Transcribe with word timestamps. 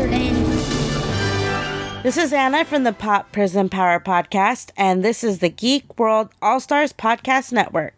Wizarding. 0.00 2.02
This 2.02 2.16
is 2.16 2.32
Anna 2.32 2.64
from 2.64 2.84
the 2.84 2.92
Pop 2.92 3.32
Prison 3.32 3.68
Power 3.68 4.00
Podcast, 4.00 4.70
and 4.76 5.04
this 5.04 5.22
is 5.22 5.40
the 5.40 5.50
Geek 5.50 5.98
World 5.98 6.30
All 6.40 6.60
Stars 6.60 6.92
Podcast 6.94 7.52
Network. 7.52 7.92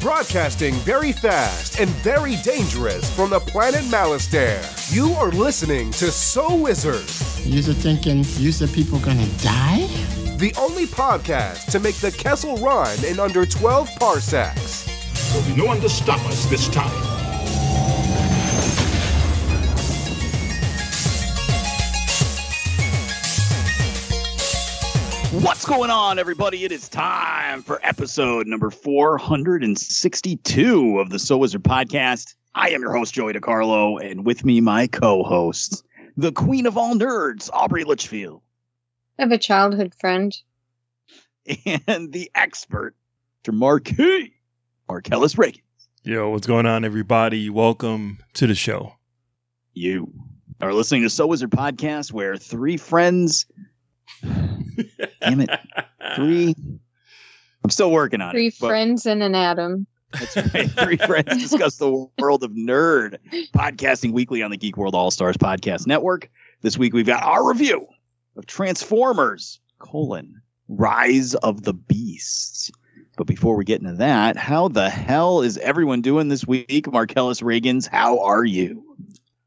Broadcasting 0.00 0.74
very 0.80 1.12
fast 1.12 1.78
and 1.78 1.88
very 1.90 2.34
dangerous 2.42 3.14
from 3.14 3.30
the 3.30 3.38
planet 3.38 3.82
Malastare. 3.82 4.60
You 4.92 5.12
are 5.12 5.30
listening 5.30 5.92
to 5.92 6.10
So 6.10 6.56
Wizard, 6.56 7.06
You're 7.46 7.62
thinking, 7.62 8.24
you 8.38 8.50
said 8.50 8.72
people 8.72 8.98
gonna 8.98 9.28
die? 9.38 9.86
the 10.38 10.52
only 10.58 10.86
podcast 10.86 11.70
to 11.70 11.78
make 11.78 11.94
the 11.96 12.10
Kessel 12.10 12.56
run 12.56 13.04
in 13.04 13.20
under 13.20 13.46
12 13.46 13.88
parsecs. 14.00 14.86
There'll 15.30 15.46
be 15.48 15.54
no 15.54 15.66
one 15.66 15.80
to 15.82 15.88
stop 15.88 16.18
us 16.26 16.46
this 16.46 16.66
time. 16.68 17.21
What's 25.40 25.64
going 25.64 25.88
on, 25.90 26.18
everybody? 26.18 26.64
It 26.64 26.72
is 26.72 26.90
time 26.90 27.62
for 27.62 27.80
episode 27.82 28.46
number 28.46 28.68
462 28.70 30.98
of 30.98 31.08
the 31.08 31.18
So 31.18 31.38
Wizard 31.38 31.62
podcast. 31.62 32.34
I 32.54 32.68
am 32.70 32.82
your 32.82 32.94
host, 32.94 33.14
Joey 33.14 33.32
DiCarlo, 33.32 33.98
and 34.04 34.26
with 34.26 34.44
me, 34.44 34.60
my 34.60 34.88
co 34.88 35.22
hosts, 35.22 35.82
the 36.18 36.32
queen 36.32 36.66
of 36.66 36.76
all 36.76 36.94
nerds, 36.94 37.48
Aubrey 37.50 37.84
Litchfield, 37.84 38.42
I 39.18 39.22
have 39.22 39.32
a 39.32 39.38
childhood 39.38 39.94
friend. 39.98 40.36
and 41.86 42.12
the 42.12 42.30
expert, 42.34 42.94
Mr. 43.42 43.54
Marquis, 43.54 44.34
Marcellus 44.88 45.38
Reagan. 45.38 45.62
Yo, 46.02 46.28
what's 46.28 46.46
going 46.46 46.66
on, 46.66 46.84
everybody? 46.84 47.48
Welcome 47.48 48.18
to 48.34 48.46
the 48.46 48.54
show. 48.54 48.96
You 49.72 50.12
are 50.60 50.74
listening 50.74 51.02
to 51.02 51.10
So 51.10 51.26
Wizard 51.26 51.50
podcast, 51.50 52.12
where 52.12 52.36
three 52.36 52.76
friends, 52.76 53.46
damn 55.20 55.40
it, 55.40 55.50
three, 56.16 56.54
I'm 57.64 57.70
still 57.70 57.90
working 57.90 58.20
on 58.20 58.32
Three 58.32 58.48
it. 58.48 58.54
Three 58.54 58.68
friends 58.68 59.06
and 59.06 59.22
an 59.22 59.34
Adam. 59.34 59.86
That's 60.12 60.36
right. 60.36 60.70
Three 60.82 60.96
friends 60.96 61.38
discuss 61.38 61.76
the 61.76 62.06
world 62.18 62.42
of 62.42 62.50
nerd. 62.52 63.18
Podcasting 63.54 64.12
weekly 64.12 64.42
on 64.42 64.50
the 64.50 64.56
Geek 64.56 64.76
World 64.76 64.94
All 64.94 65.10
Stars 65.10 65.36
Podcast 65.36 65.86
Network. 65.86 66.30
This 66.60 66.76
week 66.76 66.92
we've 66.92 67.06
got 67.06 67.22
our 67.22 67.48
review 67.48 67.86
of 68.36 68.46
Transformers: 68.46 69.58
colon 69.78 70.40
Rise 70.68 71.34
of 71.36 71.62
the 71.62 71.74
Beasts. 71.74 72.70
But 73.16 73.26
before 73.26 73.56
we 73.56 73.64
get 73.64 73.80
into 73.80 73.94
that, 73.94 74.36
how 74.36 74.68
the 74.68 74.88
hell 74.88 75.42
is 75.42 75.58
everyone 75.58 76.00
doing 76.00 76.28
this 76.28 76.46
week? 76.46 76.90
Marcellus 76.90 77.42
Reagans, 77.42 77.86
how 77.86 78.20
are 78.20 78.44
you? 78.44 78.96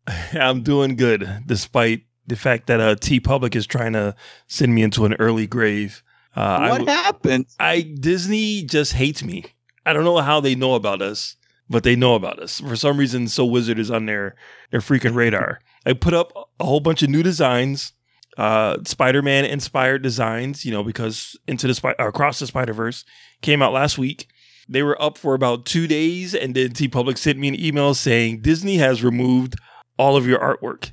I'm 0.33 0.61
doing 0.61 0.95
good, 0.95 1.27
despite 1.47 2.04
the 2.27 2.35
fact 2.35 2.67
that 2.67 2.79
uh, 2.79 2.95
TeePublic 2.95 3.55
is 3.55 3.67
trying 3.67 3.93
to 3.93 4.15
send 4.47 4.73
me 4.73 4.81
into 4.83 5.05
an 5.05 5.13
early 5.19 5.47
grave. 5.47 6.03
Uh, 6.35 6.67
what 6.69 6.87
I, 6.87 6.91
happened? 6.91 7.45
I 7.59 7.81
Disney 7.81 8.63
just 8.63 8.93
hates 8.93 9.23
me. 9.23 9.45
I 9.85 9.93
don't 9.93 10.03
know 10.03 10.17
how 10.17 10.39
they 10.39 10.55
know 10.55 10.73
about 10.73 11.01
us, 11.01 11.35
but 11.69 11.83
they 11.83 11.95
know 11.95 12.15
about 12.15 12.39
us. 12.39 12.59
For 12.59 12.75
some 12.75 12.97
reason, 12.97 13.27
So 13.27 13.45
Wizard 13.45 13.79
is 13.79 13.91
on 13.91 14.05
their 14.05 14.35
their 14.71 14.81
freaking 14.81 15.15
radar. 15.15 15.61
I 15.85 15.93
put 15.93 16.13
up 16.13 16.33
a 16.59 16.65
whole 16.65 16.79
bunch 16.79 17.03
of 17.03 17.09
new 17.09 17.23
designs, 17.23 17.93
uh, 18.37 18.77
Spider-Man 18.85 19.45
inspired 19.45 20.01
designs. 20.01 20.65
You 20.65 20.71
know, 20.71 20.83
because 20.83 21.37
into 21.47 21.67
the 21.67 21.95
across 21.99 22.39
the 22.39 22.47
Spider 22.47 22.73
Verse 22.73 23.05
came 23.41 23.61
out 23.61 23.73
last 23.73 23.97
week. 23.97 24.27
They 24.67 24.81
were 24.81 24.99
up 24.99 25.17
for 25.19 25.35
about 25.35 25.65
two 25.67 25.85
days, 25.85 26.33
and 26.33 26.55
then 26.55 26.69
TeePublic 26.69 27.19
sent 27.19 27.37
me 27.37 27.47
an 27.47 27.59
email 27.59 27.93
saying 27.93 28.41
Disney 28.41 28.77
has 28.77 29.03
removed 29.03 29.55
all 29.97 30.17
of 30.17 30.25
your 30.25 30.39
artwork. 30.39 30.91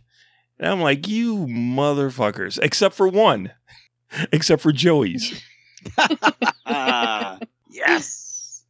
And 0.62 0.70
I'm 0.70 0.80
like, 0.80 1.08
you 1.08 1.38
motherfuckers, 1.38 2.56
except 2.62 2.94
for 2.94 3.08
one, 3.08 3.50
except 4.32 4.62
for 4.62 4.70
Joey's. 4.70 5.42
Ah, 6.64 7.38
yes. 7.68 8.62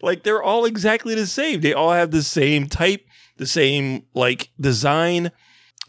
like 0.00 0.22
they're 0.22 0.42
all 0.42 0.64
exactly 0.64 1.14
the 1.14 1.26
same. 1.26 1.60
They 1.60 1.74
all 1.74 1.92
have 1.92 2.12
the 2.12 2.22
same 2.22 2.66
type, 2.66 3.04
the 3.36 3.46
same 3.46 4.06
like 4.14 4.52
design. 4.58 5.32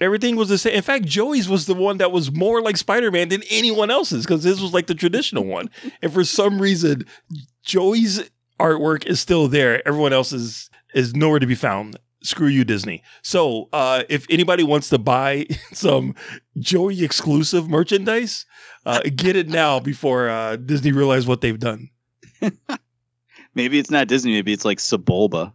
Everything 0.02 0.36
was 0.36 0.50
the 0.50 0.58
same. 0.58 0.74
In 0.74 0.82
fact, 0.82 1.06
Joey's 1.06 1.48
was 1.48 1.68
the 1.68 1.74
one 1.74 2.00
that 2.00 2.12
was 2.12 2.34
more 2.34 2.62
like 2.62 2.76
Spider 2.76 3.10
Man 3.10 3.30
than 3.30 3.42
anyone 3.50 3.90
else's 3.90 4.26
because 4.26 4.44
this 4.44 4.60
was 4.60 4.74
like 4.74 4.88
the 4.88 4.94
traditional 4.94 5.46
one. 5.46 5.70
And 6.02 6.12
for 6.12 6.26
some 6.26 6.62
reason, 6.62 7.06
Joey's 7.64 8.30
artwork 8.60 9.06
is 9.06 9.22
still 9.22 9.48
there. 9.48 9.88
Everyone 9.88 10.12
else's 10.12 10.70
is 10.94 11.16
nowhere 11.16 11.40
to 11.40 11.48
be 11.48 11.56
found. 11.56 11.98
Screw 12.26 12.48
you, 12.48 12.66
Disney. 12.66 13.04
So, 13.22 13.70
uh, 13.72 14.04
if 14.10 14.26
anybody 14.32 14.64
wants 14.64 14.90
to 14.90 14.98
buy 14.98 15.46
some 15.74 16.16
Joey 16.58 17.04
exclusive 17.04 17.70
merchandise, 17.70 18.46
uh, 18.86 19.02
get 19.16 19.36
it 19.36 19.48
now 19.48 19.80
before 19.80 20.30
uh, 20.30 20.56
Disney 20.56 20.92
realize 20.92 21.28
what 21.28 21.42
they've 21.42 21.60
done. 21.60 21.90
Maybe 23.56 23.78
it's 23.78 23.92
not 23.92 24.08
Disney. 24.08 24.34
Maybe 24.34 24.54
it's 24.54 24.66
like 24.66 24.80
Sebulba. 24.80 25.54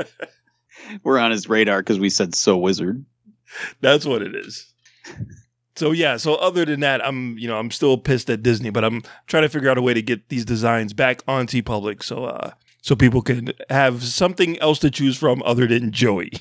We're 1.04 1.18
on 1.18 1.30
his 1.30 1.48
radar 1.48 1.80
because 1.80 1.98
we 1.98 2.10
said 2.10 2.34
so 2.34 2.58
wizard. 2.58 3.04
That's 3.80 4.04
what 4.04 4.20
it 4.20 4.36
is. 4.36 4.72
So 5.74 5.92
yeah, 5.92 6.18
so 6.18 6.34
other 6.34 6.66
than 6.66 6.80
that, 6.80 7.04
I'm 7.04 7.38
you 7.38 7.48
know 7.48 7.58
I'm 7.58 7.70
still 7.70 7.96
pissed 7.96 8.28
at 8.28 8.42
Disney, 8.42 8.68
but 8.70 8.84
I'm 8.84 9.02
trying 9.26 9.44
to 9.44 9.48
figure 9.48 9.70
out 9.70 9.78
a 9.78 9.82
way 9.82 9.94
to 9.94 10.02
get 10.02 10.28
these 10.28 10.44
designs 10.44 10.92
back 10.92 11.22
on 11.26 11.46
TeePublic, 11.46 12.02
so 12.02 12.26
uh 12.26 12.50
so 12.82 12.94
people 12.94 13.22
can 13.22 13.52
have 13.70 14.02
something 14.02 14.58
else 14.58 14.78
to 14.80 14.90
choose 14.90 15.16
from 15.16 15.42
other 15.44 15.66
than 15.66 15.90
Joey. 15.90 16.32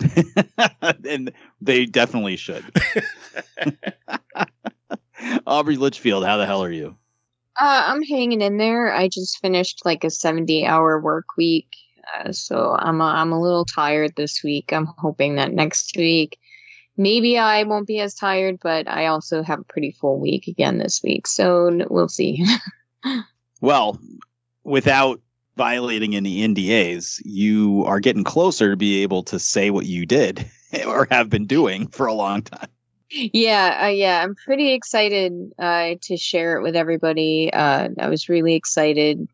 and 1.08 1.32
they 1.60 1.86
definitely 1.86 2.36
should. 2.36 2.64
Aubrey 5.46 5.76
Litchfield, 5.76 6.24
how 6.24 6.36
the 6.36 6.46
hell 6.46 6.64
are 6.64 6.72
you? 6.72 6.96
Uh, 7.60 7.84
I'm 7.86 8.02
hanging 8.02 8.40
in 8.40 8.56
there. 8.56 8.92
I 8.92 9.08
just 9.08 9.38
finished 9.40 9.82
like 9.84 10.02
a 10.02 10.10
70 10.10 10.66
hour 10.66 10.98
work 11.00 11.26
week. 11.36 11.68
Uh, 12.18 12.32
so 12.32 12.74
I'm 12.78 13.00
a, 13.00 13.04
I'm 13.04 13.30
a 13.30 13.40
little 13.40 13.64
tired 13.64 14.16
this 14.16 14.42
week. 14.42 14.72
I'm 14.72 14.86
hoping 14.98 15.36
that 15.36 15.52
next 15.52 15.96
week 15.96 16.38
maybe 17.00 17.38
I 17.38 17.62
won't 17.62 17.86
be 17.86 17.98
as 18.00 18.14
tired, 18.14 18.58
but 18.62 18.86
I 18.86 19.06
also 19.06 19.42
have 19.42 19.60
a 19.60 19.64
pretty 19.64 19.90
full 19.90 20.20
week 20.20 20.46
again 20.46 20.78
this 20.78 21.02
week. 21.02 21.26
So 21.26 21.86
we'll 21.88 22.08
see. 22.08 22.44
Well, 23.62 23.98
without 24.64 25.20
violating 25.56 26.14
any 26.16 26.38
NDAs, 26.46 27.20
you 27.24 27.84
are 27.86 28.00
getting 28.00 28.24
closer 28.24 28.70
to 28.70 28.76
be 28.76 29.02
able 29.02 29.22
to 29.24 29.38
say 29.38 29.70
what 29.70 29.86
you 29.86 30.06
did 30.06 30.46
or 30.86 31.06
have 31.10 31.28
been 31.30 31.46
doing 31.46 31.86
for 31.88 32.06
a 32.06 32.14
long 32.14 32.42
time. 32.42 32.68
yeah, 33.10 33.80
uh, 33.84 33.88
yeah, 33.88 34.22
I'm 34.22 34.34
pretty 34.36 34.72
excited 34.72 35.32
uh, 35.58 35.94
to 36.02 36.16
share 36.16 36.56
it 36.56 36.62
with 36.62 36.76
everybody. 36.76 37.52
Uh, 37.52 37.88
I 37.98 38.08
was 38.08 38.28
really 38.28 38.54
excited. 38.54 39.28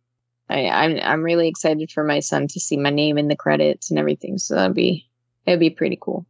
I, 0.49 0.69
I'm 0.69 0.99
I'm 1.03 1.22
really 1.22 1.49
excited 1.49 1.91
for 1.91 2.05
my 2.05 2.21
son 2.21 2.47
to 2.49 2.60
see 2.60 2.76
my 2.76 2.91
name 2.91 3.19
in 3.19 3.28
the 3.28 3.37
credits 3.37 3.91
and 3.91 3.99
everything. 3.99 4.38
So 4.38 4.55
that'd 4.55 4.75
be 4.76 5.06
it'd 5.44 5.60
be 5.60 5.71
pretty 5.71 5.99
cool. 6.00 6.25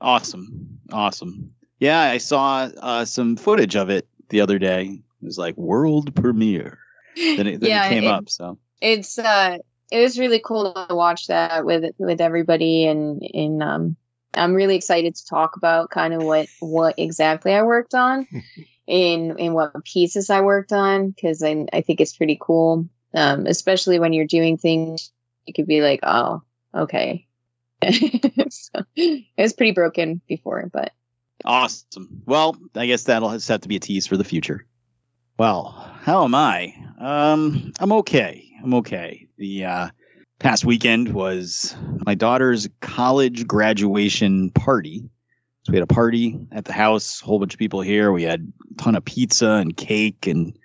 Awesome. 0.00 0.80
Awesome. 0.92 1.52
Yeah, 1.78 2.00
I 2.00 2.18
saw 2.18 2.68
uh, 2.78 3.04
some 3.04 3.36
footage 3.36 3.76
of 3.76 3.90
it 3.90 4.08
the 4.30 4.40
other 4.40 4.58
day. 4.58 4.86
It 5.22 5.24
was 5.24 5.38
like 5.38 5.56
world 5.56 6.14
premiere. 6.14 6.78
Then 7.16 7.46
it, 7.46 7.60
then 7.60 7.70
Yeah, 7.70 7.86
it 7.86 7.88
came 7.90 8.04
it- 8.04 8.10
up. 8.10 8.28
So 8.28 8.58
It's 8.80 9.18
uh, 9.18 9.58
it 9.90 10.00
was 10.00 10.18
really 10.18 10.40
cool 10.44 10.72
to 10.88 10.94
watch 10.94 11.26
that 11.28 11.64
with 11.64 11.94
with 11.98 12.20
everybody, 12.20 12.86
and 12.86 13.22
and 13.34 13.62
um, 13.62 13.96
I'm 14.34 14.54
really 14.54 14.76
excited 14.76 15.16
to 15.16 15.26
talk 15.26 15.56
about 15.56 15.90
kind 15.90 16.14
of 16.14 16.22
what 16.22 16.48
what 16.60 16.94
exactly 16.98 17.52
I 17.54 17.62
worked 17.62 17.94
on, 17.94 18.26
in 18.86 19.38
in 19.38 19.52
what 19.54 19.84
pieces 19.84 20.30
I 20.30 20.40
worked 20.42 20.72
on, 20.72 21.10
because 21.10 21.42
I 21.42 21.66
I 21.72 21.80
think 21.80 22.00
it's 22.00 22.16
pretty 22.16 22.38
cool. 22.40 22.88
Um, 23.14 23.46
especially 23.46 23.98
when 23.98 24.12
you're 24.12 24.26
doing 24.26 24.58
things, 24.58 25.10
you 25.46 25.54
could 25.54 25.66
be 25.66 25.80
like, 25.80 26.00
oh, 26.02 26.42
okay. 26.74 27.26
so, 27.82 28.84
it 28.96 29.24
was 29.38 29.54
pretty 29.54 29.72
broken 29.72 30.20
before, 30.28 30.68
but 30.72 30.92
awesome. 31.44 32.22
Well, 32.26 32.56
I 32.74 32.86
guess 32.86 33.04
that'll 33.04 33.32
just 33.32 33.48
have 33.48 33.62
to 33.62 33.68
be 33.68 33.76
a 33.76 33.80
tease 33.80 34.06
for 34.06 34.16
the 34.16 34.24
future. 34.24 34.66
Well, 35.38 35.70
how 36.02 36.24
am 36.24 36.34
I? 36.34 36.74
Um, 36.98 37.72
I'm 37.78 37.92
okay. 37.92 38.47
I'm 38.62 38.74
okay. 38.74 39.28
The 39.36 39.64
uh, 39.64 39.88
past 40.38 40.64
weekend 40.64 41.12
was 41.12 41.76
my 42.06 42.14
daughter's 42.14 42.68
college 42.80 43.46
graduation 43.46 44.50
party. 44.50 45.08
So 45.62 45.72
we 45.72 45.76
had 45.76 45.82
a 45.82 45.94
party 45.94 46.38
at 46.52 46.64
the 46.64 46.72
house, 46.72 47.20
a 47.22 47.24
whole 47.24 47.38
bunch 47.38 47.54
of 47.54 47.58
people 47.58 47.80
here. 47.80 48.12
We 48.12 48.22
had 48.22 48.52
a 48.70 48.82
ton 48.82 48.94
of 48.94 49.04
pizza 49.04 49.50
and 49.50 49.76
cake 49.76 50.26
and 50.26 50.58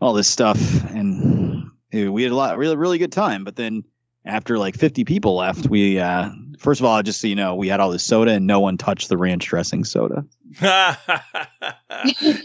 all 0.00 0.14
this 0.14 0.28
stuff, 0.28 0.84
and 0.90 1.70
we 1.92 2.22
had 2.22 2.32
a 2.32 2.36
lot, 2.36 2.56
really, 2.56 2.76
really 2.76 2.98
good 2.98 3.12
time. 3.12 3.44
But 3.44 3.56
then 3.56 3.84
after 4.24 4.58
like 4.58 4.76
50 4.76 5.04
people 5.04 5.36
left, 5.36 5.68
we 5.68 5.98
uh, 5.98 6.30
first 6.60 6.80
of 6.80 6.84
all, 6.86 7.02
just 7.02 7.20
so 7.20 7.26
you 7.26 7.34
know, 7.34 7.54
we 7.54 7.66
had 7.68 7.80
all 7.80 7.90
this 7.90 8.04
soda 8.04 8.32
and 8.32 8.46
no 8.46 8.60
one 8.60 8.76
touched 8.78 9.08
the 9.08 9.16
ranch 9.16 9.46
dressing 9.46 9.82
soda. 9.84 10.24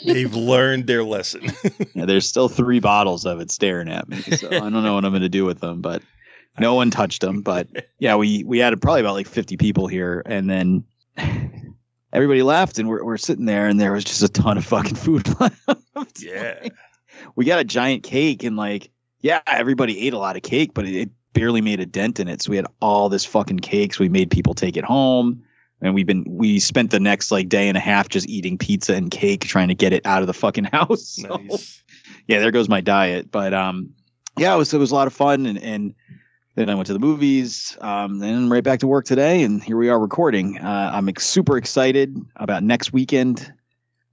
They've 0.05 0.33
learned 0.33 0.87
their 0.87 1.03
lesson. 1.03 1.51
Yeah, 1.93 2.05
there's 2.05 2.27
still 2.27 2.49
three 2.49 2.79
bottles 2.81 3.25
of 3.25 3.39
it 3.39 3.51
staring 3.51 3.89
at 3.89 4.09
me. 4.09 4.21
So 4.21 4.47
I 4.49 4.59
don't 4.59 4.83
know 4.83 4.95
what 4.95 5.05
I'm 5.05 5.11
going 5.11 5.21
to 5.21 5.29
do 5.29 5.45
with 5.45 5.59
them, 5.61 5.81
but 5.81 6.01
No 6.59 6.73
one 6.75 6.89
touched 6.91 7.21
them, 7.21 7.41
but 7.41 7.67
yeah, 7.99 8.15
we 8.15 8.43
we 8.43 8.59
had 8.59 8.79
probably 8.81 9.01
about 9.01 9.13
like 9.13 9.27
50 9.27 9.55
people 9.57 9.87
here, 9.87 10.21
and 10.25 10.49
then 10.49 10.83
everybody 12.13 12.43
left, 12.43 12.79
and 12.79 12.87
we're 12.89 13.03
we're 13.03 13.17
sitting 13.17 13.45
there, 13.45 13.67
and 13.67 13.79
there 13.79 13.91
was 13.93 14.03
just 14.03 14.23
a 14.23 14.29
ton 14.29 14.57
of 14.57 14.65
fucking 14.65 14.95
food 14.95 15.27
left. 15.39 16.21
Yeah. 16.21 16.67
we 17.35 17.45
got 17.45 17.59
a 17.59 17.63
giant 17.65 18.03
cake, 18.03 18.43
and 18.43 18.55
like, 18.57 18.89
yeah, 19.21 19.41
everybody 19.47 20.05
ate 20.07 20.13
a 20.13 20.17
lot 20.17 20.35
of 20.35 20.41
cake, 20.43 20.73
but 20.73 20.85
it, 20.85 20.95
it 20.95 21.09
barely 21.35 21.61
made 21.61 21.79
a 21.79 21.85
dent 21.85 22.19
in 22.19 22.27
it. 22.27 22.41
So 22.41 22.49
we 22.49 22.55
had 22.55 22.65
all 22.81 23.09
this 23.09 23.23
fucking 23.23 23.59
cakes. 23.59 23.99
We 23.99 24.09
made 24.09 24.31
people 24.31 24.55
take 24.55 24.75
it 24.75 24.83
home. 24.83 25.43
And 25.81 25.93
we've 25.93 26.07
been 26.07 26.23
we 26.27 26.57
spent 26.59 26.89
the 26.89 26.99
next 26.99 27.31
like 27.31 27.47
day 27.49 27.67
and 27.67 27.77
a 27.77 27.81
half 27.81 28.09
just 28.09 28.27
eating 28.27 28.57
pizza 28.57 28.95
and 28.95 29.11
cake 29.11 29.41
trying 29.41 29.67
to 29.67 29.75
get 29.75 29.93
it 29.93 30.03
out 30.05 30.21
of 30.21 30.27
the 30.27 30.33
fucking 30.33 30.63
house. 30.73 31.07
So, 31.21 31.35
Nice. 31.35 31.83
yeah, 32.27 32.39
there 32.39 32.49
goes 32.49 32.67
my 32.69 32.81
diet. 32.81 33.29
But 33.29 33.53
um, 33.53 33.93
yeah, 34.37 34.55
it 34.55 34.57
was 34.57 34.73
it 34.73 34.79
was 34.79 34.89
a 34.91 34.95
lot 34.95 35.05
of 35.05 35.13
fun, 35.13 35.45
and 35.45 35.59
and 35.61 35.93
then 36.55 36.69
I 36.69 36.75
went 36.75 36.87
to 36.87 36.93
the 36.93 36.99
movies, 36.99 37.77
um, 37.81 38.19
then 38.19 38.49
right 38.49 38.63
back 38.63 38.79
to 38.79 38.87
work 38.87 39.03
today, 39.05 39.43
and 39.43 39.61
here 39.61 39.75
we 39.75 39.89
are 39.89 39.99
recording. 39.99 40.57
Uh, 40.57 40.91
I'm 40.93 41.09
ex- 41.09 41.25
super 41.27 41.57
excited 41.57 42.15
about 42.37 42.63
next 42.63 42.93
weekend. 42.93 43.51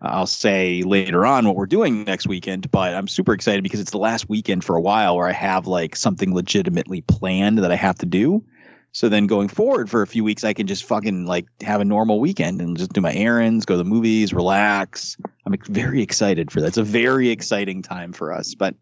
I'll 0.03 0.27
say 0.27 0.83
later 0.83 1.25
on 1.25 1.47
what 1.47 1.55
we're 1.55 1.67
doing 1.67 2.05
next 2.05 2.27
weekend, 2.27 2.71
but 2.71 2.95
I'm 2.95 3.07
super 3.07 3.33
excited 3.33 3.63
because 3.63 3.81
it's 3.81 3.93
the 3.93 3.99
last 3.99 4.29
weekend 4.29 4.65
for 4.65 4.77
a 4.77 4.81
while 4.81 5.17
where 5.17 5.29
I 5.29 5.33
have 5.33 5.67
like 5.67 5.95
something 5.95 6.35
legitimately 6.35 7.03
planned 7.03 7.59
that 7.59 7.71
I 7.71 7.77
have 7.77 7.99
to 7.99 8.07
do. 8.07 8.45
So 8.91 9.09
then 9.09 9.27
going 9.27 9.49
forward 9.49 9.89
for 9.89 10.03
a 10.03 10.07
few 10.07 10.25
weeks, 10.25 10.45
I 10.45 10.53
can 10.53 10.67
just 10.67 10.85
fucking 10.85 11.25
like 11.27 11.47
have 11.63 11.81
a 11.81 11.85
normal 11.85 12.21
weekend 12.21 12.61
and 12.61 12.77
just 12.77 12.93
do 12.93 13.01
my 13.01 13.15
errands, 13.15 13.65
go 13.65 13.75
to 13.75 13.79
the 13.79 13.85
movies, 13.85 14.35
relax. 14.35 15.17
I'm 15.47 15.57
very 15.69 16.03
excited 16.03 16.51
for 16.51 16.61
that. 16.61 16.69
It's 16.69 16.77
a 16.77 16.83
very 16.83 17.31
exciting 17.31 17.81
time 17.81 18.13
for 18.13 18.33
us. 18.33 18.55
But 18.55 18.75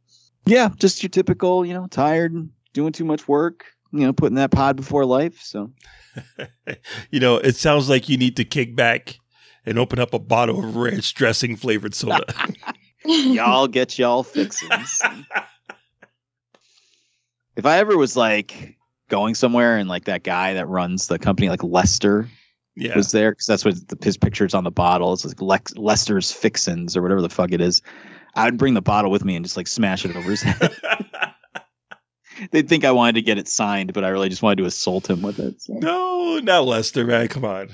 yeah, 0.47 0.71
just 0.79 1.03
your 1.03 1.11
typical, 1.11 1.67
you 1.67 1.75
know, 1.75 1.87
tired, 1.87 2.49
doing 2.73 2.93
too 2.93 3.05
much 3.05 3.29
work, 3.29 3.67
you 3.93 4.01
know, 4.01 4.13
putting 4.13 4.37
that 4.37 4.51
pod 4.51 4.75
before 4.75 5.05
life. 5.05 5.41
So 5.43 5.71
You 7.11 7.21
know, 7.21 7.37
it 7.37 7.57
sounds 7.57 7.89
like 7.89 8.09
you 8.09 8.17
need 8.17 8.37
to 8.37 8.45
kick 8.45 8.75
back 8.75 9.19
and 9.67 9.79
open 9.79 9.99
up 9.99 10.15
a 10.15 10.19
bottle 10.19 10.65
of 10.65 10.77
ranch 10.77 11.15
dressing 11.15 11.57
flavored 11.57 11.95
soda. 11.95 12.25
y'all 13.05 13.67
get 13.67 13.99
y'all 13.99 14.23
fixins. 14.23 15.01
if 17.57 17.67
I 17.67 17.79
ever 17.79 17.97
was 17.97 18.17
like 18.17 18.77
going 19.09 19.35
somewhere 19.35 19.77
and 19.77 19.89
like 19.89 20.05
that 20.05 20.23
guy 20.23 20.55
that 20.55 20.69
runs 20.69 21.09
the 21.09 21.19
company, 21.19 21.49
like 21.49 21.63
Lester, 21.63 22.29
yeah. 22.77 22.97
was 22.97 23.13
there 23.13 23.33
because 23.33 23.47
that's 23.47 23.65
what 23.65 23.77
the, 23.89 23.99
his 24.03 24.17
picture's 24.17 24.55
on 24.55 24.65
the 24.65 24.71
bottle. 24.71 25.13
It's 25.13 25.25
like 25.25 25.41
Lex, 25.41 25.77
Lester's 25.77 26.33
Fixins 26.33 26.97
or 26.97 27.03
whatever 27.03 27.23
the 27.23 27.29
fuck 27.29 27.53
it 27.53 27.61
is. 27.61 27.83
I 28.35 28.45
would 28.45 28.59
bring 28.59 28.75
the 28.75 28.83
bottle 28.83 29.11
with 29.11 29.25
me 29.25 29.37
and 29.37 29.45
just 29.45 29.57
like 29.57 29.67
smash 29.67 30.05
it 30.05 30.17
over 30.17 30.31
his 30.31 30.43
head. 30.43 30.75
They'd 32.53 32.69
think 32.69 32.85
I 32.85 32.93
wanted 32.93 33.17
to 33.17 33.23
get 33.23 33.37
it 33.37 33.49
signed, 33.49 33.93
but 33.93 34.03
I 34.05 34.09
really 34.09 34.31
just 34.31 34.43
wanted 34.43 34.59
to 34.59 34.65
assault 34.65 35.11
him 35.11 35.21
with 35.21 35.39
it. 35.39 35.61
so. 35.61 35.75
no, 35.75 36.39
not 36.39 36.65
Lester, 36.65 37.05
man. 37.05 37.29
Come 37.29 37.45
on. 37.45 37.69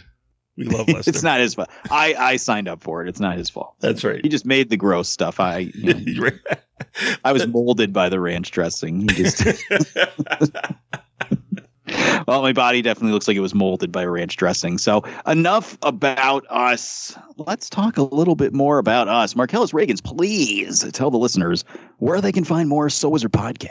We 0.57 0.65
love 0.65 0.89
Lester. 0.89 1.11
it's 1.11 1.23
not 1.23 1.41
his 1.41 1.55
fault. 1.55 1.69
I 1.91 2.15
I 2.15 2.37
signed 2.37 2.69
up 2.69 2.83
for 2.83 3.03
it. 3.03 3.09
It's 3.09 3.21
not 3.21 3.37
his 3.37 3.51
fault. 3.51 3.75
That's 3.81 4.05
right. 4.05 4.21
He 4.23 4.29
just 4.29 4.47
made 4.47 4.71
the 4.71 4.77
gross 4.77 5.09
stuff. 5.09 5.41
I 5.41 5.59
you 5.75 5.95
know, 5.95 6.31
I 7.25 7.33
was 7.33 7.47
molded 7.47 7.93
by 7.93 8.09
the 8.09 8.21
ranch 8.21 8.51
dressing. 8.51 9.01
He 9.01 9.07
just 9.09 9.45
well, 12.27 12.43
my 12.43 12.53
body 12.53 12.83
definitely 12.83 13.13
looks 13.13 13.29
like 13.29 13.37
it 13.37 13.41
was 13.41 13.55
molded 13.55 13.93
by 13.93 14.05
ranch 14.05 14.37
dressing. 14.37 14.79
So 14.79 15.03
enough 15.27 15.79
about 15.83 16.45
us. 16.51 17.17
Let's 17.37 17.71
talk 17.71 17.97
a 17.97 18.03
little 18.03 18.35
bit 18.35 18.53
more 18.53 18.79
about 18.79 19.09
us. 19.09 19.37
Marcellus 19.37 19.73
Reagans, 19.73 20.03
please 20.03 20.85
tell 20.93 21.11
the 21.11 21.19
listeners 21.19 21.65
where 21.99 22.21
they 22.21 22.33
can 22.33 22.45
find 22.45 22.69
more 22.69 22.91
So 22.91 23.11
Wizard 23.11 23.33
podcast. 23.33 23.71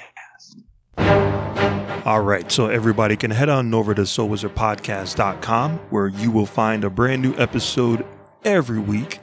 All 2.05 2.21
right, 2.21 2.51
so 2.51 2.67
everybody 2.67 3.17
can 3.17 3.31
head 3.31 3.49
on 3.49 3.73
over 3.73 3.95
to 3.95 4.03
SoWizardPodcast.com 4.03 5.79
where 5.89 6.07
you 6.07 6.29
will 6.29 6.45
find 6.45 6.83
a 6.83 6.89
brand 6.91 7.23
new 7.23 7.33
episode 7.35 8.05
every 8.43 8.77
week. 8.77 9.17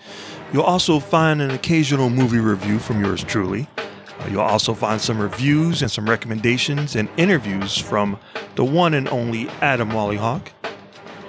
You'll 0.53 0.65
also 0.65 0.99
find 0.99 1.41
an 1.41 1.53
occasional 1.53 2.11
movie 2.11 2.41
review 2.41 2.81
from 2.81 2.99
yours 2.99 3.23
truly. 3.23 3.69
Uh, 3.79 4.27
you'll 4.33 4.41
also 4.41 4.75
find 4.75 5.01
some 5.01 5.21
reviews 5.21 5.81
and 5.83 5.93
some 5.93 6.11
recommendations 6.11 6.97
and 6.97 7.09
interviews 7.17 7.79
from 7.79 8.19
the 8.57 8.65
one 8.65 8.95
and 8.95 9.09
only 9.11 9.49
Adam 9.61 9.91
Wallyhawk. 9.91 10.49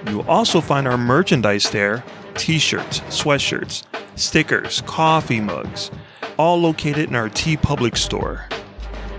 You'll 0.08 0.28
also 0.28 0.60
find 0.60 0.88
our 0.88 0.98
merchandise 0.98 1.70
there 1.70 2.02
t 2.34 2.58
shirts, 2.58 2.98
sweatshirts, 3.10 3.84
stickers, 4.16 4.80
coffee 4.86 5.40
mugs, 5.40 5.92
all 6.36 6.60
located 6.60 7.10
in 7.10 7.14
our 7.14 7.28
TeePublic 7.28 7.96
store. 7.96 8.48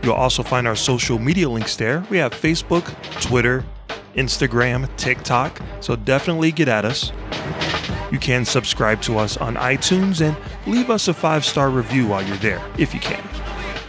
You'll 0.06 0.14
also 0.14 0.44
find 0.44 0.68
our 0.68 0.76
social 0.76 1.18
media 1.18 1.50
links 1.50 1.76
there. 1.76 2.06
We 2.12 2.18
have 2.18 2.32
Facebook, 2.32 2.86
Twitter, 3.22 3.66
Instagram, 4.14 4.88
TikTok, 4.98 5.60
so 5.82 5.96
definitely 5.96 6.52
get 6.52 6.68
at 6.68 6.86
us. 6.86 7.12
You 8.12 8.20
can 8.20 8.46
subscribe 8.46 9.02
to 9.02 9.18
us 9.18 9.36
on 9.36 9.56
iTunes 9.56 10.22
and 10.22 10.38
leave 10.68 10.92
us 10.92 11.08
a 11.08 11.14
five 11.14 11.44
star 11.44 11.72
review 11.72 12.08
while 12.08 12.22
you're 12.22 12.38
there, 12.38 12.64
if 12.78 12.94
you 12.94 13.00
can. 13.00 13.28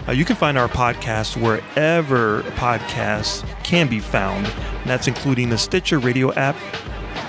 Uh, 0.09 0.13
you 0.13 0.25
can 0.25 0.37
find 0.37 0.57
our 0.57 0.69
podcast 0.69 1.39
wherever 1.39 2.41
podcasts 2.53 3.47
can 3.63 3.87
be 3.87 4.01
found, 4.01 4.47
and 4.47 4.87
that's 4.89 5.09
including 5.09 5.51
the 5.51 5.59
Stitcher 5.59 5.99
Radio 5.99 6.33
app, 6.33 6.57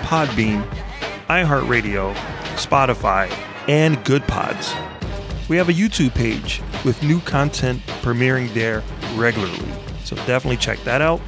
Podbean, 0.03 0.65
iHeartRadio, 1.27 2.13
Spotify, 2.55 3.29
and 3.67 4.01
Good 4.05 4.25
Pods. 4.27 4.73
We 5.49 5.55
have 5.55 5.69
a 5.69 5.73
YouTube 5.73 6.13
page 6.13 6.61
with 6.83 7.01
new 7.03 7.21
content 7.21 7.81
premiering 8.01 8.53
there 8.53 8.83
regularly, 9.15 9.71
so 10.03 10.15
definitely 10.27 10.57
check 10.57 10.77
that 10.83 11.01
out. 11.01 11.21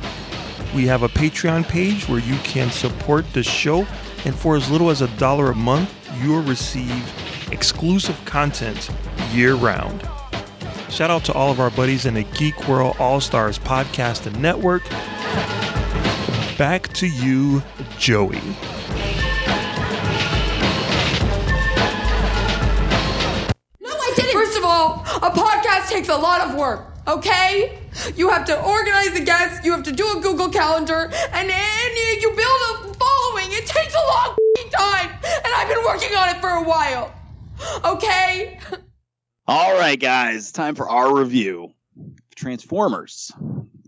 We 0.75 0.85
have 0.87 1.03
a 1.03 1.07
Patreon 1.07 1.67
page 1.69 2.07
where 2.09 2.19
you 2.19 2.35
can 2.43 2.69
support 2.69 3.31
the 3.31 3.43
show, 3.43 3.87
and 4.25 4.35
for 4.35 4.57
as 4.57 4.69
little 4.69 4.89
as 4.89 5.01
a 5.01 5.07
dollar 5.17 5.51
a 5.51 5.55
month, 5.55 5.89
you'll 6.21 6.43
receive 6.43 7.13
exclusive 7.51 8.19
content 8.25 8.89
year 9.31 9.55
round. 9.55 10.01
Shout 10.89 11.09
out 11.09 11.23
to 11.25 11.33
all 11.33 11.49
of 11.49 11.61
our 11.61 11.69
buddies 11.69 12.05
in 12.05 12.15
the 12.15 12.23
Geek 12.23 12.67
World 12.67 12.97
All 12.99 13.21
Stars 13.21 13.57
podcast 13.57 14.25
and 14.27 14.41
network. 14.41 14.83
Back 16.57 16.89
to 16.95 17.07
you, 17.07 17.63
Joey. 17.97 18.41
All, 24.79 25.03
a 25.17 25.29
podcast 25.29 25.89
takes 25.89 26.09
a 26.09 26.15
lot 26.15 26.41
of 26.41 26.55
work, 26.55 26.93
okay? 27.07 27.77
You 28.15 28.29
have 28.29 28.45
to 28.45 28.61
organize 28.61 29.11
the 29.11 29.23
guests, 29.23 29.65
you 29.65 29.71
have 29.73 29.83
to 29.83 29.91
do 29.91 30.17
a 30.17 30.21
Google 30.21 30.49
Calendar, 30.49 31.11
and 31.33 31.49
then 31.49 32.21
you 32.21 32.29
build 32.29 32.39
a 32.39 32.93
following. 32.93 33.51
It 33.51 33.65
takes 33.65 33.93
a 33.93 34.05
long 34.15 34.35
time, 34.71 35.09
and 35.23 35.53
I've 35.55 35.67
been 35.67 35.83
working 35.83 36.15
on 36.15 36.29
it 36.29 36.39
for 36.39 36.49
a 36.49 36.63
while, 36.63 37.13
okay? 37.83 38.59
All 39.47 39.73
right, 39.73 39.99
guys, 39.99 40.51
time 40.51 40.75
for 40.75 40.87
our 40.87 41.13
review. 41.17 41.73
Transformers: 42.35 43.31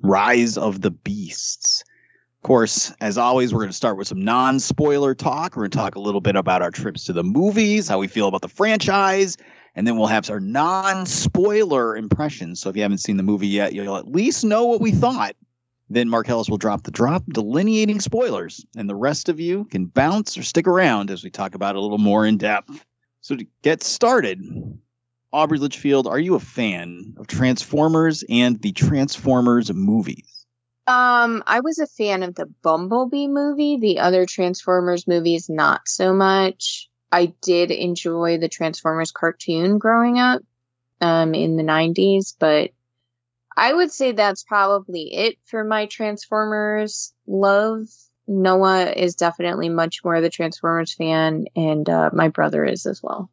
Rise 0.02 0.58
of 0.58 0.82
the 0.82 0.92
Beasts. 0.92 1.84
Of 2.40 2.48
course, 2.48 2.92
as 3.00 3.18
always, 3.20 3.54
we're 3.54 3.60
going 3.60 3.70
to 3.70 3.76
start 3.76 3.98
with 3.98 4.08
some 4.08 4.26
non-spoiler 4.26 5.14
talk. 5.14 5.56
We're 5.56 5.62
going 5.62 5.72
to 5.72 5.78
talk 5.78 5.96
a 5.96 6.00
little 6.00 6.22
bit 6.22 6.36
about 6.36 6.64
our 6.64 6.72
trips 6.72 7.06
to 7.06 7.14
the 7.14 7.24
movies, 7.24 7.88
how 7.88 8.00
we 8.00 8.08
feel 8.08 8.28
about 8.28 8.42
the 8.42 8.50
franchise, 8.50 9.38
and 9.76 9.88
then 9.88 9.98
we'll 9.98 10.08
have 10.08 10.30
our 10.30 10.40
non-spoiler 10.40 11.96
impressions. 11.96 12.60
So 12.60 12.70
if 12.70 12.76
you 12.76 12.82
haven't 12.82 13.00
seen 13.00 13.18
the 13.18 13.24
movie 13.24 13.48
yet, 13.48 13.74
you'll 13.74 13.98
at 13.98 14.12
least 14.12 14.44
know 14.44 14.66
what 14.66 14.82
we 14.82 14.92
thought. 14.92 15.36
Then 15.90 16.10
Marcellus 16.10 16.50
will 16.50 16.58
drop 16.58 16.84
the 16.84 16.92
drop, 16.92 17.24
delineating 17.34 18.00
spoilers, 18.00 18.66
and 18.78 18.90
the 18.90 18.96
rest 18.96 19.28
of 19.28 19.40
you 19.40 19.66
can 19.66 19.86
bounce 19.86 20.38
or 20.38 20.44
stick 20.44 20.66
around 20.66 21.12
as 21.12 21.24
we 21.24 21.30
talk 21.30 21.54
about 21.54 21.76
it 21.76 21.80
a 21.80 21.82
little 21.82 21.98
more 21.98 22.26
in 22.26 22.38
depth. 22.38 22.86
So 23.20 23.36
to 23.36 23.46
get 23.62 23.84
started, 23.84 24.42
Aubrey 25.34 25.58
Litchfield, 25.58 26.08
are 26.08 26.20
you 26.20 26.36
a 26.36 26.40
fan 26.40 27.14
of 27.18 27.28
Transformers 27.28 28.24
and 28.30 28.62
the 28.62 28.72
Transformers 28.72 29.72
movies? 29.74 30.46
Um, 30.88 31.44
I 31.46 31.60
was 31.60 31.78
a 31.78 31.88
fan 31.88 32.24
of 32.24 32.36
the 32.36 32.48
Bumblebee 32.64 33.28
movie. 33.28 33.78
The 33.78 34.00
other 34.00 34.26
Transformers 34.26 35.08
movies, 35.08 35.50
not 35.50 35.88
so 35.88 36.14
much. 36.14 36.90
I 37.12 37.34
did 37.42 37.72
enjoy 37.72 38.38
the 38.38 38.50
Transformers 38.50 39.12
cartoon 39.12 39.78
growing 39.78 40.20
up, 40.20 40.42
um, 41.02 41.34
in 41.34 41.58
the 41.58 41.64
'90s, 41.64 42.36
but 42.38 42.72
I 43.56 43.74
would 43.74 43.92
say 43.92 44.12
that's 44.12 44.44
probably 44.44 45.14
it 45.14 45.38
for 45.46 45.64
my 45.64 45.88
Transformers 45.88 47.14
love. 47.28 47.88
Noah 48.28 48.92
is 48.92 49.16
definitely 49.16 49.68
much 49.68 50.04
more 50.04 50.16
of 50.16 50.24
the 50.24 50.30
Transformers 50.30 50.94
fan, 50.94 51.46
and 51.56 51.90
uh, 51.90 52.12
my 52.14 52.30
brother 52.30 52.64
is 52.64 52.86
as 52.86 53.04
well. 53.04 53.30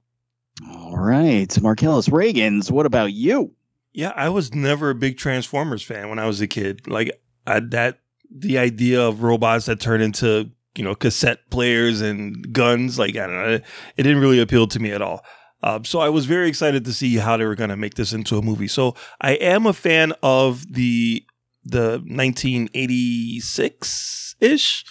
All 0.68 0.96
right, 0.96 1.60
Marcellus 1.62 2.08
Reagans, 2.08 2.70
what 2.70 2.86
about 2.86 3.12
you? 3.12 3.54
Yeah, 3.92 4.12
I 4.14 4.28
was 4.28 4.54
never 4.54 4.90
a 4.90 4.94
big 4.94 5.16
Transformers 5.16 5.82
fan 5.82 6.08
when 6.08 6.18
I 6.18 6.26
was 6.26 6.40
a 6.40 6.46
kid. 6.46 6.88
Like 6.88 7.20
I, 7.46 7.60
that, 7.60 8.00
the 8.30 8.58
idea 8.58 9.00
of 9.00 9.22
robots 9.22 9.66
that 9.66 9.80
turn 9.80 10.00
into 10.00 10.50
you 10.78 10.84
know 10.84 10.94
cassette 10.94 11.50
players 11.50 12.00
and 12.00 12.52
guns, 12.52 12.96
like 12.98 13.16
I 13.16 13.26
don't 13.26 13.34
know, 13.34 13.60
it 13.96 13.96
didn't 13.96 14.20
really 14.20 14.40
appeal 14.40 14.68
to 14.68 14.78
me 14.78 14.92
at 14.92 15.02
all. 15.02 15.24
Um, 15.62 15.84
so 15.84 15.98
I 15.98 16.08
was 16.08 16.24
very 16.26 16.48
excited 16.48 16.84
to 16.84 16.92
see 16.92 17.16
how 17.16 17.36
they 17.36 17.44
were 17.44 17.56
going 17.56 17.70
to 17.70 17.76
make 17.76 17.94
this 17.94 18.12
into 18.12 18.38
a 18.38 18.42
movie. 18.42 18.68
So 18.68 18.94
I 19.20 19.32
am 19.32 19.66
a 19.66 19.72
fan 19.72 20.12
of 20.22 20.72
the 20.72 21.24
the 21.64 22.00
1986 22.06 24.36
ish 24.40 24.84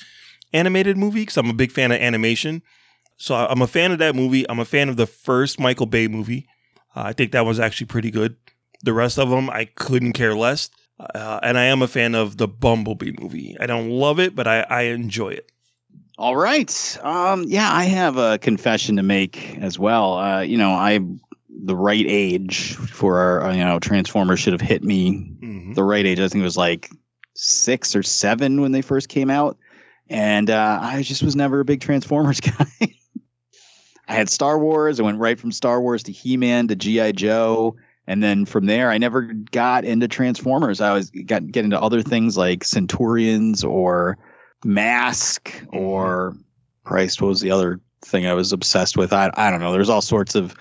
animated 0.54 0.98
movie 0.98 1.22
because 1.22 1.38
I'm 1.38 1.50
a 1.50 1.54
big 1.54 1.72
fan 1.72 1.94
of 1.94 2.02
animation. 2.02 2.62
So 3.16 3.36
I'm 3.36 3.62
a 3.62 3.68
fan 3.68 3.94
of 3.94 4.00
that 4.00 4.16
movie. 4.16 4.46
I'm 4.50 4.60
a 4.60 4.66
fan 4.66 4.90
of 4.90 4.98
the 4.98 5.08
first 5.08 5.58
Michael 5.60 5.86
Bay 5.88 6.10
movie. 6.10 6.48
Uh, 6.96 7.04
I 7.06 7.14
think 7.14 7.32
that 7.32 7.46
was 7.46 7.60
actually 7.60 7.88
pretty 7.88 8.12
good. 8.12 8.36
The 8.84 8.94
rest 8.94 9.18
of 9.18 9.30
them, 9.30 9.50
I 9.50 9.66
couldn't 9.66 10.14
care 10.14 10.36
less. 10.36 10.70
Uh, 11.00 11.40
and 11.42 11.58
I 11.58 11.64
am 11.66 11.82
a 11.82 11.88
fan 11.88 12.14
of 12.16 12.38
the 12.38 12.48
Bumblebee 12.48 13.14
movie. 13.20 13.58
I 13.60 13.66
don't 13.66 13.90
love 13.90 14.20
it, 14.20 14.36
but 14.36 14.48
I, 14.48 14.62
I 14.62 14.84
enjoy 14.84 15.30
it. 15.30 15.52
All 16.18 16.36
right. 16.36 16.98
Um, 17.04 17.44
yeah, 17.48 17.72
I 17.72 17.84
have 17.86 18.18
a 18.18 18.38
confession 18.40 18.96
to 18.96 19.04
make 19.04 19.58
as 19.60 19.78
well. 19.78 20.18
Uh, 20.18 20.42
you 20.42 20.58
know, 20.58 20.72
I 20.72 21.00
the 21.50 21.76
right 21.76 22.06
age 22.08 22.74
for 22.76 23.18
our 23.20 23.44
uh, 23.46 23.54
you 23.54 23.64
know 23.64 23.80
Transformers 23.80 24.40
should 24.40 24.54
have 24.54 24.62
hit 24.62 24.84
me 24.84 25.12
Mhm. 25.42 25.76
the 25.76 25.84
right 25.84 26.06
age. 26.06 26.20
I 26.20 26.28
think 26.28 26.42
it 26.42 26.46
was 26.46 26.58
like 26.58 26.90
six 27.36 27.96
or 27.96 28.02
seven 28.04 28.62
when 28.62 28.72
they 28.72 28.82
first 28.82 29.10
came 29.10 29.30
out, 29.30 29.58
and 30.10 30.50
uh, 30.50 30.80
I 30.82 31.04
just 31.04 31.22
was 31.22 31.36
never 31.36 31.60
a 31.60 31.66
big 31.66 31.82
Transformers 31.82 32.40
guy. 32.42 32.66
I 34.08 34.14
had 34.14 34.30
Star 34.30 34.58
Wars. 34.58 35.00
I 35.00 35.04
went 35.04 35.20
right 35.20 35.40
from 35.40 35.52
Star 35.52 35.82
Wars 35.82 36.02
to 36.04 36.12
He 36.12 36.36
Man 36.38 36.68
to 36.70 36.76
GI 36.76 37.14
Joe, 37.14 37.76
and 38.08 38.24
then 38.24 38.46
from 38.46 38.66
there, 38.66 38.90
I 38.90 38.98
never 38.98 39.22
got 39.52 39.84
into 39.86 40.08
Transformers. 40.08 40.82
I 40.82 40.94
was 40.94 41.12
got 41.12 41.46
get 41.52 41.64
into 41.66 41.80
other 41.80 42.02
things 42.02 42.38
like 42.38 42.64
Centurions 42.64 43.64
or 43.64 44.18
Mask 44.66 45.54
or 45.72 46.36
Christ. 46.84 47.22
What 47.22 47.30
was 47.30 47.42
the 47.42 47.52
other 47.52 47.80
thing 48.04 48.26
I 48.28 48.34
was 48.34 48.52
obsessed 48.52 48.98
with? 48.98 49.14
I 49.14 49.32
I 49.36 49.52
don't 49.52 49.60
know. 49.60 49.72
There's 49.72 49.90
all 49.90 50.02
sorts 50.02 50.36
of 50.36 50.56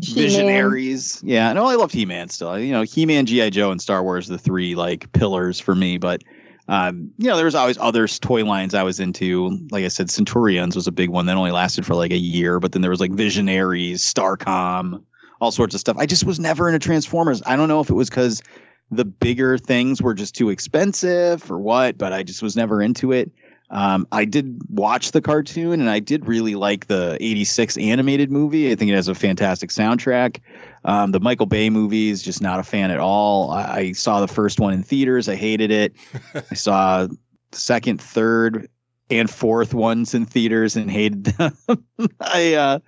He-Man. 0.00 0.24
visionaries. 0.24 1.20
Yeah, 1.24 1.52
no, 1.52 1.66
I 1.66 1.74
loved 1.74 1.94
He 1.94 2.06
Man 2.06 2.28
still. 2.28 2.58
You 2.58 2.72
know, 2.72 2.82
He 2.82 3.06
Man, 3.06 3.26
GI 3.26 3.50
Joe, 3.50 3.70
and 3.70 3.80
Star 3.80 4.02
Wars, 4.02 4.28
the 4.28 4.38
three 4.38 4.74
like 4.74 5.10
pillars 5.12 5.60
for 5.60 5.74
me. 5.74 5.98
But 5.98 6.22
um, 6.68 7.10
you 7.16 7.28
know, 7.28 7.36
there 7.36 7.46
was 7.46 7.54
always 7.54 7.78
other 7.78 8.06
toy 8.06 8.44
lines 8.44 8.74
I 8.74 8.82
was 8.82 9.00
into. 9.00 9.58
Like 9.70 9.84
I 9.84 9.88
said, 9.88 10.10
Centurions 10.10 10.76
was 10.76 10.86
a 10.86 10.92
big 10.92 11.08
one 11.08 11.26
that 11.26 11.36
only 11.36 11.50
lasted 11.50 11.86
for 11.86 11.94
like 11.94 12.10
a 12.10 12.18
year. 12.18 12.60
But 12.60 12.72
then 12.72 12.82
there 12.82 12.90
was 12.90 13.00
like 13.00 13.12
Visionaries, 13.12 14.02
Starcom, 14.04 15.02
all 15.40 15.50
sorts 15.50 15.74
of 15.74 15.80
stuff. 15.80 15.96
I 15.98 16.04
just 16.04 16.24
was 16.24 16.38
never 16.38 16.68
into 16.68 16.78
Transformers. 16.78 17.42
I 17.46 17.56
don't 17.56 17.68
know 17.68 17.80
if 17.80 17.88
it 17.88 17.94
was 17.94 18.10
because 18.10 18.42
the 18.90 19.04
bigger 19.04 19.58
things 19.58 20.00
were 20.00 20.14
just 20.14 20.34
too 20.34 20.50
expensive 20.50 21.50
or 21.50 21.58
what, 21.58 21.98
but 21.98 22.12
I 22.12 22.22
just 22.22 22.42
was 22.42 22.56
never 22.56 22.80
into 22.80 23.12
it. 23.12 23.30
Um, 23.70 24.06
I 24.12 24.24
did 24.24 24.60
watch 24.70 25.12
the 25.12 25.20
cartoon 25.20 25.80
and 25.80 25.90
I 25.90 26.00
did 26.00 26.26
really 26.26 26.54
like 26.54 26.86
the 26.86 27.18
86 27.20 27.76
animated 27.76 28.30
movie. 28.30 28.72
I 28.72 28.74
think 28.74 28.90
it 28.90 28.94
has 28.94 29.08
a 29.08 29.14
fantastic 29.14 29.70
soundtrack. 29.70 30.40
Um, 30.84 31.12
the 31.12 31.20
Michael 31.20 31.46
Bay 31.46 31.68
movie 31.68 32.08
is 32.08 32.22
just 32.22 32.40
not 32.40 32.60
a 32.60 32.62
fan 32.62 32.90
at 32.90 32.98
all. 32.98 33.50
I, 33.50 33.62
I 33.62 33.92
saw 33.92 34.20
the 34.20 34.28
first 34.28 34.58
one 34.58 34.72
in 34.72 34.82
theaters. 34.82 35.28
I 35.28 35.36
hated 35.36 35.70
it. 35.70 35.94
I 36.50 36.54
saw 36.54 37.06
the 37.06 37.16
second, 37.52 38.00
third, 38.00 38.70
and 39.10 39.28
fourth 39.28 39.74
ones 39.74 40.14
in 40.14 40.24
theaters 40.24 40.76
and 40.76 40.90
hated 40.90 41.24
them. 41.24 41.56
I 42.20 42.54
uh, 42.54 42.78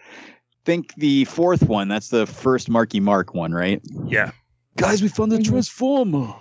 think 0.65 0.95
the 0.95 1.27
fourth 1.27 1.63
one, 1.63 1.89
that's 1.89 2.09
the 2.09 2.27
first 2.27 2.71
Marky 2.71 3.01
Mark 3.01 3.35
one, 3.35 3.53
right? 3.53 3.83
Yeah. 4.07 4.31
Guys, 4.81 5.03
we 5.03 5.09
found 5.09 5.31
the 5.31 5.39
Mhm. 5.39 5.45
Transformer 5.45 6.35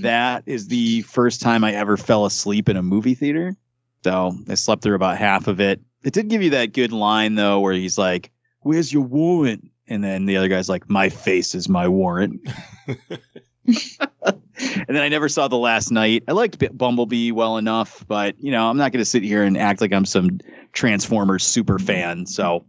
that 0.00 0.42
is 0.46 0.68
the 0.68 1.02
first 1.02 1.40
time 1.40 1.62
I 1.62 1.72
ever 1.74 1.96
fell 1.96 2.24
asleep 2.24 2.68
in 2.68 2.76
a 2.76 2.82
movie 2.82 3.14
theater. 3.14 3.56
So 4.04 4.36
I 4.48 4.54
slept 4.54 4.82
through 4.82 4.94
about 4.94 5.18
half 5.18 5.46
of 5.48 5.60
it. 5.60 5.80
It 6.02 6.12
did 6.12 6.28
give 6.28 6.42
you 6.42 6.50
that 6.50 6.72
good 6.72 6.92
line 6.92 7.34
though, 7.34 7.60
where 7.60 7.74
he's 7.74 7.98
like, 7.98 8.30
"Where's 8.62 8.92
your 8.92 9.02
warrant?" 9.02 9.70
And 9.86 10.02
then 10.02 10.26
the 10.26 10.36
other 10.36 10.48
guy's 10.48 10.68
like, 10.68 10.88
"My 10.88 11.08
face 11.08 11.54
is 11.54 11.68
my 11.68 11.86
warrant." 11.88 12.40
and 13.66 14.86
then 14.88 14.96
I 15.02 15.08
never 15.08 15.28
saw 15.28 15.46
the 15.48 15.58
last 15.58 15.90
night. 15.90 16.24
I 16.26 16.32
liked 16.32 16.58
B- 16.58 16.68
Bumblebee 16.72 17.32
well 17.32 17.58
enough, 17.58 18.04
but 18.08 18.34
you 18.42 18.50
know, 18.50 18.68
I'm 18.68 18.76
not 18.76 18.92
going 18.92 19.00
to 19.00 19.04
sit 19.04 19.22
here 19.22 19.42
and 19.42 19.58
act 19.58 19.80
like 19.80 19.92
I'm 19.92 20.04
some 20.06 20.38
Transformers 20.72 21.44
super 21.44 21.78
fan. 21.78 22.26
So, 22.26 22.64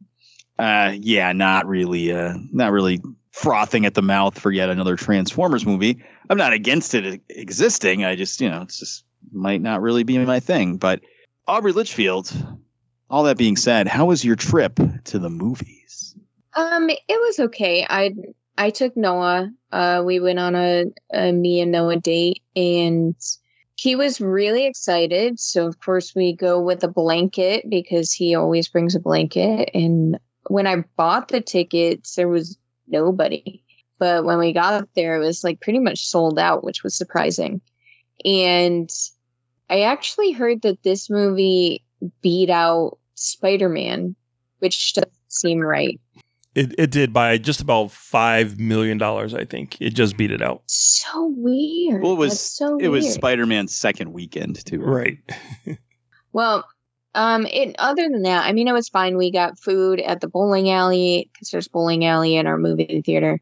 uh, 0.58 0.94
yeah, 1.00 1.32
not 1.32 1.68
really, 1.68 2.12
uh, 2.12 2.36
not 2.52 2.72
really 2.72 3.02
frothing 3.32 3.86
at 3.86 3.94
the 3.94 4.02
mouth 4.02 4.38
for 4.38 4.52
yet 4.52 4.70
another 4.70 4.96
Transformers 4.96 5.66
movie. 5.66 6.04
I'm 6.30 6.38
not 6.38 6.54
against 6.54 6.94
it 6.96 7.22
existing. 7.30 8.04
I 8.04 8.16
just, 8.16 8.42
you 8.42 8.50
know, 8.50 8.62
it's 8.64 8.80
just 8.80 9.04
might 9.32 9.62
not 9.62 9.82
really 9.82 10.04
be 10.04 10.18
my 10.20 10.40
thing. 10.40 10.78
But 10.78 11.02
Aubrey 11.48 11.72
Litchfield. 11.72 12.32
All 13.12 13.24
that 13.24 13.40
being 13.40 13.58
said, 13.58 13.88
how 13.88 14.06
was 14.06 14.24
your 14.24 14.36
trip 14.36 14.80
to 15.06 15.18
the 15.18 15.32
movies? 15.32 16.16
Um, 16.54 16.92
it 16.92 17.02
was 17.10 17.40
okay. 17.40 17.84
I 17.90 18.14
I 18.56 18.70
took 18.70 18.96
Noah. 18.96 19.52
Uh, 19.72 20.04
we 20.06 20.20
went 20.20 20.38
on 20.38 20.56
a, 20.56 20.86
a 21.12 21.32
me 21.32 21.62
and 21.62 21.72
Noah 21.72 21.96
date, 21.96 22.44
and 22.56 23.16
he 23.76 23.96
was 23.96 24.20
really 24.20 24.66
excited. 24.66 25.40
So 25.40 25.66
of 25.66 25.80
course 25.80 26.14
we 26.14 26.36
go 26.36 26.62
with 26.62 26.84
a 26.84 26.88
blanket 26.88 27.66
because 27.68 28.12
he 28.12 28.36
always 28.36 28.68
brings 28.68 28.94
a 28.94 29.00
blanket. 29.00 29.72
And 29.74 30.20
when 30.48 30.68
I 30.68 30.84
bought 30.98 31.30
the 31.30 31.42
tickets, 31.42 32.16
there 32.16 32.28
was 32.28 32.58
nobody. 32.90 33.64
But 33.98 34.24
when 34.24 34.40
we 34.40 34.54
got 34.54 34.88
there, 34.96 35.16
it 35.16 35.26
was 35.26 35.44
like 35.44 35.62
pretty 35.62 35.80
much 35.80 36.06
sold 36.06 36.40
out, 36.40 36.64
which 36.64 36.84
was 36.84 36.96
surprising. 36.96 37.62
And 38.24 38.90
I 39.70 39.82
actually 39.82 40.32
heard 40.32 40.62
that 40.62 40.84
this 40.84 41.10
movie 41.10 41.84
beat 42.22 42.50
out 42.50 42.98
Spider 43.16 43.70
Man, 43.70 44.16
which 44.60 44.94
doesn't 44.94 45.12
seem 45.28 45.60
right. 45.60 46.00
It, 46.56 46.74
it 46.80 46.92
did 46.92 47.14
by 47.14 47.38
just 47.38 47.62
about 47.62 47.88
$5 47.88 48.58
million, 48.58 49.02
I 49.02 49.46
think. 49.46 49.80
It 49.80 49.92
just 49.92 50.18
beat 50.18 50.32
it 50.32 50.42
out. 50.42 50.64
So 50.66 51.34
weird. 51.38 52.02
Well, 52.02 52.14
it 52.14 52.18
was 52.18 52.32
That's 52.32 52.58
so 52.58 52.78
it 52.80 52.88
was. 52.88 53.14
Spider-Man's 53.14 53.76
second 53.76 54.14
weekend 54.14 54.66
too. 54.66 54.82
Right. 54.82 55.20
Well, 56.32 56.64
um, 57.16 57.46
it, 57.48 57.76
other 57.80 58.08
than 58.10 58.24
that, 58.24 58.46
I 58.46 58.54
mean, 58.54 58.68
it 58.68 58.74
was 58.74 58.90
fine. 58.90 59.18
We 59.18 59.32
got 59.32 59.60
food 59.60 60.00
at 60.00 60.22
the 60.22 60.28
bowling 60.28 60.70
alley 60.70 61.30
because 61.34 61.50
there's 61.50 61.68
bowling 61.68 62.06
alley 62.06 62.36
in 62.36 62.48
our 62.48 62.58
movie 62.58 63.02
theater. 63.04 63.40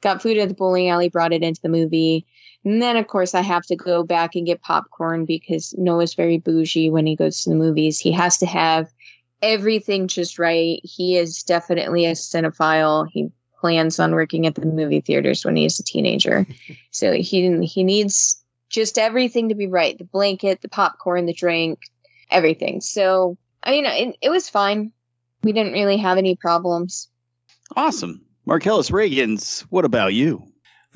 Got 0.00 0.22
food 0.22 0.36
at 0.38 0.48
the 0.48 0.54
bowling 0.54 0.88
alley, 0.88 1.08
brought 1.08 1.32
it 1.32 1.42
into 1.42 1.60
the 1.62 1.68
movie. 1.68 2.26
And 2.64 2.82
then, 2.82 2.96
of 2.96 3.06
course, 3.06 3.34
I 3.34 3.42
have 3.42 3.64
to 3.66 3.76
go 3.76 4.02
back 4.02 4.34
and 4.34 4.46
get 4.46 4.62
popcorn 4.62 5.26
because 5.26 5.74
Noah's 5.76 6.14
very 6.14 6.38
bougie 6.38 6.90
when 6.90 7.06
he 7.06 7.14
goes 7.14 7.42
to 7.42 7.50
the 7.50 7.56
movies. 7.56 8.00
He 8.00 8.10
has 8.12 8.38
to 8.38 8.46
have 8.46 8.92
everything 9.42 10.08
just 10.08 10.38
right. 10.38 10.80
He 10.82 11.16
is 11.16 11.42
definitely 11.42 12.06
a 12.06 12.12
cinephile. 12.12 13.06
He 13.10 13.30
plans 13.60 13.98
on 13.98 14.12
working 14.12 14.46
at 14.46 14.54
the 14.54 14.66
movie 14.66 15.00
theaters 15.00 15.44
when 15.44 15.56
he's 15.56 15.78
a 15.78 15.84
teenager. 15.84 16.46
so 16.90 17.12
he 17.12 17.64
he 17.64 17.84
needs 17.84 18.42
just 18.70 18.98
everything 18.98 19.50
to 19.50 19.54
be 19.54 19.68
right. 19.68 19.96
The 19.96 20.04
blanket, 20.04 20.62
the 20.62 20.68
popcorn, 20.68 21.26
the 21.26 21.32
drink, 21.32 21.78
everything. 22.34 22.80
So, 22.80 23.38
I 23.62 23.70
mean, 23.70 23.86
it, 23.86 24.16
it 24.20 24.30
was 24.30 24.48
fine. 24.48 24.92
We 25.42 25.52
didn't 25.52 25.72
really 25.72 25.98
have 25.98 26.18
any 26.18 26.36
problems. 26.36 27.08
Awesome. 27.76 28.24
Marcellus 28.46 28.90
Reagans, 28.90 29.60
what 29.70 29.84
about 29.84 30.12
you? 30.12 30.46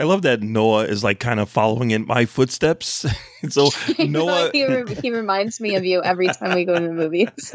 I 0.01 0.05
love 0.05 0.23
that 0.23 0.43
Noah 0.43 0.85
is 0.85 1.03
like 1.03 1.19
kind 1.19 1.41
of 1.41 1.49
following 1.49 1.91
in 1.91 2.07
my 2.07 2.25
footsteps. 2.25 3.05
so 3.49 3.71
Noah, 3.99 4.51
he, 4.53 4.65
re- 4.65 4.95
he 4.95 5.11
reminds 5.15 5.61
me 5.61 5.75
of 5.75 5.85
you 5.85 6.03
every 6.03 6.29
time 6.29 6.55
we 6.55 6.65
go 6.65 6.75
to 6.75 6.81
the 6.81 6.93
movies. 6.93 7.53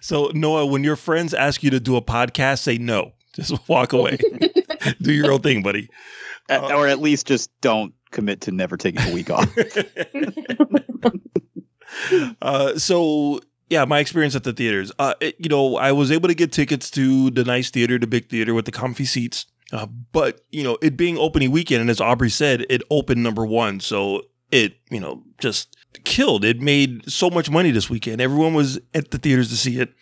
so 0.00 0.30
Noah, 0.34 0.66
when 0.66 0.84
your 0.84 0.96
friends 0.96 1.32
ask 1.32 1.62
you 1.62 1.70
to 1.70 1.80
do 1.80 1.96
a 1.96 2.02
podcast, 2.02 2.60
say 2.60 2.78
no. 2.78 3.12
Just 3.34 3.68
walk 3.68 3.92
away. 3.92 4.18
do 5.00 5.12
your 5.12 5.32
own 5.32 5.40
thing, 5.40 5.62
buddy. 5.62 5.88
Uh, 6.50 6.74
or 6.74 6.88
at 6.88 6.98
least 6.98 7.26
just 7.26 7.50
don't 7.60 7.94
commit 8.10 8.40
to 8.42 8.52
never 8.52 8.76
taking 8.76 9.00
a 9.02 9.14
week 9.14 9.30
off. 9.30 9.48
Uh, 12.42 12.78
so 12.78 13.40
yeah, 13.70 13.84
my 13.84 13.98
experience 13.98 14.34
at 14.34 14.44
the 14.44 14.52
theaters. 14.52 14.92
Uh, 14.98 15.14
it, 15.20 15.36
you 15.38 15.48
know, 15.48 15.76
I 15.76 15.92
was 15.92 16.10
able 16.10 16.28
to 16.28 16.34
get 16.34 16.52
tickets 16.52 16.90
to 16.92 17.30
the 17.30 17.44
nice 17.44 17.70
theater, 17.70 17.98
the 17.98 18.06
big 18.06 18.28
theater 18.28 18.54
with 18.54 18.64
the 18.64 18.72
comfy 18.72 19.04
seats. 19.04 19.46
Uh, 19.72 19.86
but 20.12 20.40
you 20.50 20.64
know, 20.64 20.78
it 20.80 20.96
being 20.96 21.18
opening 21.18 21.50
weekend, 21.50 21.82
and 21.82 21.90
as 21.90 22.00
Aubrey 22.00 22.30
said, 22.30 22.64
it 22.70 22.82
opened 22.90 23.22
number 23.22 23.44
one, 23.44 23.80
so 23.80 24.22
it 24.50 24.76
you 24.90 25.00
know 25.00 25.22
just 25.38 25.76
killed. 26.04 26.44
It 26.44 26.60
made 26.60 27.10
so 27.10 27.28
much 27.28 27.50
money 27.50 27.70
this 27.70 27.90
weekend. 27.90 28.20
Everyone 28.20 28.54
was 28.54 28.80
at 28.94 29.10
the 29.10 29.18
theaters 29.18 29.50
to 29.50 29.56
see 29.56 29.78
it. 29.78 29.92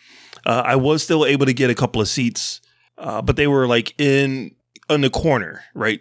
Uh, 0.45 0.62
I 0.64 0.76
was 0.76 1.02
still 1.02 1.26
able 1.26 1.47
to 1.47 1.52
get 1.52 1.71
a 1.71 1.75
couple 1.75 2.00
of 2.00 2.07
seats, 2.07 2.61
uh, 2.99 3.23
but 3.23 3.35
they 3.35 3.49
were 3.49 3.66
like 3.66 3.99
in 3.99 4.55
in 4.88 5.00
the 5.00 5.11
corner, 5.11 5.64
right 5.75 6.00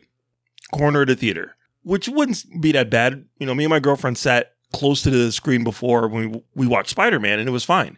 corner 0.72 1.02
of 1.02 1.08
the 1.08 1.16
theater, 1.16 1.56
which 1.84 2.08
wouldn't 2.08 2.44
be 2.62 2.72
that 2.74 2.92
bad. 2.92 3.26
You 3.40 3.48
know, 3.48 3.56
me 3.56 3.64
and 3.64 3.72
my 3.72 3.80
girlfriend 3.80 4.20
sat 4.20 4.55
close 4.74 5.02
to 5.04 5.10
the 5.10 5.32
screen 5.32 5.64
before 5.64 6.08
when 6.08 6.32
we, 6.32 6.42
we 6.56 6.68
watched 6.68 6.90
Spider 6.90 7.20
Man, 7.20 7.40
and 7.40 7.48
it 7.48 7.52
was 7.52 7.64
fine. 7.64 7.98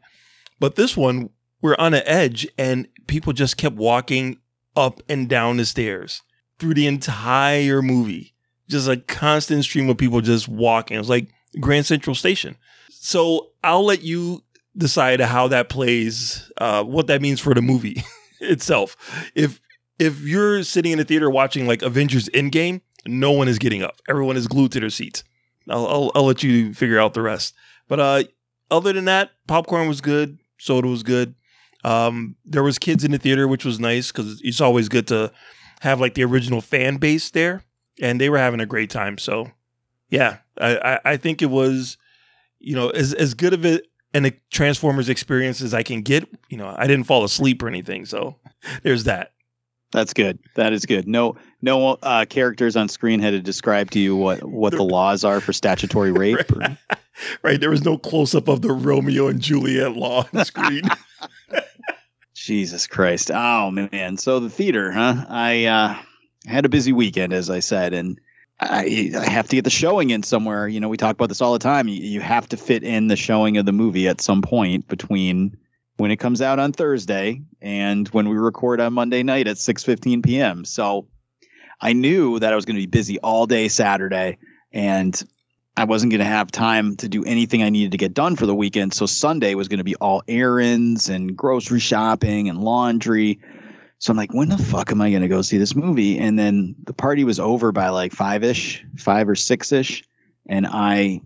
But 0.60 0.76
this 0.76 0.98
one, 0.98 1.30
we're 1.62 1.76
on 1.78 1.94
an 1.94 2.04
edge, 2.06 2.48
and 2.58 2.88
people 3.08 3.34
just 3.34 3.58
kept 3.58 3.76
walking 3.76 4.40
up 4.76 5.02
and 5.10 5.28
down 5.28 5.58
the 5.58 5.66
stairs 5.66 6.22
through 6.60 6.76
the 6.76 6.88
entire 6.88 7.82
movie. 7.82 8.34
Just 8.70 8.88
a 8.88 8.98
constant 8.98 9.64
stream 9.64 9.90
of 9.90 9.98
people 9.98 10.22
just 10.22 10.48
walking. 10.48 10.96
It 10.96 11.00
was 11.00 11.10
like 11.10 11.30
Grand 11.60 11.86
Central 11.86 12.16
Station. 12.16 12.58
So 12.90 13.52
I'll 13.64 13.86
let 13.86 14.04
you 14.04 14.44
decide 14.76 15.20
how 15.22 15.48
that 15.48 15.70
plays, 15.70 16.52
uh, 16.58 16.84
what 16.84 17.08
that 17.08 17.22
means 17.22 17.40
for 17.40 17.54
the 17.54 17.62
movie 17.62 18.04
itself. 18.42 18.96
If 19.36 19.62
if 20.00 20.22
you're 20.22 20.64
sitting 20.64 20.92
in 20.92 21.00
a 21.00 21.04
theater 21.04 21.30
watching 21.30 21.66
like 21.66 21.82
Avengers 21.82 22.30
Endgame, 22.30 22.82
no 23.08 23.32
one 23.32 23.48
is 23.48 23.58
getting 23.58 23.82
up. 23.82 23.96
Everyone 24.08 24.38
is 24.38 24.48
glued 24.48 24.72
to 24.74 24.80
their 24.80 24.90
seats. 24.90 25.24
I'll, 25.70 25.88
I'll 25.88 26.12
I'll 26.16 26.26
let 26.26 26.44
you 26.44 26.74
figure 26.74 27.00
out 27.00 27.14
the 27.14 27.22
rest. 27.22 27.54
But 27.88 28.00
uh, 28.00 28.24
other 28.70 28.94
than 28.94 29.06
that, 29.06 29.32
popcorn 29.48 29.88
was 29.88 30.02
good. 30.02 30.38
Soda 30.58 30.88
was 30.88 31.04
good. 31.04 31.36
Um, 31.84 32.36
there 32.46 32.64
was 32.64 32.80
kids 32.80 33.04
in 33.04 33.12
the 33.12 33.18
theater, 33.18 33.48
which 33.48 33.64
was 33.66 33.80
nice 33.80 34.12
because 34.12 34.42
it's 34.44 34.62
always 34.62 34.90
good 34.90 35.08
to 35.08 35.32
have 35.82 36.02
like 36.02 36.16
the 36.16 36.24
original 36.24 36.62
fan 36.62 36.98
base 36.98 37.30
there, 37.32 37.64
and 38.02 38.20
they 38.20 38.30
were 38.30 38.38
having 38.38 38.60
a 38.60 38.66
great 38.66 38.90
time. 38.90 39.18
So, 39.18 39.52
yeah, 40.10 40.38
I 40.60 40.78
I, 40.78 41.00
I 41.12 41.18
think 41.18 41.42
it 41.42 41.50
was, 41.50 41.98
you 42.60 42.76
know, 42.76 42.90
as 42.90 43.14
as 43.14 43.34
good 43.34 43.54
of 43.54 43.66
it 43.66 43.88
and 44.14 44.26
a 44.26 44.32
Transformers 44.52 45.10
experience 45.10 45.62
as 45.62 45.74
I 45.74 45.84
can 45.84 46.02
get. 46.02 46.28
You 46.50 46.58
know, 46.58 46.74
I 46.78 46.88
didn't 46.88 47.06
fall 47.06 47.24
asleep 47.24 47.62
or 47.62 47.68
anything, 47.68 48.06
so 48.06 48.36
there's 48.84 49.04
that. 49.06 49.32
That's 49.92 50.14
good. 50.14 50.38
That 50.56 50.74
is 50.74 50.86
good. 50.86 51.08
No, 51.08 51.38
no 51.62 51.92
uh, 52.04 52.26
characters 52.26 52.76
on 52.76 52.90
screen 52.90 53.20
had 53.22 53.32
to 53.32 53.40
describe 53.40 53.92
to 53.92 54.00
you 54.00 54.16
what 54.16 54.44
what 54.44 54.74
the 54.74 54.84
laws 54.84 55.24
are 55.24 55.40
for 55.40 55.54
statutory 55.54 56.12
rape. 56.14 56.52
or- 56.56 56.78
Right, 57.42 57.60
there 57.60 57.72
was 57.72 57.84
no 57.84 57.98
close 57.98 58.36
up 58.36 58.48
of 58.48 58.62
the 58.62 58.72
Romeo 58.72 59.28
and 59.28 59.42
Juliet 59.42 59.94
law 59.96 60.26
on 60.34 60.46
screen. 60.46 60.84
Jesus 62.36 62.86
Christ. 62.88 63.32
Oh 63.34 63.72
man. 63.72 64.18
So 64.18 64.40
the 64.40 64.50
theater, 64.50 64.92
huh? 64.92 65.26
I 65.28 65.66
uh 65.66 65.96
had 66.46 66.66
a 66.66 66.70
busy 66.70 66.94
weekend 66.94 67.34
as 67.34 67.50
I 67.50 67.60
said 67.60 67.94
and 67.94 68.20
I, 68.60 69.12
I 69.16 69.30
have 69.30 69.48
to 69.50 69.56
get 69.56 69.66
the 69.66 69.70
showing 69.70 70.10
in 70.12 70.24
somewhere. 70.24 70.68
You 70.68 70.80
know, 70.80 70.90
we 70.90 70.98
talk 70.98 71.14
about 71.14 71.30
this 71.30 71.42
all 71.42 71.54
the 71.54 71.60
time. 71.60 71.88
You, 71.88 71.96
you 72.02 72.22
have 72.22 72.50
to 72.50 72.58
fit 72.58 72.84
in 72.84 73.08
the 73.08 73.16
showing 73.16 73.58
of 73.58 73.66
the 73.68 73.72
movie 73.72 74.08
at 74.08 74.20
some 74.22 74.42
point 74.42 74.88
between 74.88 75.56
when 75.98 76.12
it 76.12 76.18
comes 76.18 76.42
out 76.42 76.60
on 76.60 76.72
Thursday 76.72 77.42
and 77.62 78.08
when 78.10 78.30
we 78.30 78.38
record 78.38 78.80
on 78.80 78.94
Monday 78.94 79.24
night 79.24 79.48
at 79.48 79.58
6:15 79.58 80.24
p.m. 80.24 80.66
So 80.66 81.08
I 81.82 81.94
knew 81.94 82.40
that 82.40 82.54
I 82.54 82.56
was 82.56 82.66
going 82.66 82.76
to 82.76 82.82
be 82.82 82.88
busy 82.88 83.20
all 83.20 83.46
day 83.46 83.68
Saturday 83.68 84.38
and 84.72 85.22
I 85.76 85.84
wasn't 85.84 86.12
going 86.12 86.20
to 86.20 86.26
have 86.26 86.52
time 86.52 86.96
to 86.98 87.08
do 87.08 87.24
anything 87.24 87.62
I 87.62 87.70
needed 87.70 87.92
to 87.92 87.98
get 87.98 88.16
done 88.16 88.36
for 88.36 88.48
the 88.48 88.56
weekend. 88.56 88.96
So 88.96 89.06
Sunday 89.06 89.54
was 89.54 89.68
going 89.68 89.78
to 89.78 89.84
be 89.84 89.96
all 89.96 90.24
errands 90.28 91.08
and 91.08 91.38
grocery 91.38 91.80
shopping 91.80 92.50
and 92.50 92.64
laundry. 92.64 93.40
So 94.00 94.12
I'm 94.12 94.18
like, 94.18 94.34
when 94.34 94.50
the 94.50 94.58
fuck 94.58 94.92
am 94.92 95.02
I 95.02 95.12
going 95.12 95.22
to 95.22 95.28
go 95.28 95.44
see 95.44 95.60
this 95.60 95.76
movie? 95.76 96.18
And 96.18 96.38
then 96.38 96.76
the 96.86 96.94
party 96.94 97.24
was 97.24 97.40
over 97.40 97.72
by 97.72 97.90
like 97.90 98.12
five 98.12 98.44
ish, 98.44 98.84
five 98.98 99.30
or 99.30 99.36
six 99.36 99.72
ish. 99.72 100.04
And 100.48 100.66
I 100.66 101.22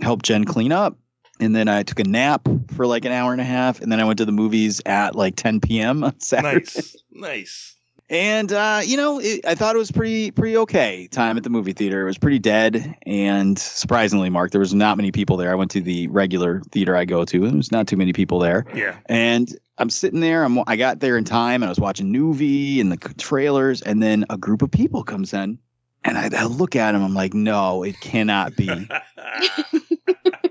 helped 0.00 0.26
Jen 0.26 0.44
clean 0.44 0.72
up. 0.72 0.98
And 1.40 1.54
then 1.54 1.68
I 1.68 1.82
took 1.82 2.00
a 2.00 2.04
nap 2.04 2.48
for 2.74 2.86
like 2.86 3.04
an 3.04 3.12
hour 3.12 3.32
and 3.32 3.40
a 3.40 3.44
half. 3.44 3.80
And 3.80 3.90
then 3.90 4.00
I 4.00 4.04
went 4.04 4.18
to 4.18 4.24
the 4.24 4.32
movies 4.32 4.80
at 4.86 5.14
like 5.14 5.36
10 5.36 5.60
p.m. 5.60 6.04
on 6.04 6.18
Saturday. 6.20 6.56
nice, 6.56 6.96
nice. 7.12 7.74
And 8.10 8.50
uh, 8.52 8.80
you 8.84 8.96
know, 8.96 9.20
it, 9.20 9.44
I 9.46 9.54
thought 9.54 9.74
it 9.74 9.78
was 9.78 9.90
pretty 9.90 10.30
pretty 10.30 10.56
okay 10.56 11.08
time 11.08 11.36
at 11.36 11.44
the 11.44 11.50
movie 11.50 11.74
theater. 11.74 12.00
It 12.02 12.06
was 12.06 12.16
pretty 12.16 12.38
dead, 12.38 12.96
and 13.04 13.58
surprisingly, 13.58 14.30
Mark, 14.30 14.50
there 14.50 14.60
was 14.60 14.72
not 14.72 14.96
many 14.96 15.12
people 15.12 15.36
there. 15.36 15.52
I 15.52 15.54
went 15.54 15.70
to 15.72 15.82
the 15.82 16.08
regular 16.08 16.62
theater 16.72 16.96
I 16.96 17.04
go 17.04 17.26
to, 17.26 17.42
and 17.42 17.50
there 17.50 17.56
was 17.58 17.70
not 17.70 17.86
too 17.86 17.98
many 17.98 18.14
people 18.14 18.38
there. 18.38 18.64
Yeah. 18.74 18.96
And 19.06 19.54
I'm 19.76 19.90
sitting 19.90 20.20
there. 20.20 20.42
I'm 20.42 20.58
I 20.66 20.76
got 20.76 21.00
there 21.00 21.18
in 21.18 21.24
time, 21.24 21.62
and 21.62 21.64
I 21.64 21.68
was 21.68 21.80
watching 21.80 22.10
Noovie 22.10 22.80
and 22.80 22.90
the 22.90 22.96
trailers, 23.18 23.82
and 23.82 24.02
then 24.02 24.24
a 24.30 24.38
group 24.38 24.62
of 24.62 24.70
people 24.70 25.04
comes 25.04 25.34
in, 25.34 25.58
and 26.02 26.16
I, 26.16 26.30
I 26.34 26.44
look 26.46 26.76
at 26.76 26.92
them. 26.92 27.02
I'm 27.02 27.14
like, 27.14 27.34
no, 27.34 27.82
it 27.82 28.00
cannot 28.00 28.56
be. 28.56 28.70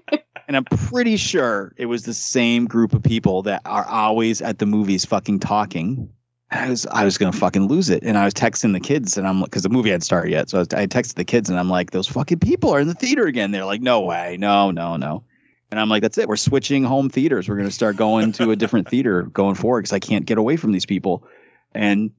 and 0.48 0.56
I'm 0.56 0.66
pretty 0.66 1.18
sure 1.18 1.74
it 1.78 1.88
was 1.88 2.04
the 2.04 2.14
same 2.14 2.66
group 2.66 2.94
of 2.94 3.04
people 3.04 3.42
that 3.44 3.62
are 3.66 3.86
always 3.86 4.42
at 4.42 4.60
the 4.60 4.66
movies 4.66 5.06
fucking 5.06 5.40
talking. 5.40 6.10
I 6.50 6.70
was 6.70 6.86
I 6.88 7.04
was 7.04 7.18
gonna 7.18 7.34
fucking 7.34 7.68
lose 7.68 7.90
it, 7.90 8.04
and 8.04 8.18
I 8.18 8.24
was 8.24 8.34
texting 8.34 8.72
the 8.72 8.80
kids, 8.80 9.18
and 9.18 9.28
I'm 9.28 9.44
because 9.44 9.64
the 9.64 9.70
movie 9.70 9.90
hadn't 9.90 10.02
started 10.02 10.32
yet, 10.32 10.50
so 10.50 10.58
I, 10.58 10.62
was, 10.62 10.68
I 10.74 10.88
texted 10.88 11.16
the 11.16 11.26
kids, 11.26 11.50
and 11.50 11.60
I'm 11.60 11.70
like, 11.70 11.92
those 11.92 12.08
fucking 12.08 12.40
people 12.40 12.70
are 12.74 12.80
in 12.80 12.88
the 12.88 12.94
theater 12.94 13.26
again. 13.26 13.52
They're 13.52 13.66
like, 13.66 13.82
no 13.82 14.02
way, 14.02 14.38
no, 14.40 14.72
no, 14.72 14.96
no. 14.96 15.24
And 15.70 15.80
I'm 15.82 15.90
like, 15.90 16.02
that's 16.02 16.18
it. 16.18 16.30
We're 16.30 16.38
switching 16.38 16.86
home 16.86 17.10
theaters. 17.10 17.50
We're 17.50 17.58
gonna 17.58 17.70
start 17.70 17.98
going 17.98 18.32
to 18.34 18.52
a 18.52 18.56
different 18.56 18.88
theater 18.90 19.24
going 19.24 19.56
forward 19.56 19.82
because 19.82 19.94
I 19.94 20.00
can't 20.00 20.26
get 20.26 20.38
away 20.38 20.56
from 20.56 20.72
these 20.72 20.86
people. 20.86 21.28
And 21.74 22.12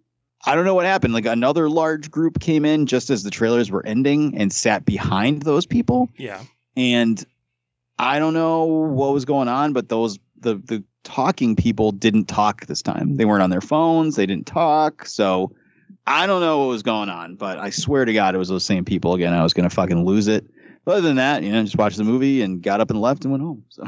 I 0.44 0.54
don't 0.54 0.66
know 0.66 0.74
what 0.74 0.84
happened. 0.84 1.14
Like 1.14 1.26
another 1.26 1.70
large 1.70 2.10
group 2.10 2.38
came 2.38 2.66
in 2.66 2.84
just 2.84 3.08
as 3.08 3.22
the 3.22 3.30
trailers 3.30 3.70
were 3.70 3.84
ending 3.84 4.36
and 4.36 4.52
sat 4.52 4.84
behind 4.84 5.42
those 5.42 5.64
people 5.64 6.10
yeah. 6.16 6.42
and 6.76 7.24
I 7.98 8.18
don't 8.18 8.34
know 8.34 8.64
what 8.64 9.12
was 9.12 9.24
going 9.24 9.48
on, 9.48 9.72
but 9.72 9.88
those 9.88 10.18
the 10.40 10.56
the 10.56 10.84
talking 11.04 11.56
people 11.56 11.92
didn't 11.92 12.26
talk 12.26 12.66
this 12.66 12.82
time. 12.82 13.16
They 13.16 13.24
weren't 13.24 13.42
on 13.42 13.50
their 13.50 13.60
phones. 13.60 14.16
They 14.16 14.26
didn't 14.26 14.46
talk. 14.46 15.06
So 15.06 15.52
I 16.06 16.26
don't 16.26 16.40
know 16.40 16.60
what 16.60 16.68
was 16.68 16.82
going 16.82 17.08
on, 17.08 17.36
but 17.36 17.58
I 17.58 17.70
swear 17.70 18.04
to 18.04 18.12
God, 18.12 18.34
it 18.34 18.38
was 18.38 18.48
those 18.48 18.64
same 18.64 18.84
people 18.84 19.14
again. 19.14 19.32
I 19.32 19.42
was 19.42 19.54
gonna 19.54 19.70
fucking 19.70 20.04
lose 20.04 20.28
it. 20.28 20.46
But 20.84 20.98
other 20.98 21.08
than 21.08 21.16
that, 21.16 21.42
you 21.42 21.52
know, 21.52 21.62
just 21.62 21.76
watched 21.76 21.98
the 21.98 22.04
movie 22.04 22.42
and 22.42 22.62
got 22.62 22.80
up 22.80 22.90
and 22.90 23.00
left 23.00 23.24
and 23.24 23.32
went 23.32 23.42
home. 23.42 23.64
So 23.68 23.84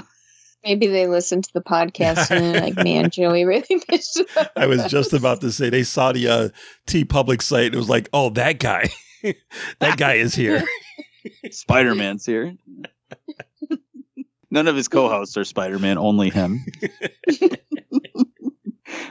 Maybe 0.64 0.88
they 0.88 1.06
listened 1.06 1.44
to 1.44 1.52
the 1.54 1.62
podcast 1.62 2.30
and 2.30 2.54
they're 2.54 2.60
like, 2.60 2.76
man, 2.76 3.08
Joey 3.10 3.44
really 3.44 3.80
missed. 3.88 4.22
I 4.56 4.66
was 4.66 4.84
just 4.84 5.14
about 5.14 5.40
to 5.40 5.50
say 5.50 5.70
they 5.70 5.82
saw 5.82 6.12
the 6.12 6.28
uh, 6.28 6.48
TeePublic 6.86 7.40
site. 7.40 7.66
And 7.66 7.74
it 7.74 7.78
was 7.78 7.88
like, 7.88 8.08
oh, 8.12 8.30
that 8.30 8.58
guy, 8.58 8.90
that 9.78 9.96
guy 9.96 10.14
is 10.14 10.34
here. 10.34 10.62
Spider 11.50 11.94
Man's 11.94 12.26
here. 12.26 12.54
None 14.50 14.66
of 14.68 14.76
his 14.76 14.88
co-hosts 14.88 15.36
are 15.36 15.44
Spider 15.44 15.78
Man, 15.78 15.98
only 15.98 16.30
him. 16.30 16.64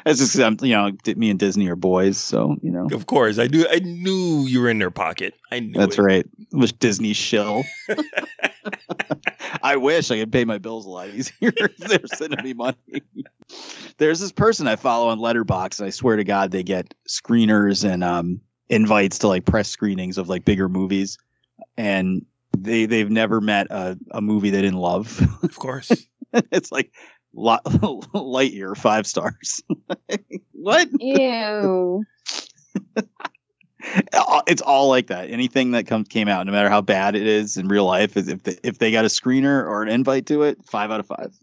That's 0.05 0.19
just 0.19 0.39
I'm, 0.39 0.57
you 0.61 0.75
know, 0.75 0.91
me 1.15 1.29
and 1.29 1.39
Disney 1.39 1.67
are 1.69 1.75
boys, 1.75 2.17
so 2.17 2.57
you 2.61 2.71
know. 2.71 2.87
Of 2.91 3.05
course, 3.05 3.37
I 3.39 3.47
knew. 3.47 3.65
I 3.69 3.79
knew 3.79 4.45
you 4.45 4.61
were 4.61 4.69
in 4.69 4.79
their 4.79 4.91
pocket. 4.91 5.35
I 5.51 5.59
knew. 5.59 5.73
That's 5.73 5.97
it. 5.97 6.01
right. 6.01 6.25
Was 6.51 6.71
Disney 6.71 7.13
shill. 7.13 7.63
I 9.63 9.75
wish 9.77 10.09
I 10.11 10.19
could 10.19 10.31
pay 10.31 10.45
my 10.45 10.57
bills 10.57 10.85
a 10.85 10.89
lot 10.89 11.09
easier 11.09 11.51
if 11.55 11.77
they're 11.77 11.99
sending 12.07 12.43
me 12.43 12.53
money. 12.53 13.03
There's 13.97 14.19
this 14.19 14.31
person 14.31 14.67
I 14.67 14.75
follow 14.75 15.09
on 15.09 15.19
Letterboxd, 15.19 15.79
and 15.79 15.87
I 15.87 15.89
swear 15.89 16.15
to 16.15 16.23
God, 16.23 16.51
they 16.51 16.63
get 16.63 16.93
screeners 17.07 17.87
and 17.87 18.03
um, 18.03 18.41
invites 18.69 19.19
to 19.19 19.27
like 19.27 19.45
press 19.45 19.69
screenings 19.69 20.17
of 20.17 20.29
like 20.29 20.45
bigger 20.45 20.69
movies, 20.69 21.17
and 21.77 22.25
they 22.57 22.85
they've 22.85 23.09
never 23.09 23.39
met 23.41 23.67
a, 23.69 23.97
a 24.11 24.21
movie 24.21 24.49
they 24.49 24.61
didn't 24.61 24.79
love. 24.79 25.21
Of 25.43 25.55
course. 25.57 25.91
it's 26.51 26.71
like 26.71 26.91
Li- 27.33 27.57
Lightyear, 27.65 28.75
five 28.75 29.05
stars. 29.07 29.61
what? 30.53 30.87
Ew. 30.99 32.03
it's 34.47 34.61
all 34.61 34.89
like 34.89 35.07
that. 35.07 35.29
Anything 35.29 35.71
that 35.71 35.87
comes 35.87 36.07
came 36.07 36.27
out, 36.27 36.45
no 36.45 36.51
matter 36.51 36.69
how 36.69 36.81
bad 36.81 37.15
it 37.15 37.25
is 37.27 37.55
in 37.57 37.67
real 37.67 37.85
life, 37.85 38.17
is 38.17 38.27
if 38.27 38.43
they, 38.43 38.57
if 38.63 38.77
they 38.79 38.91
got 38.91 39.05
a 39.05 39.09
screener 39.09 39.63
or 39.65 39.83
an 39.83 39.89
invite 39.89 40.25
to 40.27 40.43
it, 40.43 40.57
five 40.65 40.91
out 40.91 40.99
of 40.99 41.07
five. 41.07 41.33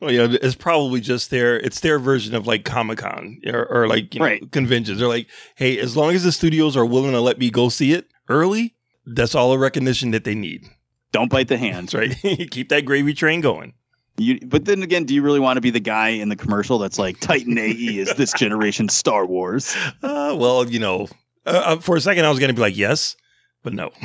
Well, 0.00 0.10
yeah, 0.10 0.26
it's 0.42 0.56
probably 0.56 1.00
just 1.00 1.30
their 1.30 1.58
it's 1.60 1.80
their 1.80 1.98
version 2.00 2.34
of 2.34 2.46
like 2.46 2.64
Comic 2.64 2.98
Con 2.98 3.40
or, 3.46 3.66
or 3.66 3.86
like 3.88 4.14
you 4.14 4.20
know, 4.20 4.26
Right. 4.26 4.50
conventions. 4.52 4.98
They're 4.98 5.06
like, 5.08 5.28
hey, 5.54 5.78
as 5.78 5.96
long 5.96 6.14
as 6.14 6.24
the 6.24 6.32
studios 6.32 6.76
are 6.76 6.84
willing 6.86 7.12
to 7.12 7.20
let 7.20 7.38
me 7.38 7.50
go 7.50 7.68
see 7.68 7.92
it 7.92 8.08
early, 8.28 8.74
that's 9.06 9.34
all 9.34 9.50
the 9.50 9.58
recognition 9.58 10.10
that 10.12 10.24
they 10.24 10.34
need. 10.34 10.68
Don't 11.12 11.30
bite 11.30 11.48
the 11.48 11.58
hand. 11.58 11.88
That's 11.88 11.94
right. 12.22 12.48
Keep 12.50 12.70
that 12.70 12.84
gravy 12.84 13.14
train 13.14 13.40
going. 13.40 13.74
You, 14.18 14.38
but 14.46 14.66
then 14.66 14.82
again, 14.82 15.04
do 15.04 15.14
you 15.14 15.22
really 15.22 15.40
want 15.40 15.56
to 15.56 15.60
be 15.60 15.70
the 15.70 15.80
guy 15.80 16.08
in 16.08 16.28
the 16.28 16.36
commercial 16.36 16.78
that's 16.78 16.98
like 16.98 17.18
Titan 17.20 17.56
AE 17.56 17.98
is 17.98 18.14
this 18.14 18.32
generation 18.34 18.88
Star 18.88 19.26
Wars? 19.26 19.74
Uh, 20.02 20.34
well, 20.36 20.68
you 20.68 20.78
know, 20.78 21.06
uh, 21.46 21.62
uh, 21.64 21.76
for 21.76 21.96
a 21.96 22.00
second 22.00 22.24
I 22.24 22.28
was 22.28 22.38
going 22.38 22.48
to 22.48 22.54
be 22.54 22.60
like, 22.60 22.76
yes, 22.76 23.16
but 23.62 23.72
no. 23.72 23.90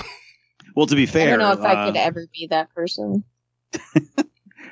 Well, 0.76 0.86
to 0.86 0.96
be 0.96 1.08
fair, 1.08 1.34
I 1.34 1.38
don't 1.38 1.40
know 1.40 1.52
if 1.54 1.68
I 1.68 1.74
uh, 1.74 1.86
could 1.88 1.98
ever 1.98 2.28
be 2.32 2.46
that 2.52 2.72
person. 2.76 3.24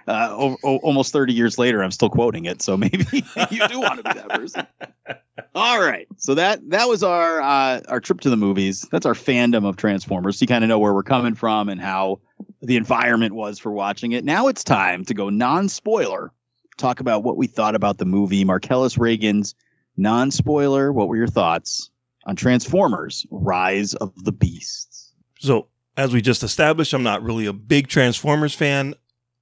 Uh, 0.08 0.30
o- 0.32 0.58
o- 0.64 0.78
almost 0.78 1.12
30 1.14 1.34
years 1.34 1.58
later, 1.58 1.84
I'm 1.84 1.92
still 1.92 2.10
quoting 2.10 2.46
it. 2.46 2.62
So 2.62 2.78
maybe 2.78 3.06
you 3.52 3.68
do 3.68 3.80
want 3.80 4.04
to 4.04 4.14
be 4.14 4.20
that 4.20 4.30
person. 4.30 4.68
All 5.56 5.80
right. 5.82 6.08
So 6.18 6.36
that 6.36 6.70
that 6.70 6.88
was 6.90 7.02
our 7.04 7.42
uh, 7.42 7.82
our 7.88 8.00
trip 8.00 8.22
to 8.22 8.30
the 8.30 8.38
movies. 8.38 8.88
That's 8.92 9.06
our 9.06 9.14
fandom 9.14 9.66
of 9.68 9.78
Transformers. 9.78 10.42
You 10.42 10.48
kind 10.48 10.64
of 10.64 10.68
know 10.68 10.80
where 10.80 10.94
we're 10.94 11.04
coming 11.04 11.34
from 11.36 11.70
and 11.70 11.80
how 11.82 12.20
the 12.62 12.76
environment 12.78 13.34
was 13.36 13.58
for 13.60 13.72
watching 13.72 14.12
it. 14.12 14.24
Now 14.26 14.48
it's 14.48 14.64
time 14.64 15.06
to 15.06 15.14
go 15.14 15.30
non-spoiler. 15.30 16.32
Talk 16.78 17.00
about 17.00 17.24
what 17.24 17.38
we 17.38 17.48
thought 17.48 17.74
about 17.76 17.98
the 18.00 18.06
movie. 18.06 18.44
Marcellus 18.44 18.98
Reagan's 18.98 19.56
non-spoiler. 19.98 20.92
What 20.92 21.08
were 21.08 21.16
your 21.16 21.28
thoughts 21.28 21.90
on 22.26 22.36
Transformers: 22.36 23.26
Rise 23.32 23.94
of 23.96 24.12
the 24.24 24.32
Beasts? 24.34 25.14
So, 25.40 25.68
as 25.98 26.14
we 26.14 26.22
just 26.22 26.44
established, 26.44 26.94
I'm 26.94 27.04
not 27.04 27.24
really 27.24 27.46
a 27.46 27.54
big 27.54 27.88
Transformers 27.88 28.54
fan. 28.54 28.96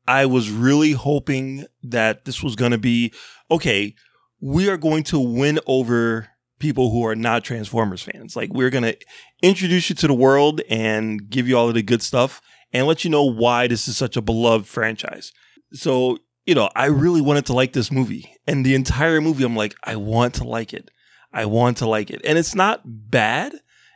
I 0.07 0.25
was 0.25 0.49
really 0.49 0.91
hoping 0.91 1.65
that 1.83 2.25
this 2.25 2.43
was 2.43 2.55
going 2.55 2.71
to 2.71 2.77
be 2.77 3.13
okay. 3.49 3.95
We 4.41 4.69
are 4.69 4.77
going 4.77 5.03
to 5.05 5.19
win 5.19 5.59
over 5.65 6.29
people 6.59 6.91
who 6.91 7.05
are 7.05 7.15
not 7.15 7.43
Transformers 7.43 8.01
fans. 8.01 8.35
Like, 8.35 8.51
we're 8.53 8.69
going 8.69 8.83
to 8.83 8.97
introduce 9.41 9.89
you 9.89 9.95
to 9.97 10.07
the 10.07 10.13
world 10.13 10.61
and 10.69 11.29
give 11.29 11.47
you 11.47 11.57
all 11.57 11.69
of 11.69 11.75
the 11.75 11.83
good 11.83 12.01
stuff 12.01 12.41
and 12.71 12.87
let 12.87 13.03
you 13.03 13.09
know 13.09 13.23
why 13.23 13.67
this 13.67 13.87
is 13.87 13.97
such 13.97 14.17
a 14.17 14.21
beloved 14.21 14.67
franchise. 14.67 15.31
So, 15.73 16.17
you 16.45 16.55
know, 16.55 16.69
I 16.75 16.85
really 16.85 17.21
wanted 17.21 17.45
to 17.47 17.53
like 17.53 17.73
this 17.73 17.91
movie. 17.91 18.35
And 18.47 18.65
the 18.65 18.75
entire 18.75 19.21
movie, 19.21 19.43
I'm 19.43 19.55
like, 19.55 19.75
I 19.83 19.95
want 19.95 20.35
to 20.35 20.43
like 20.43 20.73
it. 20.73 20.89
I 21.31 21.45
want 21.45 21.77
to 21.77 21.87
like 21.87 22.09
it. 22.09 22.21
And 22.25 22.37
it's 22.37 22.55
not 22.55 22.81
bad 22.85 23.53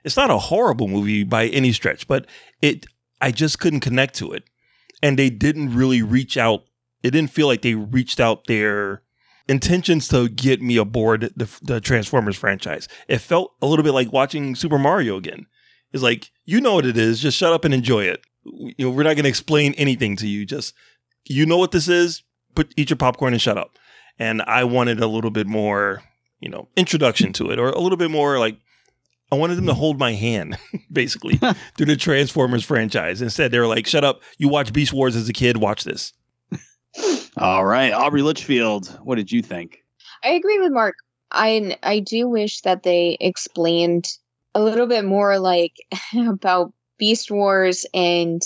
it's 0.07 0.15
not 0.15 0.31
a 0.31 0.37
horrible 0.37 0.87
movie 0.87 1.25
by 1.25 1.47
any 1.47 1.73
stretch, 1.73 2.07
but 2.07 2.27
it 2.61 2.85
I 3.19 3.31
just 3.31 3.59
couldn't 3.59 3.81
connect 3.81 4.15
to 4.15 4.31
it. 4.31 4.43
And 5.01 5.17
they 5.17 5.29
didn't 5.29 5.75
really 5.75 6.01
reach 6.01 6.37
out. 6.37 6.63
It 7.03 7.11
didn't 7.11 7.31
feel 7.31 7.47
like 7.47 7.61
they 7.61 7.75
reached 7.75 8.19
out 8.19 8.47
their 8.47 9.03
intentions 9.47 10.07
to 10.09 10.27
get 10.27 10.61
me 10.61 10.77
aboard 10.77 11.31
the, 11.35 11.49
the 11.61 11.79
Transformers 11.79 12.35
franchise. 12.35 12.87
It 13.07 13.19
felt 13.19 13.53
a 13.61 13.67
little 13.67 13.83
bit 13.83 13.93
like 13.93 14.11
watching 14.11 14.55
Super 14.55 14.77
Mario 14.77 15.17
again. 15.17 15.45
It's 15.93 16.03
like, 16.03 16.31
you 16.45 16.59
know 16.59 16.75
what 16.75 16.85
it 16.85 16.97
is, 16.97 17.21
just 17.21 17.37
shut 17.37 17.53
up 17.53 17.63
and 17.63 17.73
enjoy 17.73 18.05
it. 18.05 18.21
You 18.43 18.73
know, 18.79 18.89
we're 18.89 19.03
not 19.03 19.15
going 19.15 19.23
to 19.23 19.29
explain 19.29 19.73
anything 19.75 20.15
to 20.17 20.27
you. 20.27 20.45
Just, 20.45 20.73
you 21.25 21.45
know 21.45 21.57
what 21.57 21.71
this 21.71 21.87
is, 21.87 22.23
put 22.55 22.73
eat 22.75 22.89
your 22.89 22.97
popcorn 22.97 23.33
and 23.33 23.41
shut 23.41 23.57
up. 23.57 23.77
And 24.19 24.41
I 24.41 24.63
wanted 24.63 24.99
a 24.99 25.07
little 25.07 25.31
bit 25.31 25.47
more, 25.47 26.03
you 26.39 26.49
know, 26.49 26.67
introduction 26.75 27.33
to 27.33 27.51
it 27.51 27.59
or 27.59 27.69
a 27.69 27.79
little 27.79 27.97
bit 27.97 28.11
more 28.11 28.39
like 28.39 28.57
I 29.31 29.35
wanted 29.35 29.55
them 29.55 29.65
to 29.65 29.71
mm-hmm. 29.71 29.79
hold 29.79 29.99
my 29.99 30.13
hand, 30.13 30.57
basically, 30.91 31.37
through 31.77 31.85
the 31.85 31.97
Transformers 31.97 32.63
franchise. 32.63 33.21
Instead, 33.21 33.51
they 33.51 33.59
were 33.59 33.67
like, 33.67 33.87
shut 33.87 34.03
up. 34.03 34.21
You 34.37 34.47
watch 34.47 34.71
Beast 34.71 34.93
Wars 34.93 35.15
as 35.15 35.27
a 35.27 35.33
kid, 35.33 35.57
watch 35.57 35.83
this. 35.83 36.13
All 37.37 37.65
right, 37.65 37.91
Aubrey 37.91 38.21
Litchfield, 38.21 38.87
what 39.03 39.15
did 39.15 39.31
you 39.31 39.41
think? 39.41 39.83
I 40.23 40.29
agree 40.29 40.59
with 40.59 40.71
Mark. 40.71 40.95
I 41.31 41.77
I 41.83 41.99
do 41.99 42.29
wish 42.29 42.61
that 42.61 42.83
they 42.83 43.17
explained 43.19 44.09
a 44.55 44.63
little 44.63 44.87
bit 44.87 45.03
more 45.03 45.39
like 45.39 45.73
about 46.27 46.73
Beast 46.97 47.29
Wars 47.29 47.85
and 47.93 48.41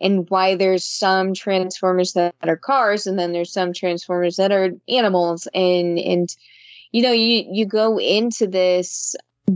and 0.00 0.30
why 0.30 0.54
there's 0.54 0.86
some 0.86 1.34
transformers 1.34 2.12
that 2.14 2.34
are 2.42 2.56
cars 2.56 3.06
and 3.06 3.18
then 3.18 3.32
there's 3.32 3.52
some 3.52 3.72
transformers 3.72 4.36
that 4.36 4.52
are 4.52 4.70
animals 4.88 5.46
and 5.52 5.98
and 5.98 6.34
you 6.92 7.02
know 7.02 7.12
you 7.12 7.44
you 7.50 7.66
go 7.66 7.98
into 7.98 8.46
this 8.46 9.14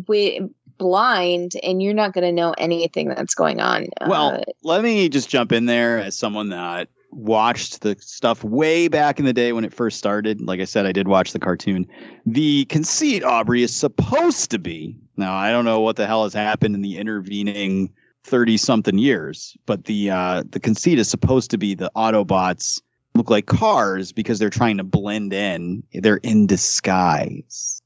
with 0.08 0.42
blind 0.78 1.52
and 1.62 1.82
you're 1.82 1.94
not 1.94 2.12
going 2.12 2.24
to 2.24 2.32
know 2.32 2.54
anything 2.58 3.08
that's 3.08 3.34
going 3.34 3.60
on 3.60 3.86
Well, 4.06 4.34
Uh, 4.34 4.40
let 4.62 4.82
me 4.82 5.08
just 5.08 5.28
jump 5.28 5.52
in 5.52 5.66
there 5.66 5.98
as 6.00 6.16
someone 6.16 6.50
that 6.50 6.88
watched 7.10 7.82
the 7.82 7.96
stuff 8.00 8.42
way 8.42 8.88
back 8.88 9.20
in 9.20 9.24
the 9.24 9.32
day 9.32 9.52
when 9.52 9.64
it 9.64 9.72
first 9.72 9.98
started. 9.98 10.40
Like 10.40 10.60
I 10.60 10.64
said, 10.64 10.84
I 10.84 10.92
did 10.92 11.06
watch 11.06 11.32
the 11.32 11.38
cartoon. 11.38 11.86
The 12.26 12.64
conceit, 12.64 13.22
Aubrey, 13.22 13.62
is 13.62 13.74
supposed 13.74 14.50
to 14.50 14.58
be 14.58 14.96
now, 15.16 15.34
I 15.34 15.50
don't 15.50 15.64
know 15.64 15.80
what 15.80 15.96
the 15.96 16.06
hell 16.06 16.24
has 16.24 16.34
happened 16.34 16.74
in 16.74 16.82
the 16.82 16.98
intervening 16.98 17.92
30 18.24 18.56
something 18.56 18.98
years, 18.98 19.56
but 19.66 19.84
the 19.84 20.10
uh, 20.10 20.44
the 20.48 20.60
conceit 20.60 20.98
is 20.98 21.08
supposed 21.08 21.50
to 21.50 21.58
be 21.58 21.74
the 21.74 21.90
Autobots 21.94 22.80
look 23.14 23.30
like 23.30 23.46
cars 23.46 24.12
because 24.12 24.38
they're 24.38 24.50
trying 24.50 24.78
to 24.78 24.84
blend 24.84 25.32
in. 25.32 25.84
They're 25.92 26.16
in 26.16 26.46
disguise. 26.46 27.80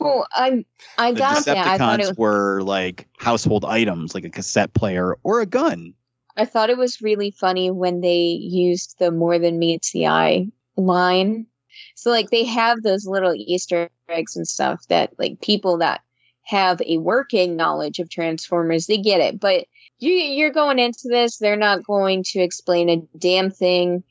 Well 0.00 0.26
i 0.32 0.64
i 0.98 1.12
The 1.12 1.18
got 1.18 1.44
that 1.44 1.66
i 1.66 1.78
thought 1.78 2.00
it 2.00 2.06
Decepticons 2.06 2.18
were 2.18 2.62
like 2.62 3.08
household 3.18 3.64
items, 3.64 4.14
like 4.14 4.24
a 4.24 4.30
cassette 4.30 4.74
player 4.74 5.16
or 5.22 5.40
a 5.40 5.46
gun. 5.46 5.94
I 6.36 6.44
thought 6.44 6.70
it 6.70 6.76
was 6.76 7.00
really 7.00 7.30
funny 7.30 7.70
when 7.70 8.00
they 8.02 8.38
used 8.40 8.96
the 8.98 9.10
more 9.10 9.38
than 9.38 9.58
meets 9.58 9.92
the 9.92 10.06
eye 10.06 10.48
line. 10.76 11.46
So 11.94 12.10
like 12.10 12.30
they 12.30 12.44
have 12.44 12.82
those 12.82 13.06
little 13.06 13.34
Easter 13.34 13.88
eggs 14.08 14.36
and 14.36 14.46
stuff 14.46 14.86
that 14.88 15.12
like 15.18 15.40
people 15.40 15.78
that 15.78 16.02
have 16.42 16.80
a 16.86 16.98
working 16.98 17.56
knowledge 17.56 17.98
of 17.98 18.10
Transformers, 18.10 18.86
they 18.86 18.98
get 18.98 19.20
it. 19.20 19.40
But 19.40 19.66
you 19.98 20.12
you're 20.12 20.52
going 20.52 20.78
into 20.78 21.08
this, 21.08 21.38
they're 21.38 21.56
not 21.56 21.84
going 21.84 22.22
to 22.24 22.40
explain 22.40 22.88
a 22.88 23.18
damn 23.18 23.50
thing. 23.50 24.04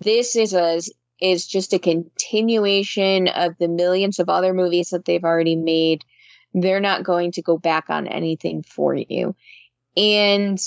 This 0.00 0.36
is 0.36 0.54
a 0.54 0.80
is 1.22 1.46
just 1.46 1.72
a 1.72 1.78
continuation 1.78 3.28
of 3.28 3.56
the 3.58 3.68
millions 3.68 4.18
of 4.18 4.28
other 4.28 4.52
movies 4.52 4.90
that 4.90 5.04
they've 5.04 5.24
already 5.24 5.54
made. 5.54 6.04
They're 6.52 6.80
not 6.80 7.04
going 7.04 7.32
to 7.32 7.42
go 7.42 7.56
back 7.56 7.88
on 7.88 8.08
anything 8.08 8.62
for 8.64 8.94
you. 8.94 9.34
And 9.96 10.60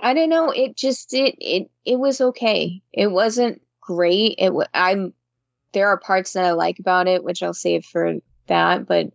I 0.00 0.12
don't 0.12 0.28
know. 0.28 0.50
It 0.50 0.76
just 0.76 1.14
it 1.14 1.36
it 1.40 1.70
it 1.84 1.98
was 1.98 2.20
okay. 2.20 2.82
It 2.92 3.08
wasn't 3.08 3.62
great. 3.80 4.34
It 4.38 4.52
I'm 4.74 5.14
there 5.72 5.88
are 5.88 5.98
parts 5.98 6.34
that 6.34 6.44
I 6.44 6.52
like 6.52 6.78
about 6.78 7.08
it, 7.08 7.24
which 7.24 7.42
I'll 7.42 7.54
save 7.54 7.84
for 7.84 8.16
that. 8.48 8.86
But 8.86 9.12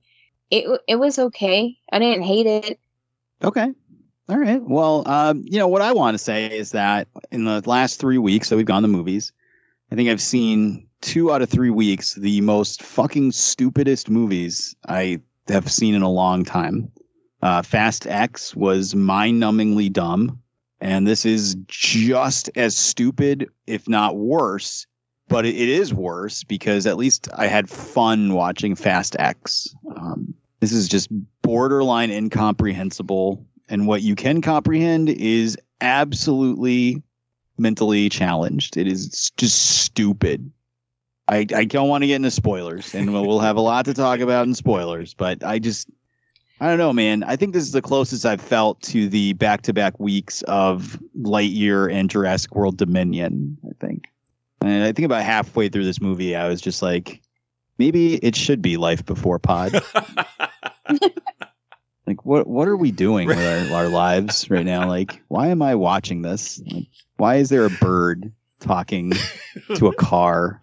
it 0.50 0.82
it 0.88 0.96
was 0.96 1.20
okay. 1.20 1.78
I 1.92 2.00
didn't 2.00 2.24
hate 2.24 2.48
it. 2.48 2.80
Okay. 3.44 3.72
All 4.30 4.38
right. 4.38 4.62
Well, 4.62 5.08
um, 5.08 5.44
you 5.46 5.60
know 5.60 5.68
what 5.68 5.82
I 5.82 5.92
want 5.92 6.16
to 6.16 6.24
say 6.24 6.48
is 6.58 6.72
that 6.72 7.08
in 7.32 7.44
the 7.44 7.62
last 7.68 8.00
three 8.00 8.18
weeks 8.18 8.50
that 8.50 8.56
we've 8.56 8.66
gone 8.66 8.82
to 8.82 8.88
movies, 8.88 9.32
I 9.92 9.96
think 9.96 10.10
I've 10.10 10.22
seen 10.22 10.88
two 11.02 11.34
out 11.34 11.42
of 11.42 11.50
three 11.50 11.70
weeks 11.70 12.14
the 12.16 12.40
most 12.42 12.82
fucking 12.82 13.34
stupidest 13.34 14.10
movies 14.10 14.76
I 14.88 15.20
have 15.48 15.70
seen 15.70 15.96
in 15.96 16.02
a 16.02 16.10
long 16.10 16.46
time. 16.46 16.92
Uh, 17.42 17.62
Fast 17.62 18.08
X 18.08 18.56
was 18.56 18.96
mind-numbingly 18.96 19.92
dumb, 19.92 20.40
and 20.80 21.08
this 21.08 21.26
is 21.26 21.56
just 21.68 22.50
as 22.56 22.78
stupid, 22.78 23.50
if 23.68 23.90
not 23.90 24.16
worse. 24.16 24.86
But 25.28 25.46
it, 25.46 25.56
it 25.56 25.70
is 25.70 25.94
worse 25.94 26.44
because 26.44 26.86
at 26.86 26.98
least 26.98 27.28
I 27.36 27.48
had 27.48 27.70
fun 27.70 28.34
watching 28.34 28.76
Fast 28.76 29.16
X. 29.20 29.74
Um, 29.96 30.34
this 30.60 30.72
is 30.72 30.88
just 30.88 31.10
borderline 31.42 32.12
incomprehensible. 32.12 33.46
And 33.68 33.88
what 33.88 34.04
you 34.04 34.16
can 34.16 34.42
comprehend 34.42 35.10
is 35.10 35.58
absolutely 35.80 37.02
mentally 37.58 38.10
challenged. 38.10 38.78
It 38.78 38.88
is 38.88 39.32
just 39.38 39.82
stupid. 39.84 40.52
I, 41.28 41.46
I 41.56 41.66
don't 41.66 41.88
want 41.88 42.04
to 42.04 42.08
get 42.08 42.16
into 42.16 42.32
spoilers, 42.32 42.94
and 42.94 43.14
we'll 43.14 43.26
we'll 43.26 43.40
have 43.40 43.56
a 43.56 43.62
lot 43.62 43.86
to 43.86 43.94
talk 43.94 44.20
about 44.20 44.48
in 44.48 44.54
spoilers, 44.54 45.14
but 45.14 45.44
I 45.44 45.60
just, 45.60 45.90
I 46.60 46.68
don't 46.68 46.78
know, 46.78 46.92
man. 46.92 47.24
I 47.24 47.38
think 47.38 47.54
this 47.54 47.64
is 47.64 47.72
the 47.72 47.82
closest 47.82 48.26
I've 48.26 48.42
felt 48.42 48.82
to 48.84 49.08
the 49.08 49.34
back 49.34 49.62
to 49.64 49.74
back 49.74 50.00
weeks 50.00 50.42
of 50.44 51.00
Lightyear 51.18 51.92
and 51.92 52.10
Jurassic 52.10 52.56
World 52.56 52.78
Dominion, 52.78 53.58
I 53.66 53.74
think. 53.80 54.08
And 54.62 54.84
I 54.84 54.92
think 54.92 55.06
about 55.06 55.24
halfway 55.24 55.70
through 55.70 55.86
this 55.86 56.02
movie, 56.02 56.36
I 56.36 56.48
was 56.48 56.62
just 56.62 56.82
like, 56.82 57.22
maybe 57.78 58.16
it 58.16 58.36
should 58.36 58.62
be 58.62 58.78
Life 58.78 59.06
Before 59.06 59.40
Pod. 59.40 59.74
like 62.08 62.26
what 62.26 62.46
what 62.46 62.68
are 62.68 62.78
we 62.78 62.92
doing 62.92 63.28
with 63.28 63.38
our, 63.72 63.78
our 63.78 63.88
lives 63.88 64.50
right 64.50 64.66
now 64.66 64.88
like 64.88 65.22
why 65.30 65.48
am 65.48 65.62
i 65.62 65.76
watching 65.76 66.22
this 66.22 66.62
like, 66.66 66.88
why 67.22 67.36
is 67.36 67.50
there 67.50 67.66
a 67.66 67.70
bird 67.70 68.34
talking 68.60 69.14
to 69.76 69.88
a 69.88 69.94
car? 69.94 70.60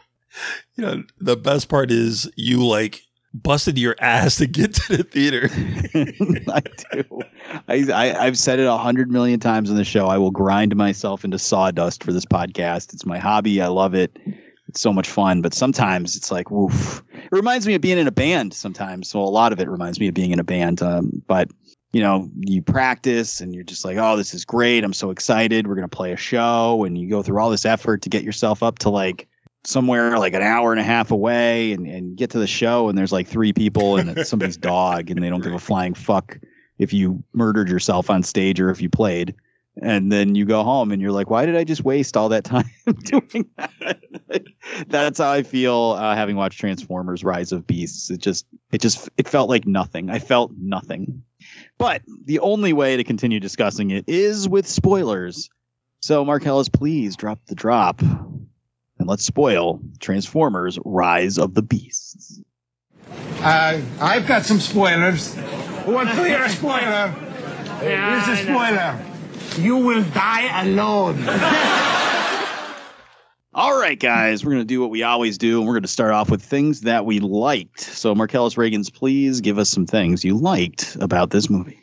You 0.74 0.84
know, 0.84 1.04
the 1.20 1.36
best 1.36 1.68
part 1.68 1.92
is 1.92 2.28
you 2.34 2.66
like 2.66 3.00
busted 3.32 3.78
your 3.78 3.94
ass 4.00 4.38
to 4.38 4.48
get 4.48 4.74
to 4.74 4.96
the 4.96 5.04
theater. 5.04 5.48
i 6.52 6.60
do. 6.92 7.20
I, 7.68 7.92
I 7.92 8.26
i've 8.26 8.36
said 8.36 8.58
it 8.58 8.66
a 8.66 8.76
hundred 8.76 9.08
million 9.08 9.38
times 9.38 9.70
on 9.70 9.76
the 9.76 9.84
show. 9.84 10.08
I 10.08 10.18
will 10.18 10.32
grind 10.32 10.74
myself 10.74 11.24
into 11.24 11.38
sawdust 11.38 12.02
for 12.02 12.12
this 12.12 12.26
podcast. 12.26 12.92
It's 12.92 13.06
my 13.06 13.18
hobby. 13.18 13.62
I 13.62 13.68
love 13.68 13.94
it. 13.94 14.18
It's 14.66 14.80
so 14.80 14.92
much 14.92 15.08
fun. 15.08 15.42
But 15.42 15.54
sometimes 15.54 16.16
it's 16.16 16.32
like 16.32 16.50
woof 16.50 17.04
it 17.14 17.30
reminds 17.30 17.68
me 17.68 17.74
of 17.74 17.80
being 17.80 17.98
in 17.98 18.08
a 18.08 18.12
band 18.12 18.52
sometimes. 18.52 19.08
So 19.08 19.20
a 19.20 19.30
lot 19.30 19.52
of 19.52 19.60
it 19.60 19.68
reminds 19.68 20.00
me 20.00 20.08
of 20.08 20.14
being 20.14 20.32
in 20.32 20.40
a 20.40 20.44
band 20.44 20.82
um, 20.82 21.22
but 21.28 21.48
you 21.92 22.00
know 22.00 22.28
you 22.40 22.60
practice 22.62 23.40
and 23.40 23.54
you're 23.54 23.64
just 23.64 23.84
like 23.84 23.96
oh 23.96 24.16
this 24.16 24.34
is 24.34 24.44
great. 24.44 24.84
I'm 24.84 24.92
so 24.92 25.10
excited. 25.10 25.66
We're 25.66 25.74
going 25.74 25.88
to 25.88 25.96
play 25.96 26.12
a 26.12 26.16
show. 26.16 26.84
And 26.84 26.98
you 26.98 27.08
go 27.08 27.22
through 27.22 27.40
all 27.40 27.50
this 27.50 27.64
effort 27.64 28.02
to 28.02 28.08
get 28.08 28.22
yourself 28.22 28.62
up 28.62 28.78
to 28.80 28.90
like 28.90 29.28
somewhere 29.64 30.18
like 30.18 30.34
an 30.34 30.42
hour 30.42 30.72
and 30.72 30.80
a 30.80 30.84
half 30.84 31.10
away 31.10 31.72
and, 31.72 31.86
and 31.86 32.16
get 32.16 32.30
to 32.30 32.38
the 32.38 32.46
show 32.46 32.88
and 32.88 32.96
there's 32.96 33.12
like 33.12 33.26
three 33.26 33.52
people 33.52 33.96
and 33.96 34.16
it's 34.16 34.30
somebody's 34.30 34.56
dog 34.58 35.10
and 35.10 35.22
they 35.22 35.28
don't 35.28 35.42
give 35.42 35.52
a 35.52 35.58
flying 35.58 35.94
fuck 35.94 36.38
if 36.78 36.92
you 36.92 37.22
murdered 37.32 37.68
yourself 37.68 38.08
on 38.08 38.22
stage 38.22 38.60
or 38.60 38.70
if 38.70 38.80
you 38.80 38.88
played. 38.88 39.34
And 39.80 40.10
then 40.10 40.34
you 40.34 40.44
go 40.44 40.64
home 40.64 40.90
and 40.90 41.00
you're 41.00 41.12
like 41.12 41.30
why 41.30 41.46
did 41.46 41.56
i 41.56 41.64
just 41.64 41.84
waste 41.84 42.16
all 42.16 42.28
that 42.30 42.44
time 42.44 42.70
doing 43.04 43.48
that? 43.56 44.44
That's 44.88 45.18
how 45.18 45.30
i 45.30 45.42
feel 45.42 45.96
uh, 45.98 46.14
having 46.14 46.36
watched 46.36 46.60
transformers 46.60 47.24
rise 47.24 47.52
of 47.52 47.66
beasts. 47.66 48.10
It 48.10 48.18
just 48.18 48.46
it 48.72 48.80
just 48.80 49.08
it 49.16 49.26
felt 49.26 49.48
like 49.48 49.66
nothing. 49.66 50.10
I 50.10 50.18
felt 50.18 50.52
nothing 50.58 51.22
but 51.78 52.02
the 52.24 52.40
only 52.40 52.72
way 52.72 52.96
to 52.96 53.04
continue 53.04 53.40
discussing 53.40 53.90
it 53.90 54.04
is 54.08 54.48
with 54.48 54.66
spoilers 54.66 55.48
so 56.00 56.24
Marcellus 56.24 56.68
please 56.68 57.16
drop 57.16 57.38
the 57.46 57.54
drop 57.54 58.00
and 58.02 59.06
let's 59.06 59.24
spoil 59.24 59.80
transformers 60.00 60.78
rise 60.84 61.38
of 61.38 61.54
the 61.54 61.62
beasts 61.62 62.40
Uh, 63.40 63.80
I've 64.00 64.26
got 64.26 64.42
some 64.44 64.60
spoilers. 64.60 65.34
Who 65.84 65.92
wants 65.94 66.12
to 66.14 66.24
hear 66.24 66.48
spoiler? 66.48 67.08
Here's 67.80 68.28
a 68.28 68.36
spoiler. 68.42 69.00
You 69.56 69.76
will 69.78 70.02
die 70.12 70.62
alone. 70.62 71.16
All 73.54 73.80
right, 73.80 73.98
guys, 73.98 74.44
we're 74.44 74.52
going 74.52 74.60
to 74.62 74.66
do 74.66 74.80
what 74.80 74.90
we 74.90 75.02
always 75.02 75.38
do, 75.38 75.58
and 75.58 75.66
we're 75.66 75.72
going 75.72 75.82
to 75.82 75.88
start 75.88 76.12
off 76.12 76.28
with 76.28 76.42
things 76.42 76.82
that 76.82 77.06
we 77.06 77.18
liked. 77.18 77.80
So, 77.80 78.14
Marcellus 78.14 78.56
Reagans, 78.56 78.92
please 78.92 79.40
give 79.40 79.58
us 79.58 79.70
some 79.70 79.86
things 79.86 80.22
you 80.22 80.36
liked 80.36 80.96
about 81.00 81.30
this 81.30 81.48
movie. 81.48 81.80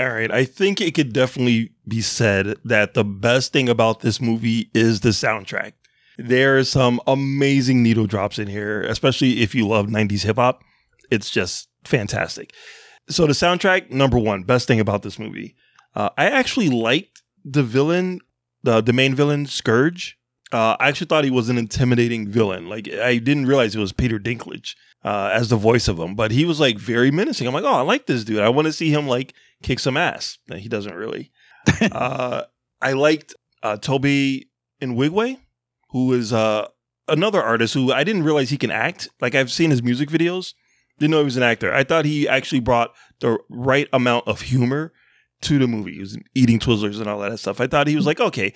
All 0.00 0.10
right. 0.10 0.32
I 0.32 0.44
think 0.44 0.80
it 0.80 0.96
could 0.96 1.12
definitely 1.12 1.70
be 1.86 2.00
said 2.00 2.56
that 2.64 2.94
the 2.94 3.04
best 3.04 3.52
thing 3.52 3.68
about 3.68 4.00
this 4.00 4.20
movie 4.20 4.70
is 4.74 5.00
the 5.00 5.10
soundtrack. 5.10 5.74
There 6.18 6.58
are 6.58 6.64
some 6.64 7.00
amazing 7.06 7.84
needle 7.84 8.06
drops 8.06 8.40
in 8.40 8.48
here, 8.48 8.82
especially 8.82 9.40
if 9.40 9.54
you 9.54 9.68
love 9.68 9.86
90s 9.86 10.24
hip 10.24 10.36
hop. 10.36 10.62
It's 11.12 11.30
just 11.30 11.68
fantastic. 11.84 12.52
So, 13.08 13.28
the 13.28 13.34
soundtrack, 13.34 13.88
number 13.92 14.18
one, 14.18 14.42
best 14.42 14.66
thing 14.66 14.80
about 14.80 15.02
this 15.02 15.20
movie. 15.20 15.54
Uh, 15.94 16.10
I 16.18 16.24
actually 16.28 16.70
liked 16.70 17.22
the 17.44 17.62
villain, 17.62 18.20
the 18.64 18.80
the 18.80 18.92
main 18.92 19.14
villain, 19.14 19.46
Scourge. 19.46 20.18
Uh, 20.52 20.76
I 20.78 20.88
actually 20.88 21.06
thought 21.06 21.24
he 21.24 21.30
was 21.30 21.48
an 21.48 21.58
intimidating 21.58 22.28
villain. 22.28 22.68
Like 22.68 22.88
I 22.88 23.18
didn't 23.18 23.46
realize 23.46 23.74
it 23.74 23.80
was 23.80 23.92
Peter 23.92 24.18
Dinklage 24.18 24.74
uh, 25.04 25.30
as 25.32 25.48
the 25.48 25.56
voice 25.56 25.88
of 25.88 25.98
him, 25.98 26.14
but 26.14 26.30
he 26.30 26.44
was 26.44 26.60
like 26.60 26.78
very 26.78 27.10
menacing. 27.10 27.46
I'm 27.46 27.54
like, 27.54 27.64
oh, 27.64 27.74
I 27.74 27.80
like 27.82 28.06
this 28.06 28.24
dude. 28.24 28.40
I 28.40 28.48
want 28.48 28.66
to 28.66 28.72
see 28.72 28.90
him 28.90 29.08
like 29.08 29.34
kick 29.62 29.78
some 29.78 29.96
ass. 29.96 30.38
And 30.48 30.60
he 30.60 30.68
doesn't 30.68 30.94
really. 30.94 31.32
uh, 31.80 32.42
I 32.80 32.92
liked 32.92 33.34
uh, 33.62 33.78
Toby 33.78 34.50
in 34.80 34.96
Wigway, 34.96 35.38
who 35.90 36.12
is 36.12 36.32
uh, 36.32 36.68
another 37.08 37.42
artist 37.42 37.74
who 37.74 37.92
I 37.92 38.04
didn't 38.04 38.24
realize 38.24 38.50
he 38.50 38.58
can 38.58 38.70
act. 38.70 39.08
Like 39.20 39.34
I've 39.34 39.50
seen 39.50 39.70
his 39.70 39.82
music 39.82 40.08
videos, 40.08 40.54
didn't 40.98 41.12
know 41.12 41.18
he 41.18 41.24
was 41.24 41.36
an 41.36 41.42
actor. 41.42 41.72
I 41.72 41.84
thought 41.84 42.04
he 42.04 42.28
actually 42.28 42.60
brought 42.60 42.94
the 43.20 43.38
right 43.48 43.88
amount 43.92 44.28
of 44.28 44.42
humor 44.42 44.92
to 45.42 45.58
the 45.58 45.66
movie. 45.66 45.94
He 45.94 46.00
was 46.00 46.18
eating 46.34 46.58
Twizzlers 46.58 46.98
and 46.98 47.08
all 47.08 47.20
that 47.20 47.38
stuff. 47.38 47.60
I 47.60 47.66
thought 47.66 47.86
he 47.86 47.96
was 47.96 48.06
like, 48.06 48.20
okay, 48.20 48.54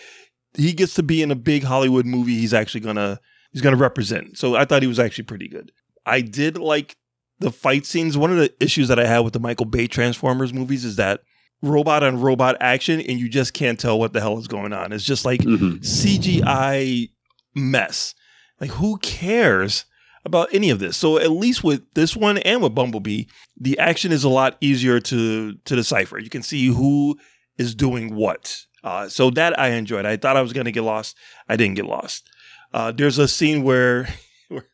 he 0.59 0.73
gets 0.75 0.93
to 0.95 1.03
be 1.03 1.23
in 1.23 1.31
a 1.31 1.37
big 1.37 1.63
Hollywood 1.63 2.05
movie. 2.05 2.35
He's 2.39 2.53
actually 2.53 2.81
gonna 2.83 3.19
he's 3.53 3.63
gonna 3.63 3.77
represent. 3.77 4.37
So 4.37 4.57
I 4.57 4.65
thought 4.67 4.83
he 4.83 4.89
was 4.89 4.99
actually 4.99 5.25
pretty 5.25 5.49
good. 5.49 5.73
I 6.05 6.21
did 6.21 6.59
like 6.59 6.97
the 7.39 7.51
fight 7.51 7.87
scenes. 7.87 8.19
One 8.19 8.31
of 8.33 8.37
the 8.39 8.53
issues 8.61 8.89
that 8.89 8.99
I 8.99 9.07
have 9.07 9.25
with 9.25 9.33
the 9.33 9.41
Michael 9.41 9.67
Bay 9.67 9.87
Transformers 9.87 10.53
movies 10.53 10.85
is 10.85 10.97
that 10.97 11.21
robot 11.63 12.03
on 12.03 12.21
robot 12.21 12.57
action, 12.61 13.01
and 13.01 13.19
you 13.19 13.29
just 13.29 13.53
can't 13.55 13.79
tell 13.81 13.99
what 13.99 14.13
the 14.13 14.21
hell 14.21 14.39
is 14.39 14.47
going 14.49 14.73
on. 14.73 14.93
It's 14.93 15.05
just 15.05 15.25
like 15.25 15.41
Mhm. 15.41 15.81
CGI 15.85 17.09
mess. 17.55 18.15
Like 18.61 18.71
who 18.71 18.99
cares 18.99 19.85
about 20.25 20.49
any 20.53 20.71
of 20.71 20.79
this? 20.79 20.97
So 20.97 21.19
at 21.19 21.31
least 21.31 21.63
with 21.65 21.83
this 21.95 22.17
one 22.17 22.39
and 22.39 22.63
with 22.63 22.75
Bumblebee, 22.75 23.25
the 23.61 23.79
action 23.79 24.13
is 24.13 24.25
a 24.25 24.29
lot 24.29 24.57
easier 24.61 25.01
to 25.01 25.55
to 25.55 25.77
decipher. 25.77 26.19
You 26.19 26.31
can 26.31 26.43
see 26.43 26.67
who 26.67 27.17
is 27.57 27.75
doing 27.75 28.15
what. 28.15 28.65
Uh, 28.85 29.09
so 29.09 29.31
that 29.31 29.59
I 29.59 29.69
enjoyed. 29.71 30.07
I 30.07 30.17
thought 30.17 30.37
I 30.37 30.43
was 30.43 30.53
going 30.53 30.67
to 30.67 30.73
get 30.73 30.83
lost. 30.85 31.17
I 31.49 31.57
didn't 31.57 31.77
get 31.77 31.87
lost. 31.87 32.29
Uh, 32.73 32.93
there's 32.93 33.19
a 33.19 33.27
scene 33.29 33.63
where, 33.63 34.09
where, 34.49 34.67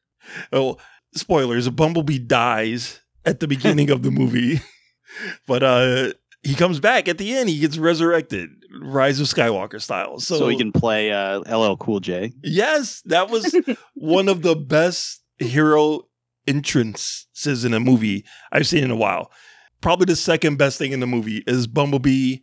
oh, 0.52 0.76
spoilers, 1.14 1.68
Bumblebee 1.68 2.18
dies 2.18 3.00
at 3.24 3.40
the 3.40 3.48
beginning 3.48 3.90
of 3.90 4.02
the 4.02 4.10
movie, 4.12 4.60
but 5.46 5.62
uh, 5.62 6.12
he 6.42 6.54
comes 6.54 6.80
back 6.80 7.08
at 7.08 7.18
the 7.18 7.34
end. 7.34 7.48
He 7.48 7.60
gets 7.60 7.78
resurrected, 7.78 8.50
Rise 8.82 9.20
of 9.20 9.26
Skywalker 9.26 9.80
style. 9.80 10.18
So, 10.20 10.38
So, 10.38 10.48
he 10.48 10.58
can 10.58 10.72
play 10.72 11.12
uh, 11.12 11.40
LL 11.40 11.76
Cool 11.76 12.00
J. 12.00 12.32
Yes, 12.42 13.00
that 13.06 13.30
was 13.30 13.54
one 13.94 14.28
of 14.28 14.42
the 14.42 14.56
best 14.56 15.22
hero 15.38 16.00
entrances 16.46 17.64
in 17.64 17.72
a 17.74 17.80
movie 17.80 18.24
I've 18.52 18.66
seen 18.66 18.84
in 18.84 18.90
a 18.90 18.96
while. 18.96 19.30
Probably 19.80 20.06
the 20.06 20.16
second 20.16 20.56
best 20.56 20.78
thing 20.78 20.92
in 20.92 21.00
the 21.00 21.06
movie 21.06 21.42
is 21.46 21.66
Bumblebee 21.66 22.38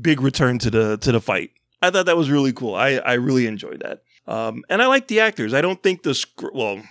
big 0.00 0.20
return 0.20 0.58
to 0.60 0.70
the 0.70 0.96
to 0.98 1.12
the 1.12 1.20
fight. 1.20 1.50
I 1.82 1.90
thought 1.90 2.06
that 2.06 2.16
was 2.16 2.30
really 2.30 2.52
cool. 2.52 2.74
I 2.74 2.96
I 2.96 3.14
really 3.14 3.46
enjoyed 3.46 3.82
that. 3.82 4.02
Um, 4.26 4.64
and 4.68 4.82
I 4.82 4.86
like 4.86 5.08
the 5.08 5.20
actors. 5.20 5.54
I 5.54 5.60
don't 5.60 5.82
think 5.82 6.02
the 6.02 6.14
script 6.14 6.56
well, 6.56 6.82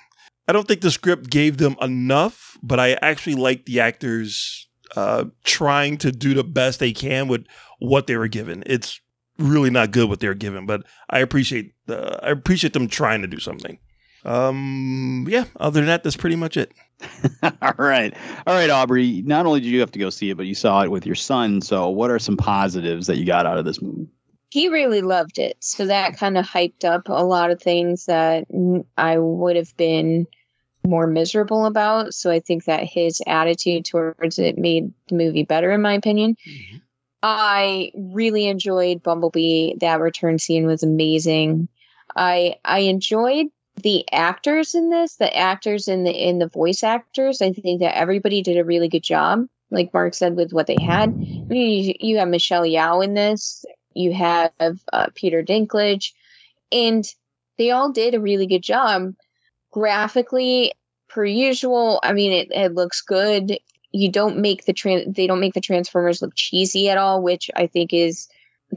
I 0.47 0.53
don't 0.53 0.67
think 0.67 0.81
the 0.81 0.91
script 0.91 1.29
gave 1.29 1.57
them 1.57 1.75
enough, 1.81 2.57
but 2.61 2.79
I 2.79 2.93
actually 3.01 3.35
like 3.35 3.65
the 3.65 3.79
actors 3.79 4.67
uh, 4.95 5.25
trying 5.43 5.97
to 5.97 6.11
do 6.11 6.33
the 6.33 6.43
best 6.43 6.79
they 6.79 6.93
can 6.93 7.27
with 7.27 7.45
what 7.79 8.07
they 8.07 8.15
were 8.15 8.27
given. 8.27 8.63
It's 8.65 9.01
really 9.37 9.69
not 9.69 9.91
good 9.91 10.07
what 10.07 10.19
they're 10.19 10.33
given, 10.33 10.65
but 10.65 10.83
I 11.09 11.19
appreciate 11.19 11.73
the 11.87 12.19
I 12.23 12.29
appreciate 12.29 12.73
them 12.73 12.87
trying 12.87 13.21
to 13.21 13.27
do 13.27 13.39
something. 13.39 13.79
Um, 14.25 15.25
yeah. 15.29 15.45
Other 15.57 15.81
than 15.81 15.87
that, 15.87 16.03
that's 16.03 16.17
pretty 16.17 16.35
much 16.35 16.57
it. 16.57 16.71
All 17.43 17.73
right. 17.77 18.13
All 18.47 18.53
right, 18.53 18.69
Aubrey. 18.69 19.21
Not 19.21 19.45
only 19.45 19.59
did 19.59 19.69
you 19.69 19.79
have 19.81 19.91
to 19.91 19.99
go 19.99 20.09
see 20.09 20.29
it, 20.29 20.37
but 20.37 20.45
you 20.45 20.55
saw 20.55 20.81
it 20.81 20.91
with 20.91 21.05
your 21.05 21.15
son. 21.15 21.61
So, 21.61 21.89
what 21.89 22.09
are 22.09 22.19
some 22.19 22.37
positives 22.37 23.07
that 23.07 23.17
you 23.17 23.25
got 23.25 23.45
out 23.45 23.57
of 23.57 23.65
this 23.65 23.81
movie? 23.81 24.07
he 24.55 24.69
really 24.69 25.01
loved 25.01 25.37
it. 25.37 25.57
So 25.59 25.87
that 25.87 26.15
kind 26.15 26.37
of 26.37 26.45
hyped 26.45 26.85
up 26.85 27.09
a 27.09 27.25
lot 27.25 27.51
of 27.51 27.61
things 27.61 28.05
that 28.05 28.45
I 28.97 29.17
would 29.17 29.57
have 29.57 29.75
been 29.75 30.27
more 30.87 31.07
miserable 31.07 31.65
about. 31.65 32.13
So 32.13 32.31
I 32.31 32.39
think 32.39 32.63
that 32.63 32.85
his 32.85 33.21
attitude 33.27 33.83
towards 33.83 34.39
it 34.39 34.57
made 34.57 34.93
the 35.09 35.15
movie 35.15 35.43
better, 35.43 35.71
in 35.71 35.81
my 35.81 35.93
opinion. 35.93 36.37
I 37.21 37.91
really 37.95 38.45
enjoyed 38.47 39.03
Bumblebee. 39.03 39.73
That 39.81 39.99
return 39.99 40.39
scene 40.39 40.67
was 40.67 40.83
amazing. 40.83 41.67
I 42.15 42.55
I 42.63 42.79
enjoyed 42.79 43.47
the 43.81 44.05
actors 44.11 44.73
in 44.73 44.89
this, 44.89 45.15
the 45.15 45.35
actors 45.35 45.87
in 45.87 46.03
the 46.03 46.11
in 46.11 46.39
the 46.39 46.47
voice 46.47 46.83
actors. 46.83 47.41
I 47.41 47.51
think 47.51 47.81
that 47.81 47.97
everybody 47.97 48.41
did 48.41 48.57
a 48.57 48.63
really 48.63 48.87
good 48.87 49.03
job. 49.03 49.47
Like 49.71 49.93
Mark 49.93 50.13
said, 50.13 50.35
with 50.35 50.53
what 50.53 50.67
they 50.67 50.77
had, 50.79 51.13
you, 51.49 51.93
you 51.99 52.17
have 52.17 52.27
Michelle 52.27 52.63
Yeoh 52.63 53.03
in 53.03 53.15
this. 53.15 53.65
You 53.93 54.13
have 54.13 54.51
uh, 54.59 55.07
Peter 55.15 55.43
Dinklage, 55.43 56.11
and 56.71 57.05
they 57.57 57.71
all 57.71 57.91
did 57.91 58.13
a 58.13 58.21
really 58.21 58.47
good 58.47 58.63
job. 58.63 59.13
Graphically, 59.71 60.73
per 61.09 61.25
usual, 61.25 61.99
I 62.03 62.13
mean, 62.13 62.31
it, 62.31 62.47
it 62.51 62.73
looks 62.73 63.01
good. 63.01 63.57
You 63.91 64.11
don't 64.11 64.39
make 64.39 64.65
the 64.65 64.73
tran- 64.73 65.15
they 65.15 65.27
don't 65.27 65.39
make 65.39 65.53
the 65.53 65.61
Transformers 65.61 66.21
look 66.21 66.35
cheesy 66.35 66.89
at 66.89 66.97
all, 66.97 67.21
which 67.21 67.49
I 67.55 67.67
think 67.67 67.93
is 67.93 68.27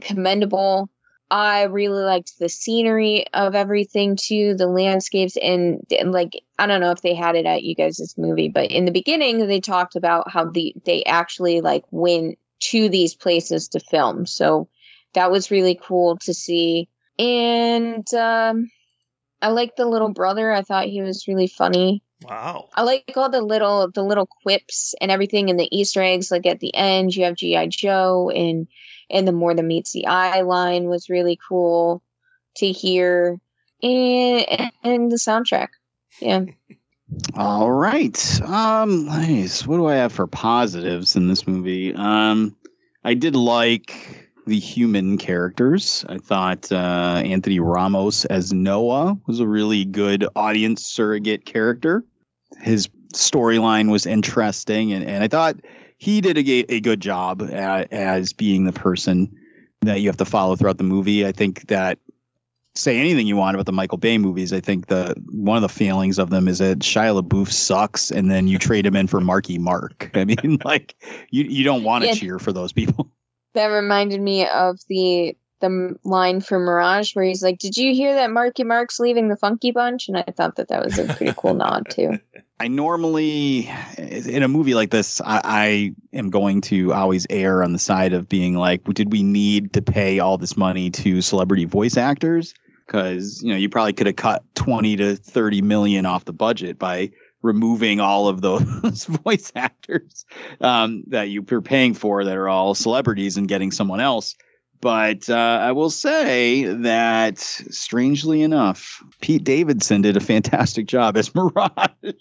commendable. 0.01 0.89
I 1.31 1.63
really 1.63 2.03
liked 2.03 2.39
the 2.39 2.49
scenery 2.49 3.25
of 3.33 3.53
everything 3.53 4.15
too, 4.15 4.55
the 4.55 4.67
landscapes, 4.67 5.37
and, 5.37 5.85
and 5.97 6.11
like 6.11 6.41
I 6.57 6.65
don't 6.65 6.81
know 6.81 6.91
if 6.91 7.01
they 7.01 7.13
had 7.13 7.35
it 7.35 7.45
at 7.45 7.63
you 7.63 7.75
guys' 7.75 8.15
movie, 8.17 8.49
but 8.49 8.71
in 8.71 8.85
the 8.85 8.91
beginning 8.91 9.45
they 9.47 9.59
talked 9.59 9.95
about 9.95 10.31
how 10.31 10.45
the 10.45 10.73
they 10.85 11.03
actually 11.03 11.61
like 11.61 11.83
went 11.91 12.39
to 12.59 12.89
these 12.89 13.13
places 13.15 13.67
to 13.69 13.79
film. 13.79 14.25
So 14.25 14.69
that 15.13 15.31
was 15.31 15.51
really 15.51 15.79
cool 15.81 16.17
to 16.19 16.33
see. 16.33 16.89
And 17.17 18.11
um, 18.13 18.69
I 19.41 19.49
like 19.49 19.75
the 19.75 19.85
little 19.85 20.13
brother. 20.13 20.51
I 20.51 20.61
thought 20.61 20.87
he 20.87 21.01
was 21.01 21.27
really 21.27 21.47
funny. 21.47 22.03
Wow. 22.23 22.69
I 22.75 22.83
like 22.83 23.13
all 23.15 23.29
the 23.29 23.41
little 23.41 23.89
the 23.91 24.03
little 24.03 24.27
quips 24.43 24.93
and 24.99 25.09
everything 25.09 25.49
and 25.49 25.59
the 25.59 25.73
Easter 25.77 26.01
eggs. 26.01 26.31
Like 26.31 26.45
at 26.45 26.59
the 26.59 26.73
end, 26.75 27.15
you 27.15 27.23
have 27.25 27.35
GI 27.35 27.67
Joe 27.67 28.29
and 28.29 28.67
and 29.09 29.27
the 29.27 29.31
more 29.31 29.53
than 29.53 29.67
meets 29.67 29.91
the 29.91 30.07
eye 30.07 30.41
line 30.41 30.85
was 30.89 31.09
really 31.09 31.37
cool 31.47 32.01
to 32.57 32.71
hear, 32.71 33.39
and 33.81 34.71
and 34.83 35.11
the 35.11 35.17
soundtrack. 35.17 35.69
Yeah, 36.21 36.45
All 37.35 37.71
right. 37.71 38.41
Um, 38.41 39.05
nice. 39.05 39.65
What 39.65 39.77
do 39.77 39.87
I 39.87 39.95
have 39.95 40.11
for 40.11 40.27
positives 40.27 41.15
in 41.15 41.27
this 41.27 41.47
movie? 41.47 41.93
Um, 41.93 42.55
I 43.03 43.13
did 43.13 43.35
like 43.35 44.29
the 44.45 44.59
human 44.59 45.17
characters. 45.17 46.05
I 46.09 46.17
thought 46.17 46.71
uh, 46.71 47.21
Anthony 47.23 47.59
Ramos 47.59 48.25
as 48.25 48.53
Noah 48.53 49.17
was 49.27 49.39
a 49.39 49.47
really 49.47 49.85
good 49.85 50.25
audience 50.35 50.85
surrogate 50.85 51.45
character. 51.45 52.03
His 52.59 52.89
storyline 53.13 53.91
was 53.91 54.05
interesting, 54.05 54.91
and, 54.91 55.05
and 55.05 55.23
I 55.23 55.27
thought 55.27 55.55
he 55.99 56.21
did 56.21 56.37
a, 56.37 56.73
a 56.73 56.79
good 56.81 57.01
job 57.01 57.41
a 57.41 57.93
as 57.93 58.33
being 58.33 58.65
the 58.65 58.73
person 58.73 59.33
that 59.81 60.01
you 60.01 60.09
have 60.09 60.17
to 60.17 60.25
follow 60.25 60.55
throughout 60.55 60.77
the 60.77 60.83
movie. 60.83 61.25
I 61.27 61.31
think 61.31 61.67
that 61.67 61.99
say 62.75 62.97
anything 62.97 63.27
you 63.27 63.35
want 63.35 63.55
about 63.55 63.65
the 63.65 63.71
Michael 63.73 63.97
Bay 63.97 64.17
movies. 64.17 64.53
I 64.53 64.59
think 64.61 64.87
the 64.87 65.13
one 65.31 65.57
of 65.57 65.61
the 65.61 65.69
failings 65.69 66.17
of 66.17 66.29
them 66.29 66.47
is 66.47 66.59
that 66.59 66.79
Shia 66.79 67.21
LaBeouf 67.21 67.51
sucks, 67.51 68.09
and 68.11 68.31
then 68.31 68.47
you 68.47 68.57
trade 68.57 68.85
him 68.85 68.95
in 68.95 69.07
for 69.07 69.19
Marky 69.19 69.57
Mark. 69.57 70.09
I 70.15 70.25
mean, 70.25 70.59
like 70.65 70.95
you 71.31 71.43
you 71.43 71.63
don't 71.63 71.83
want 71.83 72.03
to 72.03 72.09
Yeah. 72.09 72.15
cheer 72.15 72.39
for 72.39 72.51
those 72.53 72.71
people. 72.73 73.11
that 73.53 73.67
reminded 73.67 74.21
me 74.21 74.47
of 74.47 74.79
the 74.87 75.35
the 75.59 75.97
line 76.03 76.41
from 76.41 76.63
Mirage 76.63 77.15
where 77.15 77.25
he's 77.25 77.43
like, 77.43 77.59
"Did 77.59 77.77
you 77.77 77.93
hear 77.93 78.13
that 78.15 78.31
Marky 78.31 78.63
Mark's 78.63 78.99
leaving 78.99 79.27
the 79.27 79.35
Funky 79.35 79.71
Bunch?" 79.71 80.07
And 80.07 80.17
I 80.17 80.23
thought 80.23 80.55
that 80.57 80.69
that 80.69 80.83
was 80.83 80.97
a 80.97 81.13
pretty 81.13 81.33
cool 81.37 81.53
nod 81.53 81.87
too. 81.89 82.19
I 82.61 82.67
normally, 82.67 83.71
in 83.97 84.43
a 84.43 84.49
movie 84.49 84.73
like 84.73 84.89
this, 84.89 85.21
I, 85.21 85.41
I 85.45 85.95
am 86.11 86.29
going 86.29 86.59
to 86.61 86.91
always 86.93 87.25
err 87.29 87.63
on 87.63 87.71
the 87.71 87.79
side 87.79 88.11
of 88.11 88.27
being 88.27 88.55
like, 88.55 88.83
did 88.83 89.13
we 89.13 89.23
need 89.23 89.71
to 89.73 89.81
pay 89.81 90.19
all 90.19 90.37
this 90.37 90.57
money 90.57 90.89
to 90.89 91.21
celebrity 91.21 91.63
voice 91.63 91.95
actors? 91.95 92.53
Because 92.85 93.41
you 93.41 93.51
know, 93.51 93.55
you 93.55 93.69
probably 93.69 93.93
could 93.93 94.07
have 94.07 94.17
cut 94.17 94.43
twenty 94.55 94.97
to 94.97 95.15
thirty 95.15 95.61
million 95.61 96.05
off 96.05 96.25
the 96.25 96.33
budget 96.33 96.77
by 96.77 97.11
removing 97.41 97.99
all 97.99 98.27
of 98.27 98.41
those 98.41 99.05
voice 99.23 99.51
actors 99.55 100.25
um, 100.61 101.03
that 101.07 101.29
you're 101.29 101.61
paying 101.61 101.93
for 101.93 102.25
that 102.25 102.35
are 102.35 102.49
all 102.49 102.75
celebrities 102.75 103.37
and 103.37 103.47
getting 103.47 103.71
someone 103.71 103.99
else. 103.99 104.35
But 104.81 105.29
uh, 105.29 105.59
I 105.61 105.73
will 105.73 105.89
say 105.89 106.63
that, 106.63 107.39
strangely 107.39 108.41
enough, 108.41 109.03
Pete 109.19 109.43
Davidson 109.43 110.01
did 110.01 110.15
a 110.15 110.21
fantastic 110.21 110.87
job 110.87 111.17
as 111.17 111.33
Mirage. 111.35 112.13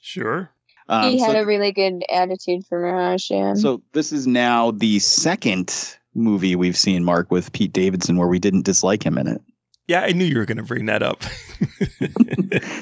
Sure. 0.00 0.50
Um, 0.88 1.10
he 1.10 1.18
had 1.18 1.32
so, 1.32 1.42
a 1.42 1.46
really 1.46 1.72
good 1.72 2.02
attitude 2.10 2.66
for 2.66 2.80
Mirage. 2.80 3.30
Yeah. 3.30 3.54
so 3.54 3.82
this 3.92 4.12
is 4.12 4.26
now 4.26 4.72
the 4.72 4.98
second 4.98 5.96
movie 6.14 6.54
we've 6.56 6.76
seen 6.76 7.04
Mark 7.04 7.30
with 7.30 7.52
Pete 7.52 7.72
Davidson 7.72 8.18
where 8.18 8.28
we 8.28 8.38
didn't 8.38 8.66
dislike 8.66 9.02
him 9.02 9.16
in 9.16 9.26
it. 9.26 9.40
Yeah, 9.88 10.02
I 10.02 10.12
knew 10.12 10.24
you 10.24 10.38
were 10.38 10.44
going 10.44 10.58
to 10.58 10.62
bring 10.62 10.86
that 10.86 11.02
up. 11.02 11.20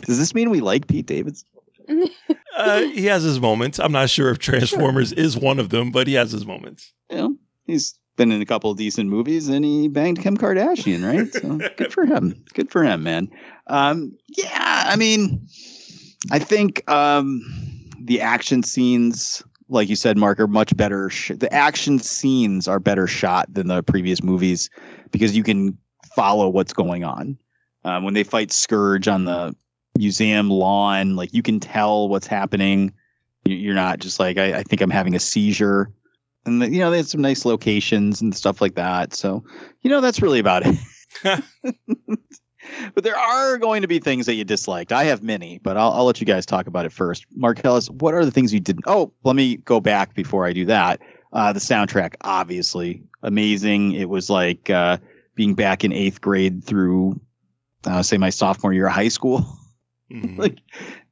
Does 0.06 0.18
this 0.18 0.34
mean 0.34 0.50
we 0.50 0.60
like 0.60 0.86
Pete 0.86 1.06
Davidson? 1.06 1.48
uh, 2.56 2.80
he 2.82 3.06
has 3.06 3.22
his 3.22 3.40
moments. 3.40 3.78
I'm 3.78 3.92
not 3.92 4.10
sure 4.10 4.30
if 4.30 4.38
Transformers 4.38 5.12
is 5.12 5.36
one 5.36 5.58
of 5.58 5.70
them, 5.70 5.90
but 5.90 6.06
he 6.06 6.14
has 6.14 6.32
his 6.32 6.46
moments. 6.46 6.92
You 7.10 7.16
know, 7.16 7.36
he's 7.64 7.98
been 8.20 8.32
in 8.32 8.42
a 8.42 8.46
couple 8.46 8.74
decent 8.74 9.08
movies, 9.08 9.48
and 9.48 9.64
he 9.64 9.88
banged 9.88 10.20
Kim 10.20 10.36
Kardashian, 10.36 11.02
right? 11.06 11.32
So 11.32 11.58
good 11.78 11.90
for 11.90 12.04
him. 12.04 12.44
Good 12.52 12.70
for 12.70 12.84
him, 12.84 13.02
man. 13.02 13.30
Um, 13.66 14.12
yeah, 14.36 14.84
I 14.86 14.96
mean, 14.96 15.46
I 16.30 16.38
think 16.38 16.88
um, 16.90 17.40
the 17.98 18.20
action 18.20 18.62
scenes, 18.62 19.42
like 19.70 19.88
you 19.88 19.96
said, 19.96 20.18
Mark, 20.18 20.38
are 20.38 20.46
much 20.46 20.76
better. 20.76 21.08
Sh- 21.08 21.32
the 21.34 21.50
action 21.50 21.98
scenes 21.98 22.68
are 22.68 22.78
better 22.78 23.06
shot 23.06 23.46
than 23.54 23.68
the 23.68 23.82
previous 23.82 24.22
movies 24.22 24.68
because 25.12 25.34
you 25.34 25.42
can 25.42 25.78
follow 26.14 26.46
what's 26.50 26.74
going 26.74 27.04
on. 27.04 27.38
Um, 27.86 28.04
when 28.04 28.12
they 28.12 28.24
fight 28.24 28.52
Scourge 28.52 29.08
on 29.08 29.24
the 29.24 29.56
museum 29.96 30.50
lawn, 30.50 31.16
like 31.16 31.32
you 31.32 31.42
can 31.42 31.58
tell 31.58 32.06
what's 32.10 32.26
happening. 32.26 32.92
You- 33.46 33.56
You're 33.56 33.74
not 33.74 33.98
just 33.98 34.20
like 34.20 34.36
I, 34.36 34.58
I 34.58 34.62
think 34.62 34.82
I'm 34.82 34.90
having 34.90 35.14
a 35.14 35.20
seizure, 35.20 35.90
and 36.46 36.62
the, 36.62 36.70
you 36.70 36.78
know 36.80 36.90
they 36.90 36.98
had 36.98 37.06
some 37.06 37.22
nice 37.22 37.44
locations 37.44 38.20
and 38.22 38.34
stuff 38.34 38.60
like 38.60 38.74
that. 38.76 39.14
So 39.14 39.44
you 39.82 39.90
know 39.90 40.00
that's 40.00 40.22
really 40.22 40.38
about 40.38 40.62
it. 40.66 40.76
but 42.94 43.04
there 43.04 43.16
are 43.16 43.58
going 43.58 43.82
to 43.82 43.88
be 43.88 43.98
things 43.98 44.26
that 44.26 44.34
you 44.34 44.44
disliked. 44.44 44.92
I 44.92 45.04
have 45.04 45.22
many, 45.22 45.58
but 45.58 45.76
I'll, 45.76 45.92
I'll 45.92 46.04
let 46.04 46.20
you 46.20 46.26
guys 46.26 46.46
talk 46.46 46.66
about 46.66 46.86
it 46.86 46.92
first. 46.92 47.26
Marcellus, 47.34 47.88
what 47.90 48.14
are 48.14 48.24
the 48.24 48.30
things 48.30 48.52
you 48.54 48.60
didn't? 48.60 48.84
Oh, 48.86 49.12
let 49.24 49.36
me 49.36 49.56
go 49.56 49.80
back 49.80 50.14
before 50.14 50.46
I 50.46 50.52
do 50.52 50.64
that. 50.66 51.00
Uh, 51.32 51.52
the 51.52 51.60
soundtrack, 51.60 52.14
obviously 52.22 53.02
amazing. 53.22 53.92
It 53.92 54.08
was 54.08 54.28
like 54.30 54.68
uh, 54.70 54.98
being 55.34 55.54
back 55.54 55.84
in 55.84 55.92
eighth 55.92 56.20
grade 56.20 56.64
through, 56.64 57.20
uh, 57.86 58.02
say, 58.02 58.18
my 58.18 58.30
sophomore 58.30 58.72
year 58.72 58.86
of 58.86 58.92
high 58.92 59.08
school. 59.08 59.44
Mhm. 60.12 60.38
like 60.38 60.58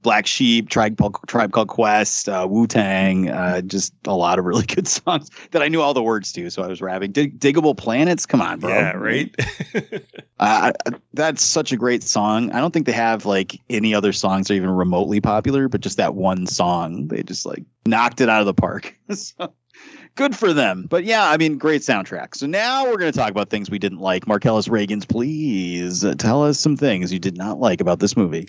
Black 0.02 0.26
Sheep, 0.26 0.68
Tribe 0.68 0.96
Called, 0.96 1.16
Tribe 1.26 1.52
Called 1.52 1.68
Quest, 1.68 2.28
uh, 2.28 2.46
Wu 2.48 2.66
Tang, 2.66 3.28
uh, 3.30 3.60
just 3.62 3.92
a 4.06 4.14
lot 4.14 4.38
of 4.38 4.44
really 4.44 4.64
good 4.74 4.86
songs 4.86 5.30
that 5.50 5.62
I 5.62 5.68
knew 5.68 5.80
all 5.80 5.94
the 5.94 6.02
words 6.02 6.32
to. 6.32 6.50
So 6.50 6.62
I 6.62 6.66
was 6.66 6.80
rapping. 6.80 7.12
Dig- 7.12 7.38
Digable 7.38 7.76
Planets, 7.76 8.26
come 8.26 8.40
on, 8.40 8.60
bro. 8.60 8.70
yeah, 8.70 8.92
right. 8.92 9.34
Uh, 10.40 10.70
that's 11.14 11.42
such 11.42 11.72
a 11.72 11.76
great 11.76 12.04
song. 12.04 12.52
I 12.52 12.60
don't 12.60 12.72
think 12.72 12.86
they 12.86 12.92
have 12.92 13.26
like 13.26 13.60
any 13.68 13.92
other 13.92 14.12
songs 14.12 14.46
that 14.46 14.54
are 14.54 14.56
even 14.56 14.70
remotely 14.70 15.20
popular, 15.20 15.68
but 15.68 15.80
just 15.80 15.96
that 15.96 16.14
one 16.14 16.46
song, 16.46 17.08
they 17.08 17.24
just 17.24 17.44
like 17.44 17.64
knocked 17.86 18.20
it 18.20 18.28
out 18.28 18.38
of 18.38 18.46
the 18.46 18.54
park. 18.54 18.96
so, 19.10 19.52
good 20.14 20.36
for 20.36 20.52
them. 20.52 20.86
But 20.88 21.02
yeah, 21.04 21.28
I 21.28 21.36
mean, 21.38 21.58
great 21.58 21.82
soundtrack. 21.82 22.36
So 22.36 22.46
now 22.46 22.84
we're 22.84 22.98
going 22.98 23.10
to 23.10 23.18
talk 23.18 23.30
about 23.30 23.50
things 23.50 23.68
we 23.68 23.80
didn't 23.80 23.98
like. 23.98 24.28
Marcellus 24.28 24.68
Reagans, 24.68 25.08
please 25.08 26.04
uh, 26.04 26.14
tell 26.14 26.44
us 26.44 26.60
some 26.60 26.76
things 26.76 27.12
you 27.12 27.18
did 27.18 27.36
not 27.36 27.58
like 27.58 27.80
about 27.80 27.98
this 27.98 28.16
movie. 28.16 28.46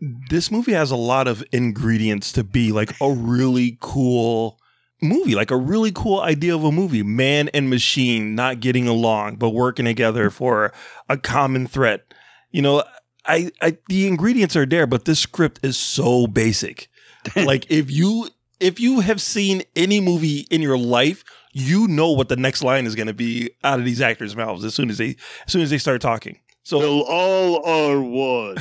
This 0.00 0.50
movie 0.50 0.72
has 0.72 0.90
a 0.90 0.96
lot 0.96 1.26
of 1.26 1.44
ingredients 1.52 2.32
to 2.32 2.44
be 2.44 2.72
like 2.72 2.94
a 3.00 3.10
really 3.10 3.78
cool 3.80 4.60
movie, 5.02 5.34
like 5.34 5.50
a 5.50 5.56
really 5.56 5.92
cool 5.92 6.20
idea 6.20 6.54
of 6.54 6.64
a 6.64 6.72
movie. 6.72 7.02
Man 7.02 7.48
and 7.48 7.68
machine 7.68 8.34
not 8.34 8.60
getting 8.60 8.86
along, 8.86 9.36
but 9.36 9.50
working 9.50 9.84
together 9.84 10.30
for 10.30 10.72
a 11.08 11.16
common 11.16 11.66
threat. 11.66 12.14
You 12.50 12.62
know, 12.62 12.84
I, 13.26 13.50
I 13.60 13.78
the 13.88 14.06
ingredients 14.06 14.56
are 14.56 14.66
there, 14.66 14.86
but 14.86 15.04
this 15.04 15.20
script 15.20 15.60
is 15.62 15.76
so 15.76 16.26
basic. 16.26 16.88
like 17.36 17.70
if 17.70 17.90
you 17.90 18.28
if 18.60 18.80
you 18.80 19.00
have 19.00 19.20
seen 19.20 19.62
any 19.76 20.00
movie 20.00 20.46
in 20.50 20.62
your 20.62 20.78
life, 20.78 21.24
you 21.52 21.88
know 21.88 22.10
what 22.12 22.28
the 22.28 22.36
next 22.36 22.62
line 22.62 22.86
is 22.86 22.94
going 22.94 23.06
to 23.06 23.14
be 23.14 23.50
out 23.64 23.78
of 23.78 23.84
these 23.84 24.00
actors' 24.00 24.36
mouths 24.36 24.64
as 24.64 24.74
soon 24.74 24.90
as 24.90 24.98
they 24.98 25.16
as 25.46 25.52
soon 25.52 25.62
as 25.62 25.70
they 25.70 25.78
start 25.78 26.00
talking. 26.00 26.38
So 26.68 27.02
all 27.08 27.64
are 27.64 27.98
one. 27.98 28.58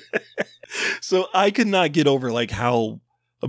so 1.00 1.28
I 1.32 1.50
could 1.50 1.66
not 1.66 1.92
get 1.92 2.06
over 2.06 2.30
like 2.30 2.50
how 2.50 3.00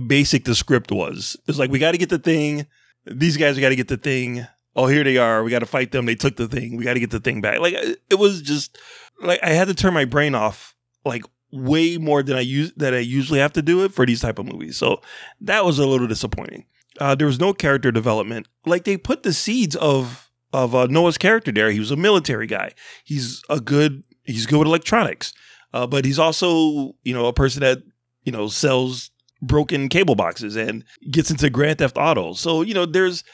basic 0.06 0.46
the 0.46 0.54
script 0.54 0.90
was. 0.90 1.36
It's 1.46 1.58
like 1.58 1.70
we 1.70 1.78
got 1.78 1.92
to 1.92 1.98
get 1.98 2.08
the 2.08 2.18
thing. 2.18 2.66
These 3.04 3.36
guys 3.36 3.58
got 3.58 3.68
to 3.68 3.76
get 3.76 3.88
the 3.88 3.98
thing. 3.98 4.46
Oh, 4.74 4.86
here 4.86 5.04
they 5.04 5.18
are. 5.18 5.44
We 5.44 5.50
got 5.50 5.58
to 5.58 5.66
fight 5.66 5.92
them. 5.92 6.06
They 6.06 6.14
took 6.14 6.36
the 6.36 6.48
thing. 6.48 6.78
We 6.78 6.84
got 6.84 6.94
to 6.94 7.00
get 7.00 7.10
the 7.10 7.20
thing 7.20 7.42
back. 7.42 7.60
Like 7.60 7.74
it 7.74 8.18
was 8.18 8.40
just 8.40 8.78
like 9.20 9.40
I 9.42 9.50
had 9.50 9.68
to 9.68 9.74
turn 9.74 9.92
my 9.92 10.06
brain 10.06 10.34
off 10.34 10.74
like 11.04 11.24
way 11.50 11.98
more 11.98 12.22
than 12.22 12.38
I 12.38 12.40
use 12.40 12.72
that 12.78 12.94
I 12.94 13.00
usually 13.00 13.40
have 13.40 13.52
to 13.52 13.60
do 13.60 13.84
it 13.84 13.92
for 13.92 14.06
these 14.06 14.22
type 14.22 14.38
of 14.38 14.46
movies. 14.46 14.78
So 14.78 15.02
that 15.42 15.66
was 15.66 15.78
a 15.78 15.86
little 15.86 16.08
disappointing. 16.08 16.64
Uh, 16.98 17.14
there 17.14 17.26
was 17.26 17.38
no 17.38 17.52
character 17.52 17.92
development. 17.92 18.48
Like 18.64 18.84
they 18.84 18.96
put 18.96 19.24
the 19.24 19.34
seeds 19.34 19.76
of 19.76 20.21
of 20.52 20.74
uh, 20.74 20.86
Noah's 20.86 21.18
character 21.18 21.52
there. 21.52 21.70
He 21.70 21.78
was 21.78 21.90
a 21.90 21.96
military 21.96 22.46
guy. 22.46 22.72
He's 23.04 23.42
a 23.48 23.60
good. 23.60 24.04
He's 24.24 24.46
good 24.46 24.58
with 24.58 24.68
electronics. 24.68 25.32
Uh, 25.74 25.86
but 25.86 26.04
he's 26.04 26.18
also, 26.18 26.94
you 27.02 27.14
know, 27.14 27.26
a 27.26 27.32
person 27.32 27.60
that, 27.60 27.78
you 28.24 28.30
know, 28.30 28.46
sells 28.46 29.10
broken 29.40 29.88
cable 29.88 30.14
boxes 30.14 30.54
and 30.54 30.84
gets 31.10 31.30
into 31.30 31.50
Grand 31.50 31.78
Theft 31.78 31.96
Auto. 31.98 32.34
So, 32.34 32.62
you 32.62 32.74
know, 32.74 32.86
there's 32.86 33.24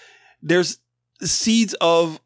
there's 0.40 0.78
seeds 1.20 1.74
of 1.80 2.20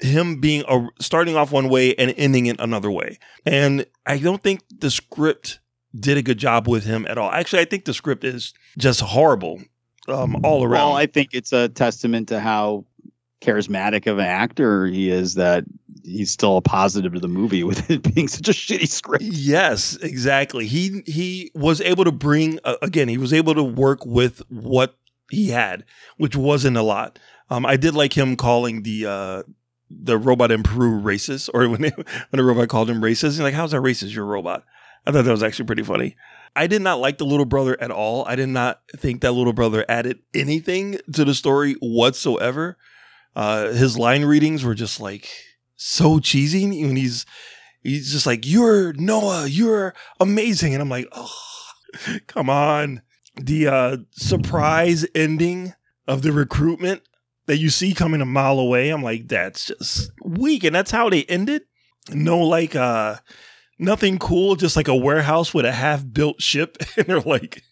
him 0.00 0.40
being 0.40 0.64
a, 0.68 0.88
starting 1.00 1.36
off 1.36 1.52
one 1.52 1.68
way 1.68 1.94
and 1.94 2.12
ending 2.18 2.46
it 2.46 2.56
another 2.58 2.90
way. 2.90 3.18
And 3.46 3.86
I 4.04 4.18
don't 4.18 4.42
think 4.42 4.60
the 4.78 4.90
script 4.90 5.60
did 5.98 6.18
a 6.18 6.22
good 6.22 6.38
job 6.38 6.68
with 6.68 6.84
him 6.84 7.06
at 7.08 7.16
all. 7.16 7.30
Actually, 7.30 7.62
I 7.62 7.64
think 7.64 7.86
the 7.86 7.94
script 7.94 8.24
is 8.24 8.52
just 8.76 9.00
horrible 9.00 9.62
um, 10.08 10.44
all 10.44 10.62
around. 10.62 10.88
Well, 10.88 10.96
I 10.96 11.06
think 11.06 11.30
it's 11.32 11.52
a 11.52 11.68
testament 11.70 12.28
to 12.28 12.40
how 12.40 12.84
charismatic 13.46 14.06
of 14.06 14.18
an 14.18 14.26
actor 14.26 14.86
he 14.86 15.10
is 15.10 15.34
that 15.34 15.64
he's 16.04 16.30
still 16.30 16.56
a 16.56 16.62
positive 16.62 17.12
to 17.14 17.20
the 17.20 17.28
movie 17.28 17.64
with 17.64 17.90
it 17.90 18.02
being 18.14 18.28
such 18.28 18.48
a 18.48 18.52
shitty 18.52 18.88
script. 18.88 19.24
Yes, 19.24 19.96
exactly. 19.96 20.66
He 20.66 21.02
he 21.06 21.50
was 21.54 21.80
able 21.80 22.04
to 22.04 22.12
bring 22.12 22.58
uh, 22.64 22.76
again. 22.82 23.08
He 23.08 23.18
was 23.18 23.32
able 23.32 23.54
to 23.54 23.62
work 23.62 24.04
with 24.06 24.42
what 24.48 24.96
he 25.30 25.48
had, 25.50 25.84
which 26.16 26.36
wasn't 26.36 26.76
a 26.76 26.82
lot. 26.82 27.18
Um, 27.50 27.66
I 27.66 27.76
did 27.76 27.94
like 27.94 28.16
him 28.16 28.36
calling 28.36 28.82
the 28.82 29.06
uh, 29.06 29.42
the 29.90 30.18
robot 30.18 30.50
in 30.50 30.62
Peru 30.62 31.00
racist, 31.00 31.50
or 31.52 31.68
when 31.68 31.82
when 31.82 31.94
the 32.32 32.44
robot 32.44 32.68
called 32.68 32.90
him 32.90 33.00
racist. 33.00 33.32
He's 33.32 33.40
like, 33.40 33.54
"How's 33.54 33.72
that 33.72 33.82
racist? 33.82 34.14
You're 34.14 34.24
a 34.24 34.28
robot." 34.28 34.64
I 35.06 35.12
thought 35.12 35.24
that 35.24 35.30
was 35.30 35.42
actually 35.42 35.66
pretty 35.66 35.84
funny. 35.84 36.16
I 36.56 36.66
did 36.66 36.82
not 36.82 36.98
like 37.00 37.18
the 37.18 37.26
little 37.26 37.44
brother 37.44 37.80
at 37.80 37.90
all. 37.90 38.24
I 38.26 38.34
did 38.34 38.48
not 38.48 38.80
think 38.96 39.20
that 39.20 39.32
little 39.32 39.52
brother 39.52 39.84
added 39.88 40.20
anything 40.34 40.98
to 41.12 41.24
the 41.24 41.34
story 41.34 41.74
whatsoever. 41.80 42.78
Uh, 43.36 43.68
his 43.72 43.98
line 43.98 44.24
readings 44.24 44.64
were 44.64 44.74
just 44.74 44.98
like 44.98 45.28
so 45.76 46.18
cheesy 46.18 46.66
when 46.66 46.96
he's 46.96 47.26
he's 47.82 48.10
just 48.10 48.26
like, 48.26 48.46
You're 48.46 48.94
Noah, 48.94 49.46
you're 49.46 49.94
amazing. 50.18 50.72
And 50.72 50.82
I'm 50.82 50.88
like, 50.88 51.06
Oh, 51.12 51.30
come 52.26 52.48
on. 52.48 53.02
The 53.36 53.66
uh, 53.66 53.96
surprise 54.12 55.06
ending 55.14 55.74
of 56.08 56.22
the 56.22 56.32
recruitment 56.32 57.02
that 57.44 57.58
you 57.58 57.68
see 57.68 57.92
coming 57.92 58.22
a 58.22 58.26
mile 58.26 58.58
away, 58.58 58.88
I'm 58.88 59.02
like, 59.02 59.28
That's 59.28 59.66
just 59.66 60.10
weak. 60.24 60.64
And 60.64 60.74
that's 60.74 60.90
how 60.90 61.10
they 61.10 61.24
ended. 61.24 61.62
No, 62.10 62.38
like, 62.38 62.74
uh, 62.74 63.16
nothing 63.78 64.18
cool, 64.18 64.56
just 64.56 64.76
like 64.76 64.88
a 64.88 64.96
warehouse 64.96 65.52
with 65.52 65.66
a 65.66 65.72
half 65.72 66.02
built 66.10 66.40
ship. 66.40 66.78
And 66.96 67.06
they're 67.06 67.20
like, 67.20 67.62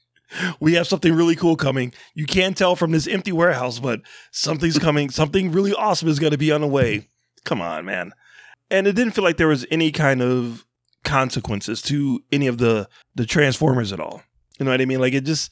we 0.61 0.75
have 0.75 0.87
something 0.87 1.15
really 1.15 1.37
cool 1.37 1.57
coming. 1.57 1.93
You 2.15 2.27
can't 2.27 2.57
tell 2.57 2.77
from 2.77 2.93
this 2.93 3.07
empty 3.07 3.33
warehouse, 3.33 3.79
but 3.79 4.01
something's 4.31 4.79
coming. 4.79 5.11
Something 5.11 5.53
really 5.53 5.73
awesome 5.73 6.09
is 6.09 6.19
going 6.19 6.33
to 6.33 6.39
be 6.39 6.53
on 6.53 6.61
the 6.61 6.67
way. 6.67 7.09
Come 7.45 7.61
on, 7.61 7.85
man. 7.85 8.13
And 8.71 8.87
it 8.87 8.95
didn't 8.95 9.13
feel 9.13 9.25
like 9.25 9.37
there 9.37 9.49
was 9.49 9.67
any 9.71 9.93
kind 9.93 10.23
of 10.23 10.65
consequences 11.05 11.83
to 11.83 12.21
any 12.33 12.47
of 12.47 12.59
the 12.59 12.89
the 13.15 13.27
Transformers 13.27 13.93
at 13.93 14.01
all. 14.01 14.23
You 14.59 14.65
know 14.65 14.71
what 14.71 14.81
I 14.81 14.87
mean? 14.87 15.01
Like 15.01 15.13
it 15.13 15.25
just 15.25 15.51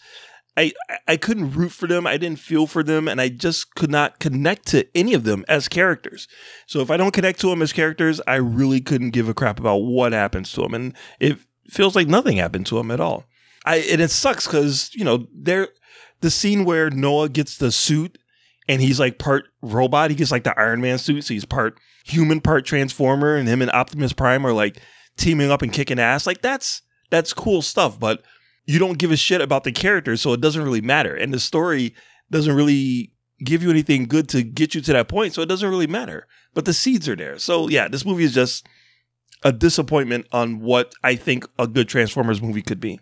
I 0.57 0.73
I 1.07 1.17
couldn't 1.17 1.53
root 1.53 1.73
for 1.73 1.87
them. 1.87 2.07
I 2.07 2.17
didn't 2.17 2.39
feel 2.39 2.67
for 2.67 2.83
them 2.83 3.09
and 3.09 3.21
I 3.21 3.29
just 3.29 3.75
could 3.75 3.91
not 3.91 4.19
connect 4.19 4.67
to 4.69 4.87
any 4.97 5.15
of 5.15 5.25
them 5.25 5.45
as 5.49 5.69
characters. 5.69 6.29
So 6.67 6.81
if 6.81 6.91
I 6.91 6.97
don't 6.97 7.15
connect 7.15 7.41
to 7.41 7.51
them 7.51 7.63
as 7.63 7.73
characters, 7.73 8.21
I 8.27 8.37
really 8.37 8.81
couldn't 8.81 9.11
give 9.11 9.29
a 9.29 9.35
crap 9.35 9.61
about 9.61 9.77
what 9.79 10.13
happens 10.13 10.53
to 10.53 10.63
them 10.63 10.75
and 10.75 10.95
it 11.21 11.39
feels 11.71 11.95
like 11.95 12.09
nothing 12.09 12.39
happened 12.39 12.67
to 12.67 12.77
them 12.77 12.91
at 12.91 13.01
all. 13.01 13.25
I 13.65 13.77
and 13.79 14.01
it 14.01 14.11
sucks 14.11 14.47
cuz 14.47 14.91
you 14.95 15.05
know, 15.05 15.27
there 15.35 15.69
the 16.21 16.31
scene 16.31 16.65
where 16.65 16.91
Noah 16.91 17.29
gets 17.29 17.59
the 17.59 17.71
suit 17.73 18.19
and 18.69 18.81
he's 18.81 19.01
like 19.01 19.19
part 19.19 19.45
robot. 19.61 20.11
He 20.11 20.17
gets 20.17 20.31
like 20.31 20.45
the 20.45 20.59
Iron 20.59 20.81
Man 20.81 20.99
suit, 20.99 21.25
so 21.25 21.35
he's 21.35 21.45
part 21.45 21.79
human, 22.05 22.41
part 22.41 22.65
Transformer, 22.65 23.37
and 23.37 23.49
him 23.49 23.63
and 23.63 23.71
Optimus 23.71 24.13
Prime 24.13 24.47
are 24.47 24.53
like 24.53 24.81
teaming 25.17 25.51
up 25.51 25.63
and 25.63 25.73
kicking 25.73 25.99
ass. 25.99 26.27
Like 26.27 26.43
that's 26.43 26.83
that's 27.11 27.33
cool 27.33 27.63
stuff, 27.63 27.99
but 27.99 28.23
you 28.65 28.79
don't 28.79 28.99
give 28.99 29.11
a 29.11 29.17
shit 29.17 29.41
about 29.41 29.65
the 29.65 29.73
characters, 29.73 30.21
so 30.21 30.33
it 30.33 30.41
doesn't 30.41 30.63
really 30.63 30.81
matter. 30.81 31.15
And 31.15 31.35
the 31.35 31.41
story 31.41 31.95
doesn't 32.31 32.55
really 32.55 33.13
give 33.45 33.63
you 33.63 33.71
anything 33.71 34.07
good 34.07 34.29
to 34.31 34.43
get 34.43 34.75
you 34.75 34.81
to 34.81 34.93
that 34.93 35.09
point, 35.09 35.35
so 35.35 35.43
it 35.43 35.49
doesn't 35.49 35.69
really 35.69 35.87
matter. 35.87 36.27
But 36.55 36.65
the 36.65 36.73
seeds 36.73 37.09
are 37.09 37.17
there. 37.17 37.39
So 37.39 37.69
yeah, 37.69 37.89
this 37.89 38.05
movie 38.05 38.25
is 38.25 38.35
just 38.35 38.67
a 39.43 39.53
disappointment 39.53 40.27
on 40.33 40.61
what 40.61 40.93
I 41.03 41.17
think 41.17 41.47
a 41.59 41.67
good 41.67 41.89
Transformers 41.89 42.41
movie 42.41 42.63
could 42.63 42.81
be. 42.81 43.01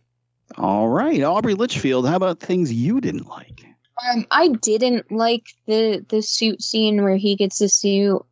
All 0.56 0.88
right, 0.88 1.22
Aubrey 1.22 1.54
Litchfield, 1.54 2.06
how 2.06 2.16
about 2.16 2.40
things 2.40 2.72
you 2.72 3.00
didn't 3.00 3.28
like? 3.28 3.64
Um, 4.08 4.26
I 4.30 4.48
didn't 4.48 5.10
like 5.12 5.44
the 5.66 6.04
the 6.08 6.22
suit 6.22 6.62
scene 6.62 7.02
where 7.02 7.16
he 7.16 7.36
gets 7.36 7.58
the 7.58 7.68
suit. 7.68 8.24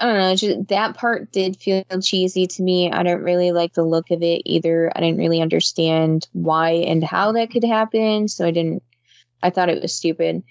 I 0.00 0.06
don't 0.06 0.18
know, 0.18 0.34
just 0.34 0.68
that 0.68 0.96
part 0.96 1.30
did 1.30 1.56
feel 1.56 1.84
cheesy 2.02 2.46
to 2.48 2.62
me. 2.62 2.90
I 2.90 3.02
don't 3.02 3.22
really 3.22 3.52
like 3.52 3.74
the 3.74 3.84
look 3.84 4.10
of 4.10 4.22
it 4.22 4.42
either. 4.44 4.92
I 4.94 5.00
didn't 5.00 5.18
really 5.18 5.40
understand 5.40 6.28
why 6.32 6.70
and 6.70 7.04
how 7.04 7.32
that 7.32 7.50
could 7.50 7.64
happen, 7.64 8.28
so 8.28 8.46
I 8.46 8.50
didn't. 8.50 8.82
I 9.42 9.50
thought 9.50 9.68
it 9.68 9.80
was 9.80 9.94
stupid. 9.94 10.42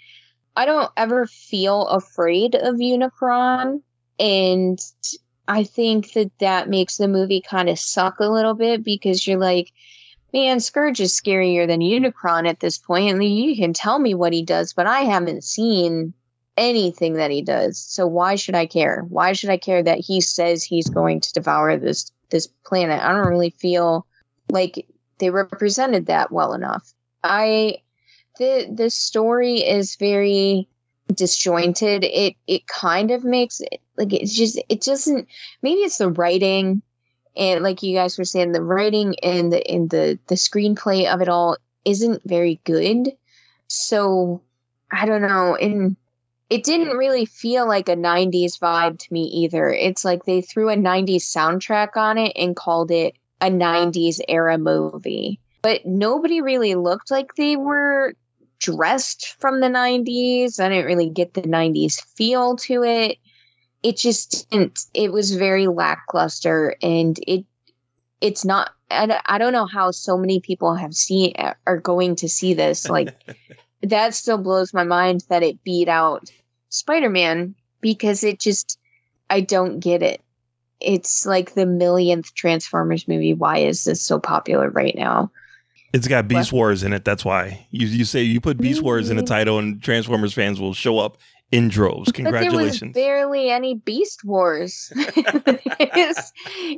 I 0.56 0.66
don't 0.66 0.92
ever 0.98 1.28
feel 1.28 1.88
afraid 1.88 2.56
of 2.56 2.76
Unicron, 2.76 3.82
and 4.20 4.80
I 5.48 5.64
think 5.64 6.14
that 6.14 6.32
that 6.40 6.70
makes 6.70 6.98
the 6.98 7.08
movie 7.08 7.42
kind 7.42 7.70
of 7.70 7.78
suck 7.78 8.20
a 8.20 8.28
little 8.28 8.54
bit 8.54 8.84
because 8.84 9.28
you're 9.28 9.40
like, 9.40 9.72
man, 10.34 10.60
Scourge 10.60 11.00
is 11.00 11.14
scarier 11.14 11.68
than 11.68 11.82
Unicron 11.82 12.48
at 12.48 12.60
this 12.60 12.78
point. 12.78 13.12
And 13.12 13.24
you 13.24 13.56
can 13.56 13.74
tell 13.74 14.00
me 14.00 14.14
what 14.14 14.34
he 14.34 14.44
does, 14.44 14.74
but 14.74 14.88
I 14.88 15.02
haven't 15.02 15.44
seen 15.44 16.14
anything 16.58 17.14
that 17.14 17.32
he 17.32 17.42
does. 17.42 17.78
So 17.80 18.08
why 18.08 18.36
should 18.36 18.56
I 18.56 18.66
care? 18.66 19.06
Why 19.10 19.34
should 19.34 19.50
I 19.50 19.58
care 19.58 19.84
that 19.84 20.00
he 20.00 20.22
says 20.22 20.64
he's 20.64 20.90
going 20.90 21.20
to 21.22 21.34
devour 21.34 21.78
this 21.78 22.12
this 22.30 22.48
planet? 22.66 23.02
I 23.02 23.12
don't 23.14 23.28
really 23.28 23.52
feel 23.52 24.06
like 24.50 24.86
they 25.20 25.30
represented 25.30 26.08
that 26.08 26.32
well 26.32 26.54
enough. 26.54 26.94
I 27.24 27.78
the 28.38 28.68
this 28.70 28.96
story 28.96 29.60
is 29.60 29.96
very 29.96 30.68
disjointed. 31.14 32.04
It 32.04 32.36
it 32.48 32.68
kind 32.68 33.12
of 33.12 33.24
makes 33.24 33.62
it 33.62 33.82
like 33.98 34.14
it's 34.14 34.36
just 34.36 34.60
it 34.70 34.82
doesn't 34.82 35.28
maybe 35.62 35.82
it's 35.82 35.98
the 35.98 36.10
writing 36.10 36.82
and 37.36 37.64
like 37.64 37.84
you 37.84 37.96
guys 37.96 38.18
were 38.18 38.26
saying 38.26 38.52
the 38.52 38.62
writing 38.62 39.16
and 39.24 39.52
the 39.52 39.62
in 39.72 39.88
the 39.88 40.20
the 40.28 40.36
screenplay 40.36 41.12
of 41.12 41.22
it 41.22 41.30
all 41.30 41.58
isn't 41.86 42.22
very 42.26 42.60
good. 42.64 43.12
So 43.68 44.42
I 44.92 45.06
don't 45.06 45.22
know 45.22 45.56
and 45.56 45.96
it 46.50 46.66
didn't 46.66 46.98
really 46.98 47.26
feel 47.26 47.66
like 47.66 47.88
a 47.88 47.96
90s 47.96 48.60
vibe 48.60 49.00
to 49.00 49.14
me 49.14 49.24
either. 49.24 49.70
It's 49.70 50.04
like 50.04 50.26
they 50.26 50.42
threw 50.42 50.70
a 50.70 50.76
90s 50.76 51.24
soundtrack 51.24 51.96
on 51.96 52.18
it 52.18 52.34
and 52.36 52.58
called 52.58 52.92
it 52.92 53.16
a 53.40 53.50
90s 53.50 54.20
era 54.28 54.58
movie. 54.58 55.40
But 55.62 55.86
nobody 55.86 56.42
really 56.42 56.76
looked 56.76 57.10
like 57.10 57.36
they 57.36 57.56
were 57.56 58.16
dressed 58.60 59.36
from 59.40 59.62
the 59.62 59.68
90s. 59.68 60.60
I 60.60 60.68
didn't 60.68 60.86
really 60.86 61.10
get 61.10 61.34
the 61.34 61.42
90s 61.42 62.02
feel 62.16 62.58
to 62.58 62.84
it. 62.84 63.18
It 63.84 63.98
just 63.98 64.50
didn't, 64.50 64.86
it 64.94 65.12
was 65.12 65.36
very 65.36 65.68
lackluster 65.68 66.76
and 66.82 67.18
it, 67.26 67.46
it's 68.20 68.46
not, 68.46 68.72
I, 68.92 69.20
I 69.26 69.38
don't 69.38 69.54
know 69.54 69.66
how 69.66 69.92
so 69.92 70.18
many 70.18 70.40
people 70.40 70.76
have 70.76 70.94
seen, 70.94 71.34
are 71.66 71.78
going 71.78 72.16
to 72.18 72.30
see 72.30 72.54
this. 72.54 72.88
Like, 72.90 73.16
that 73.82 74.14
still 74.14 74.38
blows 74.38 74.74
my 74.74 74.84
mind 74.84 75.24
that 75.30 75.44
it 75.44 75.64
beat 75.64 75.88
out 75.88 76.32
Spider 76.70 77.10
Man 77.10 77.56
because 77.82 78.24
it 78.24 78.40
just, 78.40 78.78
I 79.30 79.42
don't 79.42 79.80
get 79.80 80.04
it. 80.04 80.22
It's 80.80 81.26
like 81.26 81.54
the 81.54 81.66
millionth 81.66 82.34
Transformers 82.34 83.08
movie. 83.08 83.34
Why 83.34 83.60
is 83.60 83.84
this 83.84 84.02
so 84.02 84.20
popular 84.20 84.70
right 84.70 84.96
now? 84.96 85.32
It's 85.94 86.08
got 86.08 86.28
Beast 86.28 86.54
Wars 86.54 86.84
in 86.84 86.94
it. 86.94 87.04
That's 87.04 87.26
why 87.26 87.68
you 87.70 87.86
you 87.86 88.06
say 88.06 88.24
you 88.24 88.40
put 88.40 88.58
Beast 88.58 88.82
Wars 88.82 89.10
in 89.10 89.18
the 89.18 89.24
title, 89.24 89.60
and 89.60 89.84
Transformers 89.84 90.34
fans 90.34 90.60
will 90.60 90.74
show 90.74 91.00
up 91.00 91.18
in 91.52 91.68
droves. 91.68 92.12
Congratulations! 92.12 92.94
But 92.94 93.00
there 93.00 93.28
was 93.28 93.30
barely 93.30 93.50
any 93.50 93.76
Beast 93.76 94.24
Wars. 94.24 94.92
it's, 94.96 96.34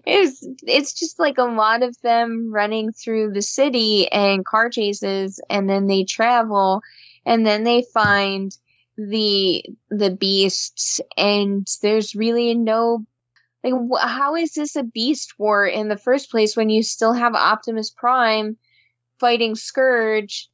it's 0.05 0.47
it's 0.63 0.93
just 0.93 1.19
like 1.19 1.37
a 1.37 1.43
lot 1.43 1.83
of 1.83 1.99
them 2.01 2.51
running 2.51 2.91
through 2.91 3.33
the 3.33 3.41
city 3.41 4.11
and 4.11 4.45
car 4.45 4.69
chases, 4.69 5.39
and 5.49 5.69
then 5.69 5.87
they 5.87 6.03
travel, 6.03 6.81
and 7.25 7.45
then 7.45 7.63
they 7.63 7.83
find 7.93 8.57
the 8.97 9.63
the 9.89 10.11
beasts, 10.11 10.99
and 11.17 11.67
there's 11.81 12.15
really 12.15 12.55
no 12.55 13.05
like 13.63 13.73
how 14.01 14.35
is 14.35 14.53
this 14.53 14.75
a 14.75 14.83
beast 14.83 15.35
war 15.37 15.65
in 15.65 15.87
the 15.87 15.97
first 15.97 16.29
place 16.29 16.57
when 16.57 16.69
you 16.69 16.83
still 16.83 17.13
have 17.13 17.35
Optimus 17.35 17.89
Prime 17.89 18.57
fighting 19.19 19.55
Scourge 19.55 20.49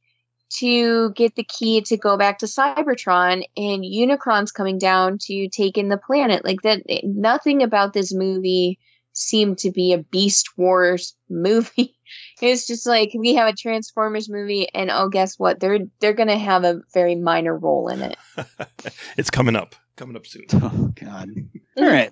to 0.58 1.10
get 1.12 1.36
the 1.36 1.44
key 1.44 1.80
to 1.82 1.96
go 1.96 2.16
back 2.16 2.38
to 2.38 2.46
Cybertron 2.46 3.44
and 3.56 3.84
Unicron's 3.84 4.52
coming 4.52 4.78
down 4.78 5.18
to 5.22 5.48
take 5.48 5.78
in 5.78 5.88
the 5.88 5.96
planet. 5.96 6.44
Like 6.44 6.62
that 6.62 6.82
eh, 6.88 7.00
nothing 7.04 7.62
about 7.62 7.92
this 7.92 8.12
movie 8.12 8.78
seemed 9.12 9.58
to 9.58 9.70
be 9.70 9.92
a 9.92 9.98
beast 9.98 10.56
wars 10.56 11.14
movie. 11.28 11.96
It's 12.42 12.66
just 12.66 12.86
like 12.86 13.12
we 13.16 13.34
have 13.34 13.48
a 13.48 13.56
transformers 13.56 14.28
movie 14.28 14.68
and 14.74 14.90
oh 14.90 15.08
guess 15.08 15.38
what? 15.38 15.60
They're 15.60 15.80
they're 16.00 16.12
gonna 16.12 16.38
have 16.38 16.64
a 16.64 16.80
very 16.92 17.14
minor 17.14 17.56
role 17.56 17.88
in 17.88 18.02
it. 18.02 18.16
It's 19.16 19.30
coming 19.30 19.56
up. 19.56 19.74
Coming 19.96 20.16
up 20.16 20.26
soon. 20.26 20.46
Oh 20.54 20.92
god. 20.94 21.28
Mm-hmm. 21.28 21.82
All 21.82 21.90
right. 21.90 22.10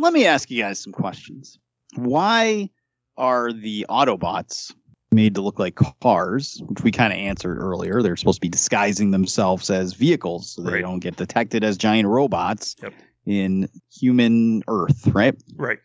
Let 0.00 0.12
me 0.12 0.26
ask 0.26 0.50
you 0.50 0.62
guys 0.62 0.80
some 0.80 0.92
questions. 0.92 1.58
Why 1.94 2.70
are 3.16 3.52
the 3.52 3.86
autobots 3.88 4.72
made 5.12 5.34
to 5.36 5.40
look 5.40 5.58
like 5.58 5.76
cars, 6.02 6.60
which 6.66 6.82
we 6.82 6.90
kind 6.90 7.12
of 7.12 7.18
answered 7.18 7.58
earlier. 7.58 8.02
They're 8.02 8.16
supposed 8.16 8.36
to 8.38 8.40
be 8.40 8.48
disguising 8.48 9.12
themselves 9.12 9.70
as 9.70 9.92
vehicles 9.94 10.50
so 10.50 10.62
they 10.62 10.72
Right. 10.72 10.82
don't 10.82 10.98
get 11.00 11.16
detected 11.16 11.62
as 11.64 11.76
giant 11.76 12.08
robots 12.08 12.74
Yep. 12.82 12.92
in 13.24 13.68
human 13.92 14.62
Earth, 14.68 15.06
right? 15.08 15.34
right 15.56 15.78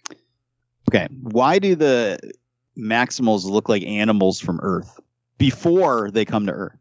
Okay. 0.89 1.07
Why 1.21 1.59
do 1.59 1.75
the 1.75 2.19
Maximals 2.77 3.45
look 3.45 3.69
like 3.69 3.83
animals 3.83 4.39
from 4.39 4.59
Earth 4.61 4.99
before 5.37 6.09
they 6.11 6.25
come 6.25 6.45
to 6.47 6.51
Earth? 6.51 6.77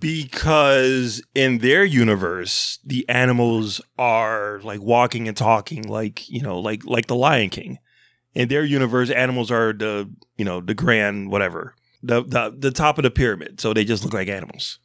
because 0.00 1.22
in 1.34 1.58
their 1.58 1.84
universe 1.84 2.78
the 2.86 3.06
animals 3.06 3.82
are 3.98 4.58
like 4.64 4.80
walking 4.80 5.28
and 5.28 5.36
talking 5.36 5.82
like 5.86 6.26
you 6.26 6.40
know 6.40 6.58
like 6.58 6.82
like 6.86 7.06
the 7.06 7.14
lion 7.14 7.50
king 7.50 7.78
in 8.32 8.48
their 8.48 8.64
universe 8.64 9.10
animals 9.10 9.50
are 9.50 9.74
the 9.74 10.10
you 10.38 10.44
know 10.44 10.62
the 10.62 10.72
grand 10.72 11.30
whatever 11.30 11.74
the 12.06 12.22
the, 12.22 12.54
the 12.58 12.70
top 12.70 12.98
of 12.98 13.02
the 13.02 13.10
pyramid 13.10 13.60
so 13.60 13.72
they 13.72 13.84
just 13.84 14.04
look 14.04 14.12
like 14.14 14.28
animals 14.28 14.78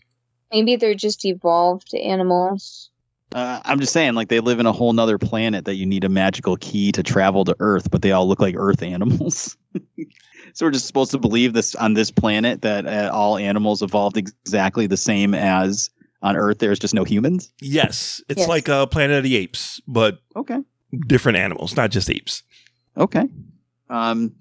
maybe 0.52 0.76
they're 0.76 0.94
just 0.96 1.26
evolved 1.26 1.94
animals 1.96 2.90
Uh, 3.36 3.62
I'm 3.64 3.80
just 3.80 3.94
saying, 3.94 4.16
like 4.16 4.30
they 4.30 4.40
live 4.40 4.60
in 4.60 4.66
a 4.66 4.72
whole 4.72 4.92
nother 4.94 5.20
planet 5.20 5.66
that 5.66 5.76
you 5.76 5.86
need 5.86 6.04
a 6.04 6.10
magical 6.10 6.58
key 6.58 6.92
to 6.94 7.04
travel 7.04 7.46
to 7.46 7.56
Earth, 7.60 7.92
but 7.92 8.02
they 8.02 8.12
all 8.12 8.28
look 8.28 8.40
like 8.40 8.56
Earth 8.58 8.82
animals. 8.82 9.56
so 10.54 10.66
we're 10.66 10.72
just 10.72 10.88
supposed 10.88 11.12
to 11.12 11.20
believe 11.20 11.54
this 11.54 11.76
on 11.76 11.94
this 11.94 12.10
planet 12.10 12.64
that 12.64 12.88
uh, 12.88 13.12
all 13.14 13.38
animals 13.38 13.84
evolved 13.84 14.18
exactly 14.18 14.88
the 14.88 14.98
same 14.98 15.36
as 15.36 15.92
on 16.24 16.36
Earth. 16.36 16.58
There's 16.58 16.80
just 16.80 16.96
no 16.96 17.04
humans. 17.04 17.54
yes 17.62 18.20
it's 18.30 18.40
Yes. 18.40 18.50
like 18.50 18.68
a 18.68 18.88
planet 18.88 19.18
of 19.18 19.24
the 19.24 19.36
apes 19.38 19.80
but 19.88 20.18
Okay. 20.36 20.58
different 21.06 21.38
animals 21.38 21.76
not 21.76 21.92
just 21.92 22.10
apes 22.10 22.42
Okay. 22.98 23.26
Um. 23.92 24.34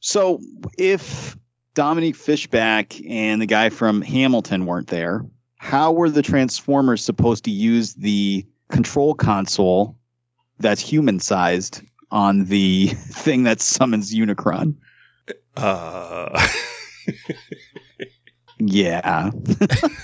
So 0.00 0.40
if 0.78 1.36
Dominique 1.74 2.16
Fishback 2.16 3.00
and 3.08 3.42
the 3.42 3.46
guy 3.46 3.68
from 3.68 4.00
Hamilton 4.02 4.66
weren't 4.66 4.88
there, 4.88 5.24
how 5.56 5.92
were 5.92 6.10
the 6.10 6.22
Transformers 6.22 7.04
supposed 7.04 7.44
to 7.44 7.50
use 7.50 7.94
the 7.94 8.46
control 8.70 9.14
console 9.14 9.96
that's 10.58 10.80
human 10.80 11.20
sized 11.20 11.82
on 12.10 12.44
the 12.46 12.86
thing 12.88 13.42
that 13.44 13.60
summons 13.60 14.14
Unicron? 14.14 14.74
uh 15.56 16.48
Yeah. 18.58 19.30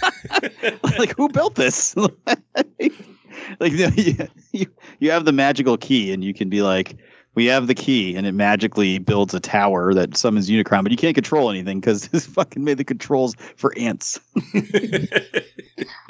like 0.98 1.16
who 1.16 1.28
built 1.28 1.54
this? 1.54 1.96
like 1.96 3.72
you, 3.72 4.16
you 4.52 4.66
you 4.98 5.10
have 5.10 5.24
the 5.24 5.32
magical 5.32 5.76
key 5.76 6.12
and 6.12 6.24
you 6.24 6.34
can 6.34 6.48
be 6.48 6.62
like 6.62 6.96
we 7.34 7.46
have 7.46 7.66
the 7.66 7.74
key 7.74 8.16
and 8.16 8.26
it 8.26 8.32
magically 8.32 8.98
builds 8.98 9.34
a 9.34 9.40
tower 9.40 9.94
that 9.94 10.16
summons 10.16 10.50
Unicron, 10.50 10.82
but 10.82 10.90
you 10.90 10.98
can't 10.98 11.14
control 11.14 11.50
anything 11.50 11.80
because 11.80 12.08
this 12.08 12.26
fucking 12.26 12.64
made 12.64 12.78
the 12.78 12.84
controls 12.84 13.34
for 13.56 13.76
ants. 13.78 14.20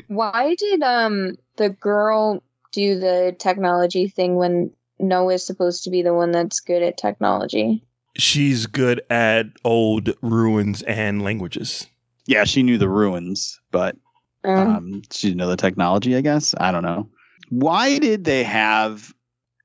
why 0.09 0.55
did 0.57 0.83
um 0.83 1.37
the 1.57 1.71
girl 1.71 2.43
do 2.73 2.99
the 2.99 3.35
technology 3.39 4.09
thing 4.09 4.37
when 4.37 4.71
noah's 4.99 5.45
supposed 5.47 5.85
to 5.85 5.91
be 5.91 6.03
the 6.03 6.15
one 6.15 6.31
that's 6.31 6.61
good 6.61 6.83
at 6.83 6.97
technology 6.97 7.83
she's 8.17 8.67
good 8.67 9.01
at 9.09 9.47
old 9.65 10.11
ruins 10.23 10.83
and 10.83 11.23
languages 11.23 11.87
Yeah, 12.27 12.45
she 12.45 12.63
knew 12.63 12.79
the 12.79 12.89
ruins, 12.89 13.61
but 13.71 13.97
um, 14.45 14.69
um, 14.69 15.03
she 15.11 15.29
didn't 15.29 15.39
know 15.39 15.49
the 15.49 15.57
technology, 15.57 16.17
I 16.17 16.21
guess. 16.21 16.55
I 16.59 16.71
don't 16.73 16.85
know. 16.85 17.09
Why 17.49 17.99
did 17.99 18.25
they 18.25 18.45
have 18.45 19.13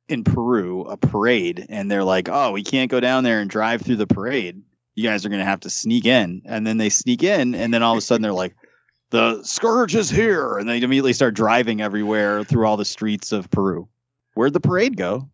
in 0.07 0.23
Peru 0.23 0.83
a 0.83 0.97
parade 0.97 1.65
and 1.69 1.89
they're 1.89 2.03
like, 2.03 2.29
oh, 2.29 2.51
we 2.51 2.63
can't 2.63 2.91
go 2.91 2.99
down 2.99 3.23
there 3.23 3.39
and 3.41 3.49
drive 3.49 3.81
through 3.81 3.95
the 3.95 4.07
parade. 4.07 4.61
You 4.95 5.03
guys 5.03 5.25
are 5.25 5.29
going 5.29 5.39
to 5.39 5.45
have 5.45 5.61
to 5.61 5.69
sneak 5.69 6.05
in. 6.05 6.41
And 6.45 6.65
then 6.65 6.77
they 6.77 6.89
sneak 6.89 7.23
in, 7.23 7.53
and 7.55 7.73
then 7.73 7.83
all 7.83 7.93
of 7.93 7.97
a 7.97 8.01
sudden 8.01 8.21
they're 8.21 8.31
like, 8.31 8.55
the 9.09 9.43
scourge 9.43 9.95
is 9.95 10.09
here. 10.09 10.57
And 10.57 10.67
they 10.69 10.77
immediately 10.77 11.13
start 11.13 11.33
driving 11.33 11.81
everywhere 11.81 12.43
through 12.43 12.65
all 12.65 12.77
the 12.77 12.85
streets 12.85 13.31
of 13.31 13.49
Peru. 13.51 13.87
Where'd 14.35 14.53
the 14.53 14.59
parade 14.59 14.95
go? 14.97 15.29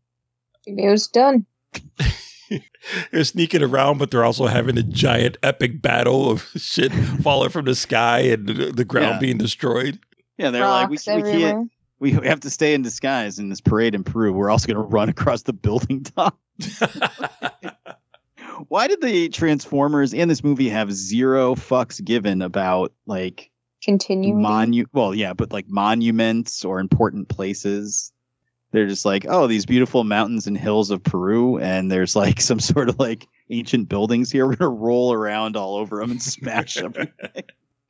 it 0.67 0.89
was 0.89 1.07
done 1.07 1.45
they're 3.11 3.23
sneaking 3.23 3.63
around, 3.63 3.97
but 3.97 4.11
they're 4.11 4.23
also 4.23 4.47
having 4.47 4.77
a 4.77 4.83
giant 4.83 5.37
epic 5.43 5.81
battle 5.81 6.29
of 6.29 6.41
shit 6.55 6.91
falling 7.23 7.49
from 7.49 7.65
the 7.65 7.75
sky 7.75 8.19
and 8.19 8.47
the, 8.47 8.71
the 8.71 8.85
ground 8.85 9.13
Yeah. 9.15 9.19
being 9.19 9.37
destroyed. 9.37 9.99
Yeah, 10.37 10.49
they're 10.51 10.65
like, 10.67 10.89
we, 10.89 10.97
we 11.15 11.21
can't. 11.23 11.71
We 12.01 12.17
we 12.17 12.27
have 12.27 12.41
to 12.41 12.49
stay 12.49 12.73
in 12.73 12.81
disguise 12.81 13.39
in 13.39 13.47
this 13.47 13.61
parade 13.61 13.95
in 13.95 14.03
Peru. 14.03 14.33
We're 14.33 14.49
also 14.49 14.67
going 14.67 14.75
to 14.75 14.81
run 14.81 15.07
across 15.07 15.43
the 15.43 15.53
building 15.53 16.03
top. 16.17 16.37
Why 18.67 18.87
did 18.87 19.01
the 19.01 19.29
Transformers 19.29 20.13
in 20.13 20.27
this 20.27 20.43
movie 20.43 20.69
have 20.69 20.91
zero 20.91 21.55
fucks 21.55 22.03
given 22.03 22.41
about 22.41 22.91
like 23.05 23.49
Continuing. 23.81 24.35
monu 24.35 24.85
well 24.93 25.15
yeah 25.15 25.33
but 25.33 25.51
like 25.51 25.67
monuments 25.67 26.63
or 26.63 26.79
important 26.79 27.29
places 27.29 28.11
they're 28.71 28.85
just 28.85 29.05
like 29.05 29.25
oh 29.27 29.47
these 29.47 29.65
beautiful 29.65 30.03
mountains 30.03 30.45
and 30.45 30.55
hills 30.55 30.91
of 30.91 31.01
peru 31.01 31.57
and 31.57 31.91
there's 31.91 32.15
like 32.15 32.39
some 32.39 32.59
sort 32.59 32.89
of 32.89 32.99
like 32.99 33.27
ancient 33.49 33.89
buildings 33.89 34.31
here 34.31 34.45
we're 34.45 34.55
gonna 34.55 34.69
roll 34.69 35.11
around 35.11 35.57
all 35.57 35.77
over 35.77 35.97
them 35.97 36.11
and 36.11 36.21
smash 36.21 36.75
them 36.75 36.93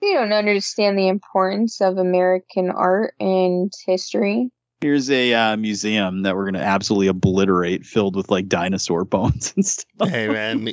they 0.01 0.13
don't 0.13 0.33
understand 0.33 0.97
the 0.97 1.07
importance 1.07 1.79
of 1.81 1.97
American 1.97 2.69
art 2.71 3.13
and 3.19 3.71
history. 3.85 4.49
here's 4.81 5.09
a 5.11 5.33
uh, 5.33 5.57
museum 5.57 6.23
that 6.23 6.35
we're 6.35 6.45
gonna 6.45 6.59
absolutely 6.59 7.07
obliterate 7.07 7.85
filled 7.85 8.15
with 8.15 8.29
like 8.31 8.47
dinosaur 8.47 9.05
bones 9.13 9.53
and 9.55 9.65
stuff 9.65 10.09
hey 10.09 10.27
man, 10.27 10.69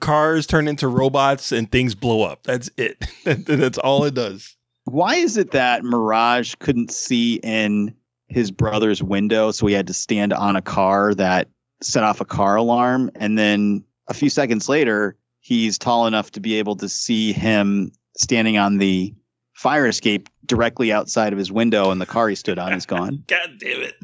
cars 0.00 0.46
turn 0.46 0.68
into 0.68 0.88
robots 0.88 1.52
and 1.52 1.70
things 1.70 1.94
blow 1.94 2.22
up. 2.22 2.42
That's 2.44 2.70
it. 2.76 3.04
That's 3.24 3.78
all 3.78 4.04
it 4.04 4.14
does. 4.14 4.56
why 4.84 5.14
is 5.16 5.36
it 5.36 5.52
that 5.52 5.84
mirage 5.84 6.54
couldn't 6.60 6.90
see 6.90 7.36
in 7.42 7.94
his 8.28 8.50
brother's 8.50 9.02
window 9.02 9.50
so 9.50 9.66
he 9.66 9.74
had 9.74 9.86
to 9.86 9.94
stand 9.94 10.32
on 10.32 10.56
a 10.56 10.62
car 10.62 11.14
that 11.14 11.48
set 11.82 12.02
off 12.02 12.20
a 12.20 12.24
car 12.24 12.56
alarm 12.56 13.10
and 13.16 13.36
then 13.38 13.84
a 14.08 14.14
few 14.14 14.30
seconds 14.30 14.68
later 14.68 15.16
he's 15.40 15.76
tall 15.76 16.06
enough 16.06 16.30
to 16.30 16.40
be 16.40 16.54
able 16.54 16.74
to 16.76 16.88
see 16.88 17.32
him 17.32 17.92
standing 18.16 18.58
on 18.58 18.78
the 18.78 19.14
fire 19.54 19.86
escape 19.86 20.28
directly 20.46 20.92
outside 20.92 21.32
of 21.32 21.38
his 21.38 21.52
window 21.52 21.90
and 21.90 22.00
the 22.00 22.06
car 22.06 22.28
he 22.28 22.34
stood 22.34 22.58
on 22.58 22.72
is 22.72 22.86
gone 22.86 23.22
God 23.28 23.50
damn 23.58 23.82
it. 23.82 23.94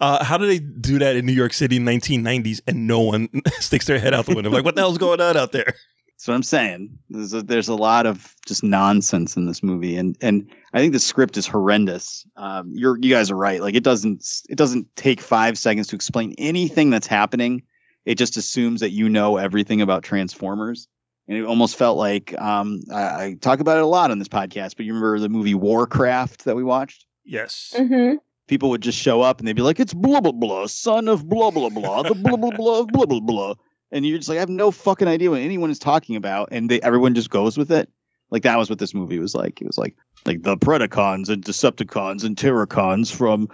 Uh, 0.00 0.22
how 0.24 0.36
do 0.36 0.46
they 0.46 0.58
do 0.58 0.98
that 0.98 1.16
in 1.16 1.24
New 1.24 1.32
York 1.32 1.52
City 1.52 1.76
in 1.76 1.84
1990s 1.84 2.60
and 2.66 2.86
no 2.86 3.00
one 3.00 3.28
sticks 3.60 3.86
their 3.86 3.98
head 3.98 4.14
out 4.14 4.26
the 4.26 4.34
window? 4.34 4.50
Like, 4.50 4.64
what 4.64 4.74
the 4.74 4.82
hell's 4.82 4.98
going 4.98 5.20
on 5.20 5.36
out 5.36 5.52
there? 5.52 5.74
That's 6.22 6.28
what 6.28 6.34
I'm 6.34 6.42
saying. 6.42 6.98
There's 7.10 7.32
a, 7.32 7.42
there's 7.42 7.68
a 7.68 7.74
lot 7.74 8.06
of 8.06 8.36
just 8.46 8.62
nonsense 8.62 9.36
in 9.36 9.46
this 9.46 9.60
movie, 9.60 9.96
and 9.96 10.16
and 10.20 10.48
I 10.72 10.78
think 10.78 10.92
the 10.92 11.00
script 11.00 11.36
is 11.36 11.48
horrendous. 11.48 12.24
Um, 12.36 12.70
you're 12.72 12.96
you 12.98 13.10
guys 13.10 13.28
are 13.30 13.36
right. 13.36 13.60
Like 13.60 13.74
it 13.74 13.82
doesn't 13.82 14.42
it 14.48 14.56
doesn't 14.56 14.86
take 14.94 15.20
five 15.20 15.58
seconds 15.58 15.88
to 15.88 15.96
explain 15.96 16.32
anything 16.38 16.90
that's 16.90 17.08
happening. 17.08 17.62
It 18.04 18.18
just 18.18 18.36
assumes 18.36 18.80
that 18.80 18.90
you 18.90 19.08
know 19.08 19.36
everything 19.36 19.80
about 19.80 20.04
Transformers, 20.04 20.86
and 21.28 21.38
it 21.38 21.44
almost 21.44 21.76
felt 21.76 21.98
like 21.98 22.38
um, 22.40 22.80
I, 22.92 23.02
I 23.02 23.36
talk 23.40 23.60
about 23.60 23.78
it 23.78 23.82
a 23.82 23.86
lot 23.86 24.10
on 24.10 24.18
this 24.18 24.28
podcast. 24.28 24.76
But 24.76 24.86
you 24.86 24.92
remember 24.92 25.18
the 25.18 25.28
movie 25.28 25.54
Warcraft 25.54 26.44
that 26.44 26.56
we 26.56 26.64
watched? 26.64 27.06
Yes. 27.24 27.74
Mm-hmm. 27.76 28.16
People 28.48 28.70
would 28.70 28.82
just 28.82 28.98
show 28.98 29.22
up 29.22 29.38
and 29.38 29.46
they'd 29.46 29.54
be 29.54 29.62
like, 29.62 29.80
"It's 29.80 29.94
blah 29.94 30.20
blah 30.20 30.32
blah, 30.32 30.66
son 30.66 31.08
of 31.08 31.28
blah 31.28 31.50
blah 31.50 31.70
blah, 31.70 32.02
the 32.02 32.14
blah 32.14 32.36
blah 32.36 32.50
blah 32.50 32.80
of 32.80 32.88
blah 32.88 33.06
blah 33.06 33.20
blah," 33.20 33.54
and 33.90 34.04
you're 34.04 34.18
just 34.18 34.28
like, 34.28 34.36
"I 34.36 34.40
have 34.40 34.48
no 34.48 34.70
fucking 34.70 35.08
idea 35.08 35.30
what 35.30 35.40
anyone 35.40 35.70
is 35.70 35.78
talking 35.78 36.16
about," 36.16 36.48
and 36.50 36.68
they 36.68 36.80
everyone 36.80 37.14
just 37.14 37.30
goes 37.30 37.56
with 37.56 37.70
it. 37.70 37.88
Like 38.30 38.42
that 38.42 38.58
was 38.58 38.68
what 38.68 38.78
this 38.78 38.94
movie 38.94 39.18
was 39.18 39.34
like. 39.34 39.60
It 39.60 39.66
was 39.66 39.78
like 39.78 39.94
like 40.26 40.42
the 40.42 40.56
Predacons 40.56 41.28
and 41.28 41.44
Decepticons 41.44 42.24
and 42.24 42.36
Terrorcons 42.36 43.14
from 43.14 43.48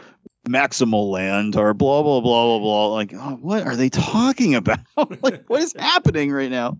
Maximal 0.48 1.10
Land 1.10 1.56
or 1.56 1.74
blah 1.74 2.02
blah 2.02 2.20
blah 2.20 2.44
blah 2.44 2.58
blah. 2.58 2.86
Like, 2.88 3.12
oh, 3.14 3.38
what 3.40 3.66
are 3.66 3.76
they 3.76 3.90
talking 3.90 4.54
about? 4.54 4.80
like, 5.22 5.44
what 5.48 5.62
is 5.62 5.74
happening 5.78 6.32
right 6.32 6.50
now? 6.50 6.78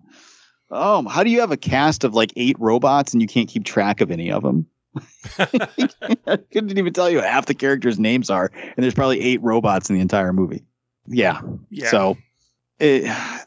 Um, 0.71 1.07
how 1.07 1.25
do 1.25 1.31
you 1.31 1.41
have 1.41 1.51
a 1.53 1.57
cast 1.57 2.05
of 2.05 2.15
like 2.15 2.33
eight 2.37 2.57
robots 2.59 3.13
and 3.13 3.23
you 3.23 3.29
can't 3.29 3.49
keep 3.49 3.65
track 3.65 4.01
of 4.01 4.11
any 4.11 4.31
of 4.31 4.43
them? 4.43 4.67
I 5.39 5.47
couldn't 6.53 6.77
even 6.79 6.93
tell 6.93 7.09
you 7.11 7.17
what 7.19 7.27
half 7.27 7.47
the 7.47 7.55
characters' 7.55 7.99
names 7.99 8.31
are, 8.31 8.51
and 8.55 8.75
there's 8.83 8.95
probably 8.95 9.21
eight 9.21 9.41
robots 9.43 9.89
in 9.91 9.97
the 9.97 10.03
entire 10.03 10.33
movie. 10.33 10.65
Yeah. 11.07 11.41
Yeah. 11.71 11.91
So, 11.91 12.19
it, 12.79 13.05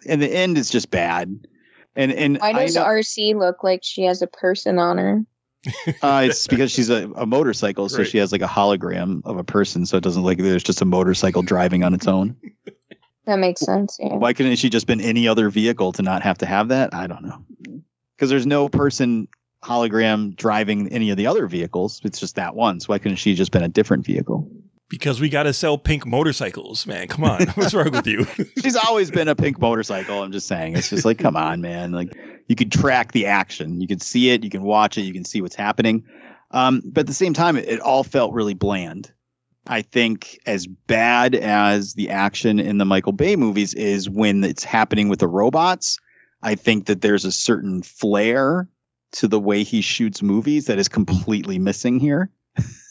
and 0.08 0.22
the 0.22 0.28
end 0.34 0.58
is 0.58 0.70
just 0.70 0.90
bad. 0.92 1.46
And 1.96 2.12
and 2.14 2.38
Why 2.40 2.50
I 2.52 2.54
does 2.54 2.76
know- 2.76 2.86
Arcee 2.86 3.36
look 3.36 3.64
like 3.64 3.82
she 3.84 4.04
has 4.04 4.22
a 4.22 4.28
person 4.28 4.80
on 4.80 4.98
her? 4.98 5.22
uh, 6.02 6.24
it's 6.26 6.48
because 6.48 6.72
she's 6.72 6.90
a, 6.90 7.08
a 7.12 7.26
motorcycle, 7.28 7.88
so 7.88 8.00
Right. 8.00 8.08
she 8.08 8.18
has 8.18 8.32
like 8.32 8.42
a 8.42 8.48
hologram 8.48 9.22
of 9.26 9.38
a 9.38 9.44
person, 9.44 9.86
so 9.86 9.98
it 9.98 10.04
doesn't 10.04 10.24
look 10.24 10.38
like 10.40 10.44
there's 10.44 10.64
just 10.64 10.82
a 10.82 10.86
motorcycle 10.86 11.44
driving 11.44 11.84
on 11.84 11.94
its 11.94 12.08
own. 12.08 12.36
That 13.26 13.40
makes 13.40 13.62
sense. 13.62 13.98
Yeah. 14.00 14.16
Why 14.16 14.34
couldn't 14.34 14.56
she 14.56 14.70
just 14.70 14.88
been 14.88 15.02
any 15.02 15.28
other 15.28 15.50
vehicle 15.50 15.92
to 15.94 16.02
not 16.02 16.24
have 16.24 16.40
to 16.40 16.46
have 16.46 16.70
that? 16.70 16.94
I 16.94 17.08
don't 17.08 17.24
know. 17.24 17.46
Because 18.16 18.30
there's 18.30 18.48
no 18.48 18.68
person 18.68 19.28
hologram 19.64 20.36
driving 20.36 20.92
any 20.92 21.12
of 21.12 21.18
the 21.18 21.28
other 21.28 21.48
vehicles. 21.48 22.02
It's 22.04 22.20
just 22.20 22.36
that 22.36 22.56
one. 22.56 22.80
So 22.80 22.88
why 22.88 23.00
couldn't 23.00 23.18
she 23.18 23.36
just 23.36 23.52
been 23.52 23.64
a 23.64 23.68
different 23.68 24.06
vehicle? 24.06 24.50
Because 24.90 25.22
we 25.22 25.30
got 25.30 25.44
to 25.44 25.54
sell 25.54 25.78
pink 25.78 26.06
motorcycles, 26.06 26.86
man. 26.86 27.08
Come 27.08 27.24
on. 27.24 27.48
What's 27.56 27.74
wrong 27.74 27.92
with 27.92 28.08
you? 28.08 28.26
She's 28.62 28.76
always 28.76 29.12
been 29.12 29.28
a 29.28 29.36
pink 29.36 29.60
motorcycle. 29.60 30.22
I'm 30.22 30.32
just 30.32 30.48
saying. 30.48 30.76
It's 30.76 30.90
just 30.90 31.06
like, 31.06 31.20
come 31.20 31.38
on, 31.38 31.62
man. 31.62 31.92
Like 31.92 32.18
you 32.48 32.56
could 32.56 32.72
track 32.72 33.12
the 33.12 33.28
action. 33.28 33.80
You 33.80 33.88
can 33.88 34.00
see 34.00 34.32
it. 34.32 34.44
You 34.44 34.50
can 34.50 34.64
watch 34.64 34.98
it. 34.98 35.04
You 35.04 35.14
can 35.14 35.24
see 35.24 35.42
what's 35.42 35.56
happening. 35.56 36.04
Um, 36.50 36.82
but 36.84 37.02
at 37.02 37.08
the 37.08 37.14
same 37.14 37.34
time, 37.34 37.56
it, 37.56 37.70
it 37.70 37.80
all 37.80 38.04
felt 38.04 38.34
really 38.34 38.54
bland. 38.54 39.12
I 39.68 39.82
think 39.84 40.40
as 40.46 40.68
bad 40.68 41.36
as 41.36 41.94
the 41.94 42.10
action 42.10 42.60
in 42.60 42.78
the 42.78 42.86
Michael 42.86 43.12
Bay 43.14 43.36
movies 43.36 43.74
is 43.76 44.10
when 44.10 44.44
it's 44.44 44.64
happening 44.64 45.08
with 45.08 45.20
the 45.20 45.28
robots, 45.28 46.00
I 46.42 46.56
think 46.56 46.88
that 46.88 47.02
there's 47.02 47.26
a 47.26 47.32
certain 47.32 47.84
flair 47.84 48.68
to 49.14 49.28
the 49.28 49.40
way 49.40 49.64
he 49.64 49.82
shoots 49.82 50.22
movies 50.22 50.66
that 50.66 50.80
is 50.80 50.88
completely 50.88 51.60
missing 51.60 52.00
here. 52.00 52.30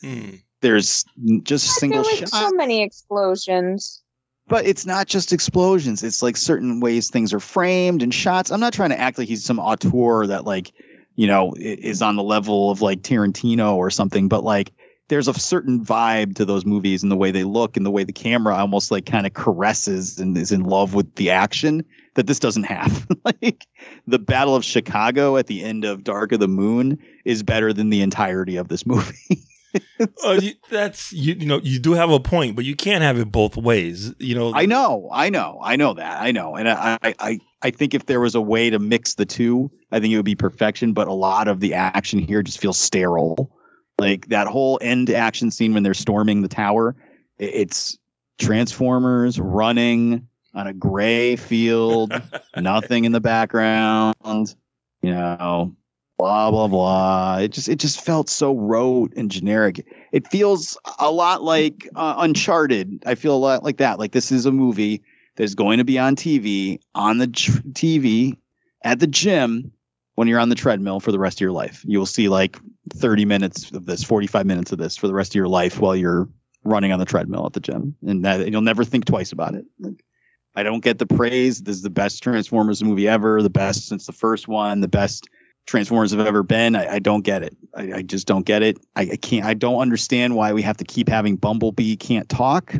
Hmm. 0.02 0.30
There's 0.62 1.06
just 1.42 1.70
I 1.70 1.80
single 1.80 2.02
feel 2.02 2.12
like 2.12 2.18
shots 2.20 2.32
so 2.32 2.50
many 2.50 2.82
explosions. 2.82 4.02
but 4.46 4.66
it's 4.66 4.84
not 4.84 5.06
just 5.06 5.32
explosions 5.32 6.02
it's 6.02 6.22
like 6.22 6.36
certain 6.36 6.80
ways 6.80 7.08
things 7.08 7.32
are 7.32 7.40
framed 7.40 8.02
and 8.02 8.12
shots 8.12 8.50
i'm 8.50 8.60
not 8.60 8.74
trying 8.74 8.90
to 8.90 9.00
act 9.00 9.16
like 9.16 9.26
he's 9.26 9.42
some 9.42 9.58
auteur 9.58 10.26
that 10.26 10.44
like 10.44 10.70
you 11.16 11.26
know 11.26 11.54
is 11.56 12.02
on 12.02 12.16
the 12.16 12.22
level 12.22 12.70
of 12.70 12.82
like 12.82 13.00
tarantino 13.00 13.74
or 13.74 13.90
something 13.90 14.28
but 14.28 14.44
like 14.44 14.70
there's 15.10 15.28
a 15.28 15.34
certain 15.34 15.84
vibe 15.84 16.36
to 16.36 16.44
those 16.44 16.64
movies 16.64 17.02
and 17.02 17.12
the 17.12 17.16
way 17.16 17.30
they 17.30 17.44
look 17.44 17.76
and 17.76 17.84
the 17.84 17.90
way 17.90 18.04
the 18.04 18.12
camera 18.12 18.54
almost 18.54 18.90
like 18.90 19.04
kind 19.04 19.26
of 19.26 19.34
caresses 19.34 20.18
and 20.18 20.38
is 20.38 20.52
in 20.52 20.62
love 20.62 20.94
with 20.94 21.14
the 21.16 21.28
action 21.28 21.84
that 22.14 22.26
this 22.26 22.38
doesn't 22.38 22.62
have 22.62 23.06
like 23.24 23.66
the 24.06 24.18
battle 24.18 24.56
of 24.56 24.64
chicago 24.64 25.36
at 25.36 25.48
the 25.48 25.62
end 25.62 25.84
of 25.84 26.04
dark 26.04 26.32
of 26.32 26.40
the 26.40 26.48
moon 26.48 26.96
is 27.24 27.42
better 27.42 27.72
than 27.72 27.90
the 27.90 28.00
entirety 28.00 28.56
of 28.56 28.68
this 28.68 28.86
movie 28.86 29.44
Oh, 30.24 30.32
you, 30.32 30.54
that's 30.68 31.12
you. 31.12 31.34
You 31.34 31.46
know, 31.46 31.60
you 31.62 31.78
do 31.78 31.92
have 31.92 32.10
a 32.10 32.18
point, 32.18 32.56
but 32.56 32.64
you 32.64 32.74
can't 32.74 33.02
have 33.02 33.18
it 33.18 33.30
both 33.30 33.56
ways. 33.56 34.12
You 34.18 34.34
know, 34.34 34.52
I 34.52 34.66
know, 34.66 35.08
I 35.12 35.30
know, 35.30 35.60
I 35.62 35.76
know 35.76 35.94
that, 35.94 36.20
I 36.20 36.32
know, 36.32 36.56
and 36.56 36.68
I, 36.68 36.98
I, 37.02 37.38
I 37.62 37.70
think 37.70 37.94
if 37.94 38.06
there 38.06 38.18
was 38.18 38.34
a 38.34 38.40
way 38.40 38.70
to 38.70 38.80
mix 38.80 39.14
the 39.14 39.26
two, 39.26 39.70
I 39.92 40.00
think 40.00 40.12
it 40.12 40.16
would 40.16 40.24
be 40.24 40.34
perfection. 40.34 40.92
But 40.92 41.06
a 41.06 41.12
lot 41.12 41.46
of 41.46 41.60
the 41.60 41.74
action 41.74 42.18
here 42.18 42.42
just 42.42 42.60
feels 42.60 42.78
sterile. 42.78 43.52
Like 44.00 44.28
that 44.28 44.46
whole 44.46 44.78
end 44.80 45.10
action 45.10 45.50
scene 45.50 45.74
when 45.74 45.82
they're 45.82 45.94
storming 45.94 46.42
the 46.42 46.48
tower, 46.48 46.96
it's 47.38 47.98
Transformers 48.38 49.38
running 49.38 50.26
on 50.54 50.66
a 50.66 50.72
gray 50.72 51.36
field, 51.36 52.12
nothing 52.56 53.04
in 53.04 53.12
the 53.12 53.20
background, 53.20 54.14
you 55.02 55.10
know, 55.10 55.76
blah 56.18 56.50
blah 56.50 56.68
blah. 56.68 57.38
It 57.38 57.52
just 57.52 57.68
it 57.68 57.78
just 57.78 58.00
felt 58.00 58.28
so 58.28 58.54
rote 58.54 59.12
and 59.16 59.30
generic. 59.30 59.86
It 60.12 60.26
feels 60.28 60.78
a 60.98 61.10
lot 61.10 61.42
like 61.42 61.88
uh, 61.94 62.14
Uncharted. 62.18 63.02
I 63.06 63.14
feel 63.14 63.34
a 63.34 63.38
lot 63.38 63.62
like 63.62 63.78
that. 63.78 63.98
Like 63.98 64.12
this 64.12 64.32
is 64.32 64.46
a 64.46 64.52
movie 64.52 65.02
that 65.36 65.44
is 65.44 65.54
going 65.54 65.78
to 65.78 65.84
be 65.84 65.98
on 65.98 66.16
TV 66.16 66.80
on 66.94 67.18
the 67.18 67.28
tr- 67.28 67.60
TV 67.72 68.36
at 68.82 68.98
the 68.98 69.06
gym 69.06 69.72
when 70.20 70.28
you're 70.28 70.38
on 70.38 70.50
the 70.50 70.54
treadmill 70.54 71.00
for 71.00 71.12
the 71.12 71.18
rest 71.18 71.38
of 71.38 71.40
your 71.40 71.50
life. 71.50 71.82
You 71.86 71.98
will 71.98 72.04
see 72.04 72.28
like 72.28 72.58
30 72.92 73.24
minutes 73.24 73.70
of 73.70 73.86
this, 73.86 74.04
45 74.04 74.44
minutes 74.44 74.70
of 74.70 74.76
this 74.76 74.94
for 74.94 75.06
the 75.06 75.14
rest 75.14 75.30
of 75.30 75.34
your 75.34 75.48
life 75.48 75.80
while 75.80 75.96
you're 75.96 76.28
running 76.62 76.92
on 76.92 76.98
the 76.98 77.06
treadmill 77.06 77.46
at 77.46 77.54
the 77.54 77.60
gym, 77.60 77.96
and 78.06 78.22
that 78.26 78.42
and 78.42 78.52
you'll 78.52 78.60
never 78.60 78.84
think 78.84 79.06
twice 79.06 79.32
about 79.32 79.54
it. 79.54 79.64
Like, 79.78 80.04
I 80.54 80.62
don't 80.62 80.84
get 80.84 80.98
the 80.98 81.06
praise. 81.06 81.62
This 81.62 81.76
is 81.76 81.80
the 81.80 81.88
best 81.88 82.22
Transformers 82.22 82.82
movie 82.82 83.08
ever, 83.08 83.40
the 83.40 83.48
best 83.48 83.88
since 83.88 84.04
the 84.04 84.12
first 84.12 84.46
one, 84.46 84.82
the 84.82 84.88
best 84.88 85.26
Transformers 85.64 86.10
have 86.10 86.26
ever 86.26 86.42
been. 86.42 86.76
I, 86.76 86.96
I 86.96 86.98
don't 86.98 87.22
get 87.22 87.42
it. 87.42 87.56
I, 87.74 87.92
I 87.94 88.02
just 88.02 88.26
don't 88.26 88.44
get 88.44 88.62
it. 88.62 88.76
I, 88.96 89.08
I 89.12 89.16
can't. 89.16 89.46
I 89.46 89.54
don't 89.54 89.80
understand 89.80 90.36
why 90.36 90.52
we 90.52 90.60
have 90.60 90.76
to 90.76 90.84
keep 90.84 91.08
having 91.08 91.36
Bumblebee 91.36 91.96
can't 91.96 92.28
talk. 92.28 92.74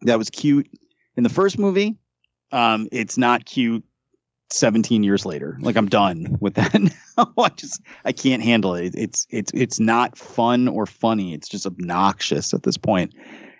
That 0.00 0.18
was 0.18 0.30
cute 0.30 0.68
in 1.16 1.22
the 1.22 1.30
first 1.30 1.60
movie. 1.60 1.96
Um, 2.50 2.88
it's 2.90 3.16
not 3.16 3.44
cute 3.44 3.84
17 4.52 5.02
years 5.02 5.24
later. 5.24 5.58
Like 5.60 5.76
I'm 5.76 5.88
done 5.88 6.36
with 6.40 6.54
that 6.54 6.74
now. 7.16 7.32
I 7.38 7.48
just 7.50 7.82
I 8.04 8.12
can't 8.12 8.42
handle 8.42 8.74
it. 8.74 8.94
It's 8.96 9.26
it's 9.30 9.52
it's 9.54 9.80
not 9.80 10.16
fun 10.16 10.68
or 10.68 10.86
funny. 10.86 11.34
It's 11.34 11.48
just 11.48 11.66
obnoxious 11.66 12.54
at 12.54 12.62
this 12.62 12.76
point. 12.76 13.14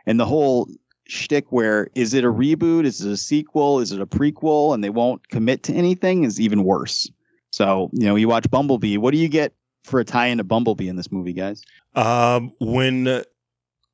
And 0.07 0.19
the 0.19 0.27
whole 0.27 0.69
shtick 1.05 1.51
where 1.51 1.89
is 1.95 2.15
it 2.15 2.25
a 2.25 2.33
reboot? 2.33 2.85
Is 2.85 3.01
it 3.01 3.13
a 3.13 3.17
sequel? 3.17 3.81
Is 3.81 3.93
it 3.93 4.01
a 4.01 4.07
prequel? 4.07 4.75
And 4.75 4.83
they 4.83 4.91
won't 4.91 5.29
commit 5.29 5.63
to 5.65 5.75
anything 5.75 6.25
is 6.25 6.41
even 6.41 6.65
worse. 6.65 7.11
So, 7.51 7.91
you 7.93 8.07
know, 8.07 8.17
you 8.17 8.29
watch 8.29 8.51
Bumblebee. 8.51 8.97
What 8.97 9.13
do 9.13 9.19
you 9.19 9.29
get 9.29 9.53
for 9.85 10.01
a 10.01 10.05
tie 10.05 10.29
into 10.29 10.45
Bumblebee 10.45 10.89
in 10.89 10.97
this 10.97 11.13
movie, 11.13 11.35
guys? 11.35 11.63
Um, 11.95 12.53
when 12.61 13.23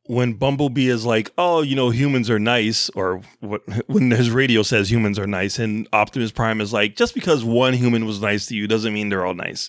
when 0.08 0.32
Bumblebee 0.32 0.88
is 0.88 1.04
like, 1.04 1.30
oh, 1.38 1.62
you 1.62 1.76
know, 1.76 1.90
humans 1.90 2.28
are 2.30 2.38
nice, 2.38 2.88
or 2.90 3.20
what 3.40 3.62
when 3.88 4.10
his 4.10 4.30
radio 4.30 4.62
says 4.62 4.90
humans 4.90 5.18
are 5.18 5.26
nice, 5.26 5.58
and 5.58 5.86
Optimus 5.92 6.32
Prime 6.32 6.60
is 6.60 6.72
like, 6.72 6.96
just 6.96 7.14
because 7.14 7.44
one 7.44 7.74
human 7.74 8.04
was 8.06 8.20
nice 8.20 8.46
to 8.46 8.56
you 8.56 8.66
doesn't 8.66 8.92
mean 8.92 9.08
they're 9.10 9.24
all 9.24 9.34
nice. 9.34 9.68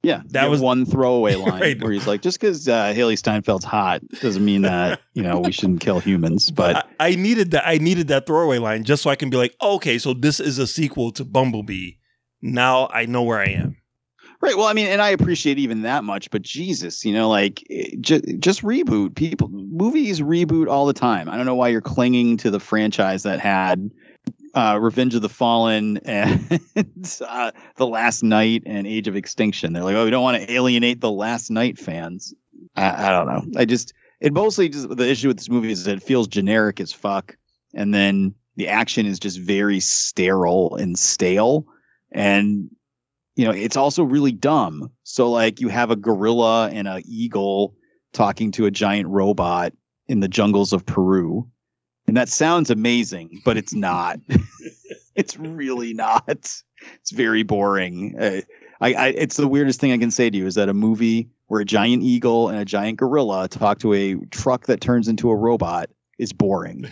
Yeah, 0.00 0.22
That 0.26 0.48
was 0.48 0.60
one 0.60 0.86
throwaway 0.86 1.34
line 1.46 1.60
Right. 1.60 1.82
where 1.82 1.90
he's 1.90 2.06
like, 2.06 2.22
"Just 2.22 2.38
because 2.40 2.68
uh, 2.68 2.92
Hailee 2.94 3.14
Steinfeld's 3.20 3.64
hot 3.64 4.00
doesn't 4.20 4.44
mean 4.44 4.62
that 4.62 5.00
you 5.14 5.24
know 5.24 5.40
we 5.40 5.50
shouldn't 5.50 5.80
kill 5.80 5.98
humans." 5.98 6.50
But 6.54 6.86
I, 7.00 7.08
I 7.08 7.14
needed 7.16 7.50
that. 7.50 7.66
I 7.66 7.78
needed 7.78 8.06
that 8.06 8.24
throwaway 8.24 8.58
line 8.58 8.84
just 8.84 9.02
so 9.02 9.10
I 9.10 9.16
can 9.16 9.28
be 9.28 9.36
like, 9.36 9.56
okay, 9.60 9.98
so 9.98 10.14
this 10.14 10.38
is 10.38 10.58
a 10.60 10.68
sequel 10.68 11.10
to 11.12 11.24
Bumblebee. 11.24 11.94
Now 12.40 12.88
I 12.92 13.06
know 13.06 13.24
where 13.24 13.40
I 13.40 13.46
am. 13.48 13.77
Right. 14.40 14.56
Well, 14.56 14.66
I 14.66 14.72
mean, 14.72 14.86
and 14.86 15.02
I 15.02 15.10
appreciate 15.10 15.58
even 15.58 15.82
that 15.82 16.04
much, 16.04 16.30
but 16.30 16.42
Jesus, 16.42 17.04
you 17.04 17.12
know, 17.12 17.28
like 17.28 17.66
just 18.00 18.24
just 18.38 18.62
reboot. 18.62 19.16
People 19.16 19.48
movies 19.48 20.20
reboot 20.20 20.68
all 20.68 20.86
the 20.86 20.92
time. 20.92 21.28
I 21.28 21.36
don't 21.36 21.46
know 21.46 21.56
why 21.56 21.68
you're 21.68 21.80
clinging 21.80 22.36
to 22.38 22.50
the 22.50 22.60
franchise 22.60 23.24
that 23.24 23.40
had 23.40 23.90
uh, 24.54 24.78
Revenge 24.80 25.16
of 25.16 25.22
the 25.22 25.28
Fallen 25.28 25.98
and 25.98 26.60
uh, 27.26 27.50
The 27.76 27.86
Last 27.86 28.22
Knight 28.22 28.62
and 28.64 28.86
Age 28.86 29.08
of 29.08 29.16
Extinction. 29.16 29.72
They're 29.72 29.82
like, 29.82 29.96
oh, 29.96 30.04
we 30.04 30.10
don't 30.10 30.22
want 30.22 30.40
to 30.40 30.52
alienate 30.52 31.00
the 31.00 31.10
Last 31.10 31.50
Knight 31.50 31.76
fans. 31.76 32.32
I, 32.76 33.08
I 33.08 33.10
don't 33.10 33.26
know. 33.26 33.60
I 33.60 33.64
just 33.64 33.92
it 34.20 34.32
mostly 34.32 34.68
just 34.68 34.88
the 34.88 35.08
issue 35.08 35.28
with 35.28 35.38
this 35.38 35.50
movie 35.50 35.72
is 35.72 35.84
that 35.84 35.96
it 35.96 36.02
feels 36.02 36.28
generic 36.28 36.80
as 36.80 36.92
fuck, 36.92 37.36
and 37.74 37.92
then 37.92 38.34
the 38.56 38.68
action 38.68 39.04
is 39.04 39.18
just 39.18 39.38
very 39.38 39.80
sterile 39.80 40.76
and 40.76 40.98
stale, 40.98 41.66
and 42.12 42.70
you 43.38 43.44
know, 43.44 43.52
it's 43.52 43.76
also 43.76 44.02
really 44.02 44.32
dumb. 44.32 44.90
So 45.04 45.30
like 45.30 45.60
you 45.60 45.68
have 45.68 45.92
a 45.92 45.96
gorilla 45.96 46.70
and 46.70 46.88
a 46.88 47.00
eagle 47.06 47.76
talking 48.12 48.50
to 48.52 48.66
a 48.66 48.70
giant 48.70 49.08
robot 49.08 49.72
in 50.08 50.18
the 50.18 50.26
jungles 50.26 50.72
of 50.72 50.84
Peru. 50.84 51.48
And 52.08 52.16
that 52.16 52.28
sounds 52.28 52.68
amazing, 52.68 53.42
but 53.44 53.56
it's 53.56 53.72
not. 53.72 54.18
it's 55.14 55.36
really 55.38 55.94
not. 55.94 56.24
It's 56.26 57.10
very 57.12 57.44
boring. 57.44 58.18
Uh, 58.18 58.40
I, 58.80 58.94
I 58.94 59.06
it's 59.08 59.36
the 59.36 59.46
weirdest 59.46 59.80
thing 59.80 59.92
I 59.92 59.98
can 59.98 60.10
say 60.10 60.28
to 60.30 60.36
you 60.36 60.46
is 60.46 60.56
that 60.56 60.68
a 60.68 60.74
movie 60.74 61.30
where 61.46 61.60
a 61.60 61.64
giant 61.64 62.02
eagle 62.02 62.48
and 62.48 62.58
a 62.58 62.64
giant 62.64 62.98
gorilla 62.98 63.46
talk 63.46 63.78
to 63.80 63.94
a 63.94 64.16
truck 64.32 64.66
that 64.66 64.80
turns 64.80 65.06
into 65.06 65.30
a 65.30 65.36
robot 65.36 65.90
is 66.18 66.32
boring. 66.32 66.90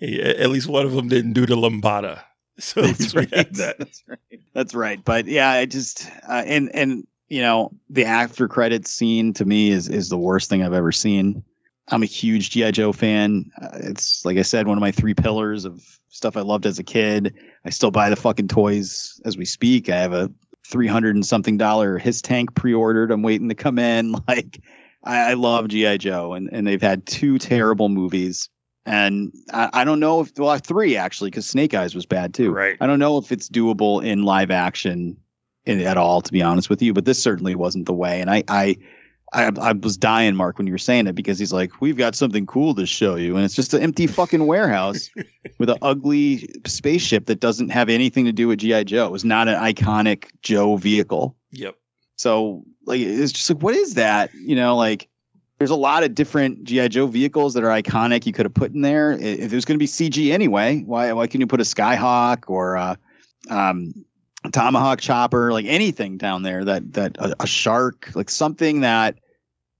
Hey, 0.00 0.20
at 0.38 0.50
least 0.50 0.66
one 0.66 0.86
of 0.86 0.92
them 0.92 1.06
didn't 1.06 1.34
do 1.34 1.46
the 1.46 1.54
lambada. 1.54 2.22
So 2.60 2.80
we 2.80 3.26
had 3.32 3.54
that. 3.56 3.76
That's 3.78 4.02
right. 4.08 4.40
That's 4.54 4.74
right. 4.74 5.04
But 5.04 5.26
yeah, 5.26 5.50
I 5.50 5.66
just 5.66 6.10
uh, 6.26 6.42
and 6.46 6.74
and 6.74 7.06
you 7.28 7.42
know 7.42 7.70
the 7.90 8.06
after 8.06 8.48
credits 8.48 8.90
scene 8.90 9.34
to 9.34 9.44
me 9.44 9.70
is 9.70 9.88
is 9.88 10.08
the 10.08 10.16
worst 10.16 10.48
thing 10.48 10.62
I've 10.62 10.72
ever 10.72 10.92
seen. 10.92 11.44
I'm 11.88 12.02
a 12.02 12.06
huge 12.06 12.50
GI 12.50 12.72
Joe 12.72 12.92
fan. 12.92 13.50
Uh, 13.60 13.68
it's 13.74 14.24
like 14.24 14.38
I 14.38 14.42
said, 14.42 14.66
one 14.66 14.78
of 14.78 14.80
my 14.80 14.90
three 14.90 15.14
pillars 15.14 15.64
of 15.66 15.82
stuff 16.08 16.36
I 16.36 16.40
loved 16.40 16.66
as 16.66 16.78
a 16.78 16.82
kid. 16.82 17.34
I 17.64 17.70
still 17.70 17.90
buy 17.90 18.08
the 18.08 18.16
fucking 18.16 18.48
toys 18.48 19.20
as 19.24 19.36
we 19.36 19.44
speak. 19.44 19.90
I 19.90 19.96
have 19.98 20.12
a 20.14 20.30
three 20.66 20.86
hundred 20.88 21.14
and 21.14 21.26
something 21.26 21.58
dollar 21.58 21.98
HISS 21.98 22.22
tank 22.22 22.54
pre-ordered. 22.54 23.10
I'm 23.10 23.22
waiting 23.22 23.48
to 23.50 23.54
come 23.54 23.78
in. 23.78 24.14
Like 24.26 24.60
I, 25.04 25.30
I 25.30 25.34
love 25.34 25.68
GI 25.68 25.98
Joe, 25.98 26.32
and 26.32 26.48
and 26.50 26.66
they've 26.66 26.82
had 26.82 27.06
two 27.06 27.38
terrible 27.38 27.88
movies. 27.88 28.48
And 28.86 29.32
I, 29.52 29.68
I 29.72 29.84
don't 29.84 30.00
know 30.00 30.20
if 30.20 30.38
well 30.38 30.56
three 30.58 30.96
actually 30.96 31.30
because 31.30 31.46
Snake 31.46 31.74
Eyes 31.74 31.94
was 31.94 32.06
bad 32.06 32.32
too. 32.32 32.52
Right. 32.52 32.76
I 32.80 32.86
don't 32.86 33.00
know 33.00 33.18
if 33.18 33.32
it's 33.32 33.48
doable 33.48 34.04
in 34.04 34.22
live 34.22 34.52
action 34.52 35.16
in, 35.64 35.80
at 35.80 35.96
all, 35.96 36.22
to 36.22 36.32
be 36.32 36.40
honest 36.40 36.70
with 36.70 36.80
you. 36.80 36.92
But 36.92 37.04
this 37.04 37.20
certainly 37.20 37.56
wasn't 37.56 37.86
the 37.86 37.92
way. 37.92 38.20
And 38.20 38.30
I, 38.30 38.44
I, 38.48 38.76
I, 39.32 39.50
I 39.60 39.72
was 39.72 39.96
dying, 39.96 40.36
Mark, 40.36 40.56
when 40.56 40.68
you 40.68 40.72
were 40.72 40.78
saying 40.78 41.08
it 41.08 41.14
because 41.16 41.38
he's 41.38 41.52
like, 41.52 41.80
"We've 41.80 41.96
got 41.96 42.14
something 42.14 42.46
cool 42.46 42.76
to 42.76 42.86
show 42.86 43.16
you," 43.16 43.34
and 43.34 43.44
it's 43.44 43.56
just 43.56 43.74
an 43.74 43.82
empty 43.82 44.06
fucking 44.06 44.46
warehouse 44.46 45.10
with 45.58 45.68
an 45.68 45.78
ugly 45.82 46.48
spaceship 46.64 47.26
that 47.26 47.40
doesn't 47.40 47.70
have 47.70 47.88
anything 47.88 48.24
to 48.26 48.32
do 48.32 48.46
with 48.46 48.60
GI 48.60 48.84
Joe. 48.84 49.06
It 49.06 49.12
was 49.12 49.24
not 49.24 49.48
an 49.48 49.56
iconic 49.56 50.26
Joe 50.42 50.76
vehicle. 50.76 51.36
Yep. 51.50 51.74
So 52.14 52.62
like 52.84 53.00
it's 53.00 53.32
just 53.32 53.50
like 53.50 53.62
what 53.62 53.74
is 53.74 53.94
that? 53.94 54.32
You 54.34 54.54
know, 54.54 54.76
like 54.76 55.08
there's 55.58 55.70
a 55.70 55.76
lot 55.76 56.02
of 56.02 56.14
different 56.14 56.64
GI 56.64 56.90
Joe 56.90 57.06
vehicles 57.06 57.54
that 57.54 57.64
are 57.64 57.82
iconic. 57.82 58.26
You 58.26 58.32
could 58.32 58.46
have 58.46 58.54
put 58.54 58.72
in 58.72 58.82
there. 58.82 59.12
If 59.12 59.52
it 59.52 59.54
was 59.54 59.64
going 59.64 59.76
to 59.76 59.78
be 59.78 59.86
CG 59.86 60.32
anyway, 60.32 60.82
why 60.84 61.12
why 61.12 61.26
can 61.26 61.40
you 61.40 61.46
put 61.46 61.60
a 61.60 61.64
Skyhawk 61.64 62.44
or 62.48 62.74
a 62.74 62.98
um, 63.48 63.92
Tomahawk 64.52 65.00
chopper, 65.00 65.52
like 65.52 65.66
anything 65.66 66.18
down 66.18 66.42
there 66.42 66.64
that 66.64 66.92
that 66.92 67.16
a, 67.18 67.34
a 67.40 67.46
shark, 67.46 68.10
like 68.14 68.30
something 68.30 68.80
that 68.80 69.18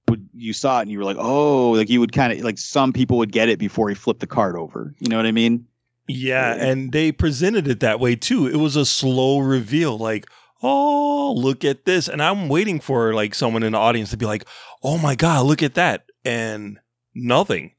would 0.09 0.29
you 0.35 0.53
saw 0.53 0.79
it 0.79 0.83
and 0.83 0.91
you 0.91 0.99
were 0.99 1.05
like, 1.05 1.19
oh, 1.19 1.73
like 1.73 1.91
you 1.91 2.01
would 2.01 2.13
kind 2.13 2.33
of 2.33 2.41
like 2.41 2.59
some 2.59 2.93
people 2.93 3.19
would 3.19 3.33
get 3.33 3.49
it 3.49 3.59
before 3.59 3.89
he 3.89 3.95
flipped 3.95 4.21
the 4.21 4.27
card 4.27 4.57
over. 4.57 4.95
You 4.99 5.09
know 5.09 5.17
what 5.17 5.27
I 5.27 5.33
mean? 5.33 5.67
Yeah, 6.09 6.55
and 6.55 6.93
they 6.93 7.11
presented 7.11 7.67
it 7.67 7.81
that 7.81 7.99
way 7.99 8.15
too. 8.15 8.47
It 8.47 8.57
was 8.57 8.77
a 8.77 8.87
slow 8.87 9.41
reveal, 9.41 9.99
like, 9.99 10.27
oh, 10.63 11.33
look 11.37 11.65
at 11.65 11.85
this. 11.85 12.09
And 12.09 12.23
I'm 12.23 12.49
waiting 12.49 12.81
for 12.81 13.15
like 13.15 13.35
someone 13.35 13.63
in 13.63 13.73
the 13.73 13.79
audience 13.79 14.11
to 14.11 14.17
be 14.17 14.27
like, 14.27 14.45
oh 14.83 14.99
my 14.99 15.15
God, 15.15 15.47
look 15.47 15.63
at 15.63 15.75
that. 15.75 16.05
And 16.25 16.79
nothing. 17.15 17.73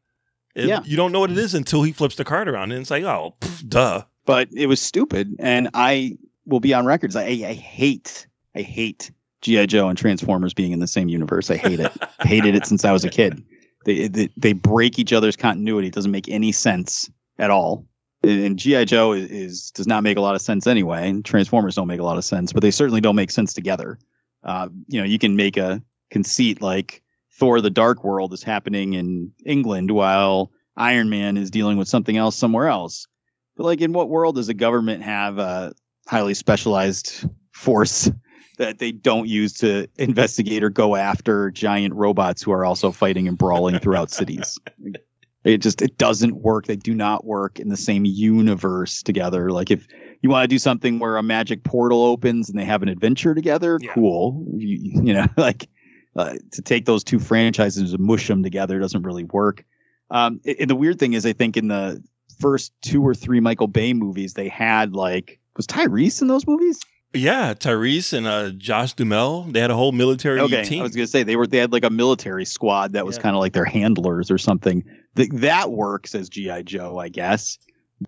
It- 0.55 0.67
Yeah. 0.67 0.82
You 0.84 0.97
don't 0.97 1.11
know 1.11 1.19
what 1.19 1.32
it 1.32 1.38
is 1.38 1.53
until 1.53 1.84
he 1.84 1.91
flips 1.91 2.15
the 2.15 2.25
card 2.25 2.47
around. 2.47 2.71
And 2.71 2.82
it's 2.82 2.91
like, 2.91 3.03
oh, 3.03 3.36
pff, 3.41 3.67
duh. 3.67 4.03
but 4.25 4.49
it 4.55 4.67
was 4.67 4.82
stupid. 4.82 5.36
And 5.39 5.69
I 5.73 6.17
will 6.45 6.59
be 6.59 6.73
on 6.73 6.86
records. 6.86 7.15
I, 7.15 7.23
I 7.23 7.53
hate, 7.53 8.28
I 8.55 8.61
hate 8.61 9.11
GI 9.41 9.67
Joe 9.67 9.88
and 9.89 9.97
Transformers 9.97 10.53
being 10.53 10.71
in 10.71 10.80
the 10.80 10.88
same 10.88 11.09
universe. 11.09 11.51
I 11.51 11.57
hate 11.57 11.80
it. 11.80 11.91
Hated 12.21 12.55
it 12.55 12.65
since 12.65 12.84
I 12.86 12.91
was 12.91 13.03
a 13.05 13.09
kid. 13.09 13.43
They, 13.86 14.07
they 14.07 14.30
they 14.36 14.51
break 14.53 14.97
each 14.99 15.13
other's 15.13 15.36
continuity. 15.38 15.88
It 15.88 15.93
doesn't 15.93 16.11
make 16.11 16.28
any 16.28 16.51
sense 16.51 17.09
at 17.38 17.51
all. 17.51 17.86
And, 18.28 18.59
GI 18.59 18.86
Joe 18.86 19.13
is, 19.13 19.30
is 19.30 19.71
does 19.71 19.88
not 19.88 20.03
make 20.03 20.17
a 20.17 20.21
lot 20.21 20.36
of 20.36 20.41
sense 20.41 20.67
anyway. 20.67 21.09
And 21.09 21.23
Transformers 21.23 21.75
don't 21.75 21.88
make 21.88 21.99
a 21.99 22.03
lot 22.03 22.17
of 22.17 22.25
sense, 22.25 22.51
but 22.51 22.61
they 22.61 22.71
certainly 22.71 23.01
don't 23.01 23.15
make 23.15 23.32
sense 23.32 23.53
together. 23.53 23.97
Uh, 24.43 24.69
you 24.88 24.99
know, 24.99 25.05
you 25.05 25.19
can 25.19 25.36
make 25.36 25.57
a 25.57 25.82
conceit 26.11 26.61
like 26.61 27.01
Thor: 27.32 27.61
The 27.61 27.69
Dark 27.69 28.03
World 28.03 28.34
is 28.34 28.43
happening 28.43 28.93
in 28.93 29.32
England 29.45 29.91
while 29.91 30.51
Iron 30.75 31.09
Man 31.09 31.38
is 31.38 31.49
dealing 31.49 31.78
with 31.78 31.88
something 31.88 32.17
else 32.17 32.36
somewhere 32.36 32.67
else. 32.67 33.07
But 33.55 33.63
like, 33.63 33.82
in 33.82 33.93
what 33.93 34.09
world 34.09 34.36
does 34.36 34.47
the 34.47 34.53
government 34.53 35.03
have 35.03 35.39
a 35.39 35.73
highly 36.07 36.34
specialized 36.34 37.28
force 37.51 38.11
that 38.57 38.80
they 38.80 38.91
don't 38.91 39.28
use 39.28 39.53
to 39.53 39.88
investigate 39.97 40.63
or 40.63 40.69
go 40.69 40.95
after 40.95 41.51
giant 41.51 41.93
robots 41.93 42.41
who 42.41 42.51
are 42.51 42.65
also 42.65 42.91
fighting 42.91 43.28
and 43.28 43.38
brawling 43.38 43.80
throughout 43.80 44.11
cities? 44.11 44.59
It 45.48 45.60
just 45.60 45.82
it 45.82 45.98
doesn't 45.98 46.36
work. 46.41 46.66
They 46.68 46.76
do 46.76 46.93
not 46.93 47.26
work 47.26 47.60
in 47.60 47.70
the 47.70 47.78
same 47.78 48.04
universe 48.06 49.02
together. 49.02 49.50
Like 49.52 49.72
if 49.72 49.88
you 50.22 50.30
want 50.30 50.43
to 50.43 50.48
do 50.48 50.60
something 50.60 51.00
where 51.00 51.16
a 51.18 51.24
magic 51.24 51.64
portal 51.64 52.04
opens 52.04 52.50
and 52.50 52.60
they 52.60 52.66
have 52.66 52.84
an 52.84 52.89
adventure 52.89 53.34
together, 53.34 53.80
Yeah. 53.82 53.93
cool. 53.93 54.45
You, 54.58 54.78
you 55.04 55.14
know, 55.14 55.26
like 55.38 55.70
uh, 56.16 56.34
to 56.52 56.62
take 56.62 56.86
those 56.86 57.04
two 57.04 57.20
franchises 57.20 57.93
and 57.93 58.04
mush 58.04 58.28
them 58.28 58.43
together 58.43 58.80
doesn't 58.80 59.04
really 59.04 59.24
work. 59.26 59.64
Um, 60.10 60.41
and 60.60 60.70
the 60.70 60.76
weird 60.76 61.00
thing 61.00 61.14
is, 61.14 61.26
I 61.26 61.34
think 61.34 61.56
in 61.58 61.68
the 61.68 62.04
first 62.39 62.74
two 62.82 63.02
or 63.06 63.14
three 63.16 63.39
Michael 63.39 63.68
Bay 63.68 63.93
movies, 63.93 64.34
they 64.34 64.50
had 64.50 64.95
like 64.95 65.39
was 65.56 65.66
Tyrese 65.68 66.22
in 66.22 66.28
those 66.28 66.45
movies? 66.45 66.80
Yeah, 67.14 67.54
Tyrese 67.54 68.12
and 68.16 68.28
uh, 68.28 68.50
Josh 68.52 68.93
Duhamel, 68.93 69.43
they 69.43 69.60
had 69.62 69.72
a 69.72 69.76
whole 69.76 69.91
military 69.93 70.39
Okay, 70.41 70.64
team. 70.64 70.82
I 70.82 70.84
was 70.84 70.95
gonna 70.95 71.08
say 71.08 71.24
they 71.24 71.36
were 71.38 71.48
they 71.48 71.58
had 71.58 71.72
like 71.72 71.86
a 71.86 71.89
military 71.89 72.45
squad 72.45 72.93
that 72.93 73.06
was 73.06 73.16
Yeah. 73.16 73.22
kind 73.24 73.36
of 73.36 73.39
like 73.39 73.54
their 73.54 73.66
handlers 73.66 74.30
or 74.30 74.38
something. 74.38 74.84
Th- 75.16 75.30
that 75.34 75.72
works 75.72 76.16
as 76.16 76.30
GI 76.30 76.64
Joe, 76.64 76.97
I 76.97 77.10
guess. 77.10 77.58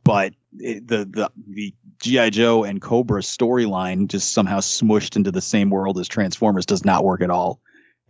But 0.03 0.33
it, 0.59 0.87
the 0.87 1.05
the 1.05 1.31
the 1.47 1.73
GI 2.01 2.29
Joe 2.29 2.63
and 2.63 2.81
Cobra 2.81 3.21
storyline 3.21 4.07
just 4.07 4.33
somehow 4.33 4.59
smushed 4.59 5.15
into 5.15 5.31
the 5.31 5.41
same 5.41 5.69
world 5.69 5.97
as 5.97 6.07
Transformers 6.07 6.65
does 6.65 6.85
not 6.85 7.03
work 7.03 7.21
at 7.21 7.31
all, 7.31 7.59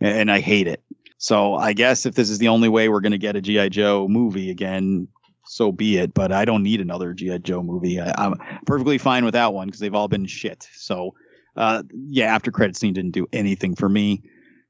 and, 0.00 0.16
and 0.16 0.30
I 0.30 0.40
hate 0.40 0.66
it. 0.66 0.82
So 1.16 1.54
I 1.54 1.72
guess 1.72 2.06
if 2.06 2.14
this 2.14 2.30
is 2.30 2.38
the 2.38 2.48
only 2.48 2.68
way 2.68 2.88
we're 2.88 3.00
gonna 3.00 3.18
get 3.18 3.36
a 3.36 3.40
GI 3.40 3.70
Joe 3.70 4.08
movie 4.08 4.50
again, 4.50 5.08
so 5.46 5.72
be 5.72 5.96
it. 5.96 6.12
But 6.12 6.32
I 6.32 6.44
don't 6.44 6.62
need 6.62 6.82
another 6.82 7.14
GI 7.14 7.38
Joe 7.40 7.62
movie. 7.62 7.98
I, 7.98 8.12
I'm 8.18 8.34
perfectly 8.66 8.98
fine 8.98 9.24
with 9.24 9.34
that 9.34 9.54
one 9.54 9.68
because 9.68 9.80
they've 9.80 9.94
all 9.94 10.08
been 10.08 10.26
shit. 10.26 10.68
So 10.74 11.14
uh, 11.56 11.82
yeah, 12.06 12.34
after 12.34 12.50
credit 12.50 12.76
scene 12.76 12.92
didn't 12.92 13.12
do 13.12 13.26
anything 13.32 13.74
for 13.74 13.88
me. 13.88 14.22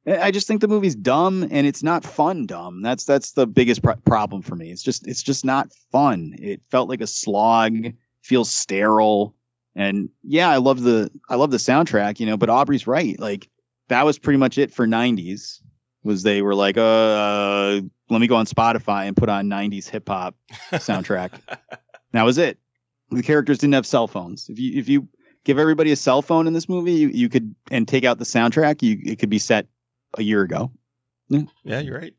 I 0.07 0.31
just 0.31 0.47
think 0.47 0.61
the 0.61 0.69
movie's 0.69 0.95
dumb 0.95 1.43
and 1.51 1.67
it's 1.67 1.83
not 1.83 2.05
fun. 2.05 2.47
Dumb. 2.47 2.83
That's 2.83 3.05
that's 3.05 3.33
the 3.33 3.47
biggest 3.47 3.83
pro- 3.83 3.97
problem 3.97 4.43
for 4.43 4.57
me. 4.57 4.71
It's 4.71 4.83
just 4.83 5.07
it's 5.07 5.23
just 5.23 5.45
not 5.45 5.73
fun. 5.93 6.35
It 6.39 6.63
felt 6.71 6.89
like 6.89 7.03
a 7.03 7.07
slog. 7.07 7.93
Feels 8.23 8.51
sterile. 8.51 9.35
And 9.75 10.09
yeah, 10.23 10.49
I 10.49 10.57
love 10.57 10.83
the 10.83 11.11
I 11.29 11.37
love 11.37 11.51
the 11.51 11.59
soundtrack, 11.59 12.19
you 12.19 12.27
know. 12.27 12.37
But 12.37 12.49
Aubrey's 12.49 12.87
right. 12.87 13.19
Like 13.19 13.49
that 13.89 14.05
was 14.05 14.19
pretty 14.19 14.39
much 14.39 14.59
it 14.59 14.73
for 14.73 14.87
'90s. 14.87 15.61
Was 16.03 16.23
they 16.23 16.41
were 16.41 16.55
like, 16.55 16.79
uh, 16.79 17.81
let 18.09 18.21
me 18.21 18.27
go 18.27 18.37
on 18.37 18.47
Spotify 18.47 19.07
and 19.07 19.17
put 19.17 19.29
on 19.29 19.49
'90s 19.49 19.89
hip 19.89 20.09
hop 20.09 20.35
soundtrack. 20.73 21.33
that 22.13 22.23
was 22.23 22.39
it. 22.39 22.59
The 23.11 23.23
characters 23.23 23.59
didn't 23.59 23.75
have 23.75 23.87
cell 23.87 24.07
phones. 24.07 24.49
If 24.49 24.59
you 24.59 24.79
if 24.79 24.89
you 24.89 25.09
give 25.45 25.59
everybody 25.59 25.93
a 25.93 25.97
cell 25.97 26.23
phone 26.23 26.47
in 26.47 26.53
this 26.53 26.69
movie, 26.69 26.93
you, 26.93 27.09
you 27.09 27.29
could 27.29 27.55
and 27.71 27.87
take 27.87 28.05
out 28.05 28.19
the 28.19 28.25
soundtrack, 28.25 28.83
you 28.83 28.99
it 29.05 29.19
could 29.19 29.31
be 29.31 29.39
set 29.39 29.67
a 30.19 30.23
year 30.23 30.43
ago. 30.43 30.71
yeah, 31.29 31.43
yeah 31.65 31.81
you're 31.81 31.99
right. 31.99 32.15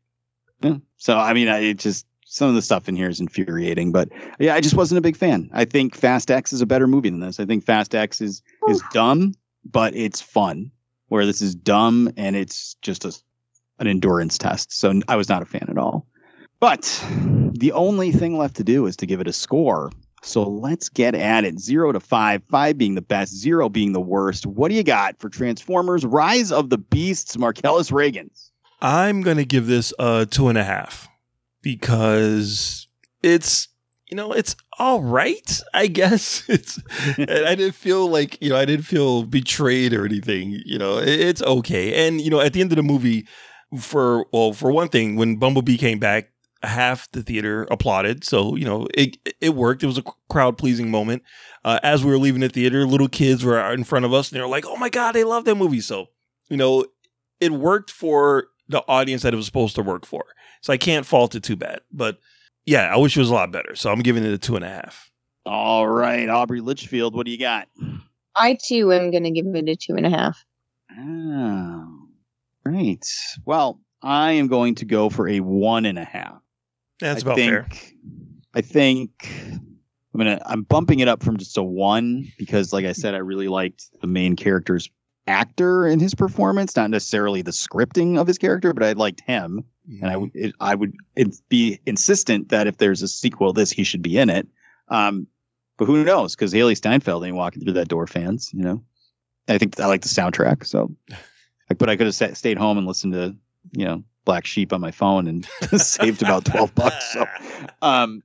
Yeah. 0.62 0.76
So 0.96 1.16
I 1.16 1.32
mean, 1.32 1.48
I 1.48 1.58
it 1.58 1.78
just 1.78 2.06
some 2.24 2.48
of 2.48 2.54
the 2.54 2.62
stuff 2.62 2.88
in 2.88 2.96
here 2.96 3.08
is 3.08 3.20
infuriating, 3.20 3.92
but 3.92 4.08
yeah, 4.38 4.54
I 4.54 4.60
just 4.60 4.74
wasn't 4.74 4.98
a 4.98 5.02
big 5.02 5.16
fan. 5.16 5.50
I 5.52 5.64
think 5.66 5.94
Fast 5.94 6.30
X 6.30 6.52
is 6.52 6.62
a 6.62 6.66
better 6.66 6.86
movie 6.86 7.10
than 7.10 7.20
this. 7.20 7.38
I 7.40 7.44
think 7.44 7.64
Fast 7.64 7.94
X 7.94 8.20
is 8.20 8.42
is 8.68 8.82
dumb, 8.92 9.34
but 9.64 9.94
it's 9.94 10.20
fun. 10.20 10.70
where 11.08 11.26
this 11.26 11.42
is 11.42 11.54
dumb 11.54 12.10
and 12.16 12.34
it's 12.34 12.74
just 12.80 13.04
a, 13.04 13.12
an 13.78 13.86
endurance 13.86 14.38
test. 14.38 14.72
So 14.72 15.00
I 15.08 15.16
was 15.16 15.28
not 15.28 15.42
a 15.42 15.44
fan 15.44 15.66
at 15.68 15.76
all. 15.76 16.06
But 16.58 17.04
the 17.10 17.72
only 17.72 18.12
thing 18.12 18.38
left 18.38 18.56
to 18.56 18.64
do 18.64 18.86
is 18.86 18.96
to 18.98 19.06
give 19.06 19.20
it 19.20 19.28
a 19.28 19.32
score. 19.32 19.90
So 20.22 20.44
let's 20.44 20.88
get 20.88 21.14
at 21.14 21.44
it. 21.44 21.58
Zero 21.58 21.92
to 21.92 22.00
five, 22.00 22.42
five 22.44 22.78
being 22.78 22.94
the 22.94 23.02
best, 23.02 23.36
zero 23.36 23.68
being 23.68 23.92
the 23.92 24.00
worst. 24.00 24.46
What 24.46 24.70
do 24.70 24.76
you 24.76 24.84
got 24.84 25.18
for 25.18 25.28
Transformers 25.28 26.06
Rise 26.06 26.52
of 26.52 26.70
the 26.70 26.78
Beasts, 26.78 27.36
Marcellus 27.36 27.90
Reagans? 27.90 28.50
I'm 28.80 29.22
going 29.22 29.36
to 29.36 29.44
give 29.44 29.66
this 29.66 29.92
a 29.98 30.26
two 30.26 30.48
and 30.48 30.56
a 30.56 30.64
half 30.64 31.08
because 31.60 32.86
it's, 33.22 33.68
you 34.08 34.16
know, 34.16 34.32
it's 34.32 34.54
all 34.78 35.02
right, 35.02 35.60
I 35.74 35.86
guess. 35.88 36.44
It's, 36.48 36.80
I 37.18 37.54
didn't 37.54 37.74
feel 37.74 38.08
like, 38.08 38.40
you 38.40 38.50
know, 38.50 38.56
I 38.56 38.64
didn't 38.64 38.84
feel 38.84 39.24
betrayed 39.24 39.92
or 39.92 40.04
anything. 40.04 40.60
You 40.64 40.78
know, 40.78 40.98
it's 40.98 41.42
okay. 41.42 42.06
And, 42.06 42.20
you 42.20 42.30
know, 42.30 42.40
at 42.40 42.52
the 42.52 42.60
end 42.60 42.72
of 42.72 42.76
the 42.76 42.82
movie, 42.82 43.26
for, 43.78 44.26
well, 44.32 44.52
for 44.52 44.70
one 44.70 44.88
thing, 44.88 45.16
when 45.16 45.36
Bumblebee 45.36 45.78
came 45.78 45.98
back, 45.98 46.31
half 46.62 47.10
the 47.12 47.22
theater 47.22 47.66
applauded. 47.70 48.24
So, 48.24 48.56
you 48.56 48.64
know, 48.64 48.86
it, 48.94 49.16
it 49.40 49.54
worked. 49.54 49.82
It 49.82 49.86
was 49.86 49.98
a 49.98 50.04
crowd 50.30 50.58
pleasing 50.58 50.90
moment. 50.90 51.22
Uh, 51.64 51.78
as 51.82 52.04
we 52.04 52.10
were 52.10 52.18
leaving 52.18 52.40
the 52.40 52.48
theater, 52.48 52.86
little 52.86 53.08
kids 53.08 53.44
were 53.44 53.58
in 53.72 53.84
front 53.84 54.04
of 54.04 54.12
us 54.12 54.30
and 54.30 54.36
they 54.36 54.42
were 54.42 54.48
like, 54.48 54.66
oh 54.66 54.76
my 54.76 54.88
God, 54.88 55.12
they 55.12 55.24
love 55.24 55.44
that 55.44 55.54
movie. 55.56 55.80
So, 55.80 56.06
you 56.48 56.56
know, 56.56 56.86
it 57.40 57.52
worked 57.52 57.90
for 57.90 58.48
the 58.68 58.82
audience 58.88 59.22
that 59.22 59.34
it 59.34 59.36
was 59.36 59.46
supposed 59.46 59.74
to 59.76 59.82
work 59.82 60.06
for. 60.06 60.24
So 60.60 60.72
I 60.72 60.76
can't 60.76 61.06
fault 61.06 61.34
it 61.34 61.42
too 61.42 61.56
bad. 61.56 61.80
But 61.92 62.18
yeah, 62.66 62.92
I 62.92 62.96
wish 62.96 63.16
it 63.16 63.20
was 63.20 63.30
a 63.30 63.34
lot 63.34 63.52
better. 63.52 63.74
So 63.74 63.90
I'm 63.90 64.00
giving 64.00 64.24
it 64.24 64.32
a 64.32 64.38
two 64.38 64.56
and 64.56 64.64
a 64.64 64.68
half. 64.68 65.10
All 65.44 65.88
right, 65.88 66.28
Aubrey 66.28 66.60
Litchfield, 66.60 67.16
what 67.16 67.26
do 67.26 67.32
you 67.32 67.38
got? 67.38 67.68
I 68.36 68.56
too 68.64 68.92
am 68.92 69.10
going 69.10 69.24
to 69.24 69.30
give 69.30 69.46
it 69.46 69.68
a 69.68 69.76
two 69.76 69.96
and 69.96 70.06
a 70.06 70.10
half. 70.10 70.44
Oh, 70.96 72.08
right. 72.64 73.04
Well, 73.44 73.80
I 74.02 74.32
am 74.32 74.46
going 74.46 74.76
to 74.76 74.84
go 74.84 75.10
for 75.10 75.28
a 75.28 75.40
one 75.40 75.84
and 75.84 75.98
a 75.98 76.04
half. 76.04 76.41
That's 77.02 77.24
I 77.24 77.26
about 77.26 77.36
think, 77.36 77.50
fair. 77.50 77.68
I 78.54 78.60
think 78.60 79.28
I'm 80.14 80.18
gonna 80.18 80.40
I'm 80.46 80.62
bumping 80.62 81.00
it 81.00 81.08
up 81.08 81.22
from 81.22 81.36
just 81.36 81.58
a 81.58 81.62
one 81.62 82.30
because, 82.38 82.72
like 82.72 82.84
I 82.84 82.92
said, 82.92 83.14
I 83.14 83.18
really 83.18 83.48
liked 83.48 83.90
the 84.00 84.06
main 84.06 84.36
character's 84.36 84.88
actor 85.26 85.84
and 85.86 86.00
his 86.00 86.14
performance, 86.14 86.76
not 86.76 86.90
necessarily 86.90 87.42
the 87.42 87.50
scripting 87.50 88.20
of 88.20 88.28
his 88.28 88.38
character, 88.38 88.72
but 88.72 88.84
I 88.84 88.92
liked 88.92 89.20
him, 89.22 89.64
and 90.00 90.10
I 90.10 90.16
would 90.16 90.30
it, 90.32 90.54
I 90.60 90.76
would 90.76 90.94
be 91.48 91.80
insistent 91.86 92.50
that 92.50 92.68
if 92.68 92.78
there's 92.78 93.02
a 93.02 93.08
sequel, 93.08 93.52
this 93.52 93.72
he 93.72 93.82
should 93.82 94.02
be 94.02 94.16
in 94.16 94.30
it. 94.30 94.46
Um, 94.88 95.26
but 95.78 95.86
who 95.86 96.04
knows? 96.04 96.36
Because 96.36 96.52
Hailee 96.52 96.76
Steinfeld 96.76 97.24
ain't 97.24 97.34
walking 97.34 97.64
through 97.64 97.72
that 97.72 97.88
door, 97.88 98.06
fans. 98.06 98.50
You 98.54 98.62
know, 98.62 98.84
I 99.48 99.58
think 99.58 99.80
I 99.80 99.86
like 99.86 100.02
the 100.02 100.08
soundtrack, 100.08 100.64
so. 100.64 100.94
But 101.78 101.88
I 101.88 101.96
could 101.96 102.06
have 102.06 102.36
stayed 102.36 102.58
home 102.58 102.76
and 102.76 102.86
listened 102.86 103.14
to 103.14 103.34
you 103.70 103.86
know 103.86 104.04
Black 104.24 104.46
Sheep 104.46 104.72
on 104.72 104.80
my 104.80 104.90
phone 104.90 105.26
and 105.26 105.44
saved 105.80 106.22
about 106.22 106.44
twelve 106.44 106.74
bucks. 106.74 107.12
So, 107.12 107.26
um, 107.82 108.22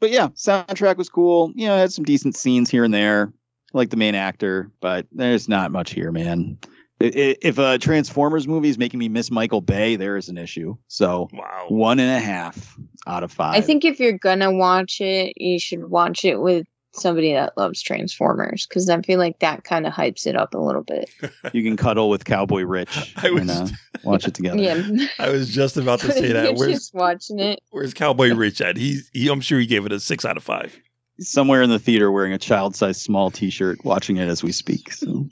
but 0.00 0.10
yeah, 0.10 0.28
soundtrack 0.28 0.96
was 0.96 1.08
cool. 1.08 1.52
You 1.54 1.66
know, 1.68 1.76
it 1.76 1.80
had 1.80 1.92
some 1.92 2.04
decent 2.04 2.36
scenes 2.36 2.70
here 2.70 2.84
and 2.84 2.92
there, 2.94 3.32
like 3.72 3.90
the 3.90 3.96
main 3.96 4.14
actor, 4.14 4.70
but 4.80 5.06
there's 5.12 5.48
not 5.48 5.70
much 5.72 5.92
here, 5.92 6.10
man. 6.12 6.58
I- 7.00 7.06
i- 7.06 7.36
If 7.42 7.58
a 7.58 7.78
Transformers 7.78 8.48
movie 8.48 8.68
is 8.68 8.78
making 8.78 8.98
me 8.98 9.08
miss 9.08 9.30
Michael 9.30 9.60
Bay, 9.60 9.94
there 9.96 10.16
is 10.16 10.28
an 10.28 10.36
issue. 10.38 10.76
So 10.88 11.28
Wow. 11.32 11.66
one 11.68 12.00
and 12.00 12.10
a 12.10 12.20
half 12.20 12.76
out 13.06 13.22
of 13.22 13.30
five. 13.30 13.54
I 13.54 13.60
think 13.60 13.84
if 13.84 14.00
you're 14.00 14.18
gonna 14.18 14.52
watch 14.52 15.00
it, 15.00 15.34
you 15.36 15.60
should 15.60 15.88
watch 15.88 16.24
it 16.24 16.40
with 16.40 16.66
somebody 16.92 17.32
that 17.32 17.56
loves 17.56 17.80
Transformers 17.82 18.66
because 18.66 18.88
I 18.88 19.00
feel 19.02 19.18
like 19.18 19.38
that 19.40 19.64
kind 19.64 19.86
of 19.86 19.92
hypes 19.92 20.26
it 20.26 20.36
up 20.36 20.54
a 20.54 20.58
little 20.58 20.82
bit. 20.82 21.10
you 21.52 21.62
can 21.62 21.76
cuddle 21.76 22.08
with 22.08 22.24
Cowboy 22.24 22.62
Rich 22.62 23.14
I 23.22 23.30
was- 23.30 23.42
and 23.42 23.50
uh, 23.50 23.66
watch 24.04 24.26
it 24.26 24.34
together. 24.34 24.58
Yeah, 24.58 25.06
I 25.18 25.30
was 25.30 25.48
just 25.52 25.76
about 25.76 26.00
to 26.00 26.12
say 26.12 26.24
You're 26.24 26.32
that. 26.34 26.54
Where's 26.54 26.72
just 26.72 26.94
watching 26.94 27.38
it. 27.38 27.60
Where's 27.70 27.94
Cowboy 27.94 28.34
Rich 28.34 28.60
at? 28.60 28.76
He's 28.76 29.10
he, 29.12 29.28
I'm 29.28 29.40
sure 29.40 29.58
he 29.58 29.66
gave 29.66 29.86
it 29.86 29.92
a 29.92 30.00
six 30.00 30.24
out 30.24 30.36
of 30.36 30.42
five. 30.42 30.78
Somewhere 31.20 31.62
in 31.62 31.70
the 31.70 31.80
theater 31.80 32.12
wearing 32.12 32.32
a 32.32 32.38
child-sized 32.38 33.00
small 33.00 33.28
T-shirt, 33.32 33.84
watching 33.84 34.18
it 34.18 34.28
as 34.28 34.44
we 34.44 34.52
speak. 34.52 34.92
So. 34.92 35.28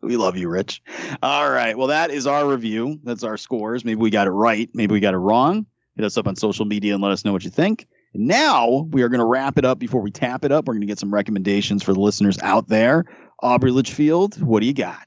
we 0.00 0.16
love 0.16 0.38
you, 0.38 0.48
Rich. 0.48 0.82
All 1.22 1.50
right. 1.50 1.76
Well, 1.76 1.88
that 1.88 2.10
is 2.10 2.26
our 2.26 2.48
review. 2.48 2.98
That's 3.04 3.22
our 3.22 3.36
scores. 3.36 3.84
Maybe 3.84 4.00
we 4.00 4.08
got 4.08 4.28
it 4.28 4.30
right. 4.30 4.70
Maybe 4.72 4.94
we 4.94 5.00
got 5.00 5.12
it 5.12 5.18
wrong. 5.18 5.66
Hit 5.94 6.06
us 6.06 6.16
up 6.16 6.26
on 6.26 6.36
social 6.36 6.64
media 6.64 6.94
and 6.94 7.02
let 7.02 7.12
us 7.12 7.24
know 7.24 7.32
what 7.32 7.44
you 7.44 7.50
think. 7.50 7.86
And 8.16 8.28
now 8.28 8.88
we 8.92 9.02
are 9.02 9.10
going 9.10 9.20
to 9.20 9.26
wrap 9.26 9.58
it 9.58 9.66
up 9.66 9.78
before 9.78 10.00
we 10.00 10.10
tap 10.10 10.42
it 10.42 10.50
up. 10.50 10.66
We're 10.66 10.72
going 10.72 10.80
to 10.80 10.86
get 10.86 10.98
some 10.98 11.12
recommendations 11.12 11.82
for 11.82 11.92
the 11.92 12.00
listeners 12.00 12.38
out 12.40 12.66
there. 12.66 13.04
Aubrey 13.42 13.70
Litchfield, 13.70 14.40
what 14.40 14.60
do 14.60 14.66
you 14.66 14.72
got? 14.72 15.06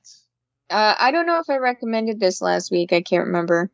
Uh, 0.69 0.93
I 0.99 1.09
don't 1.09 1.25
know 1.25 1.39
if 1.39 1.49
I 1.49 1.57
recommended 1.57 2.19
this 2.19 2.39
last 2.39 2.69
week. 2.69 2.93
I 2.93 3.01
can't 3.01 3.25
remember. 3.25 3.71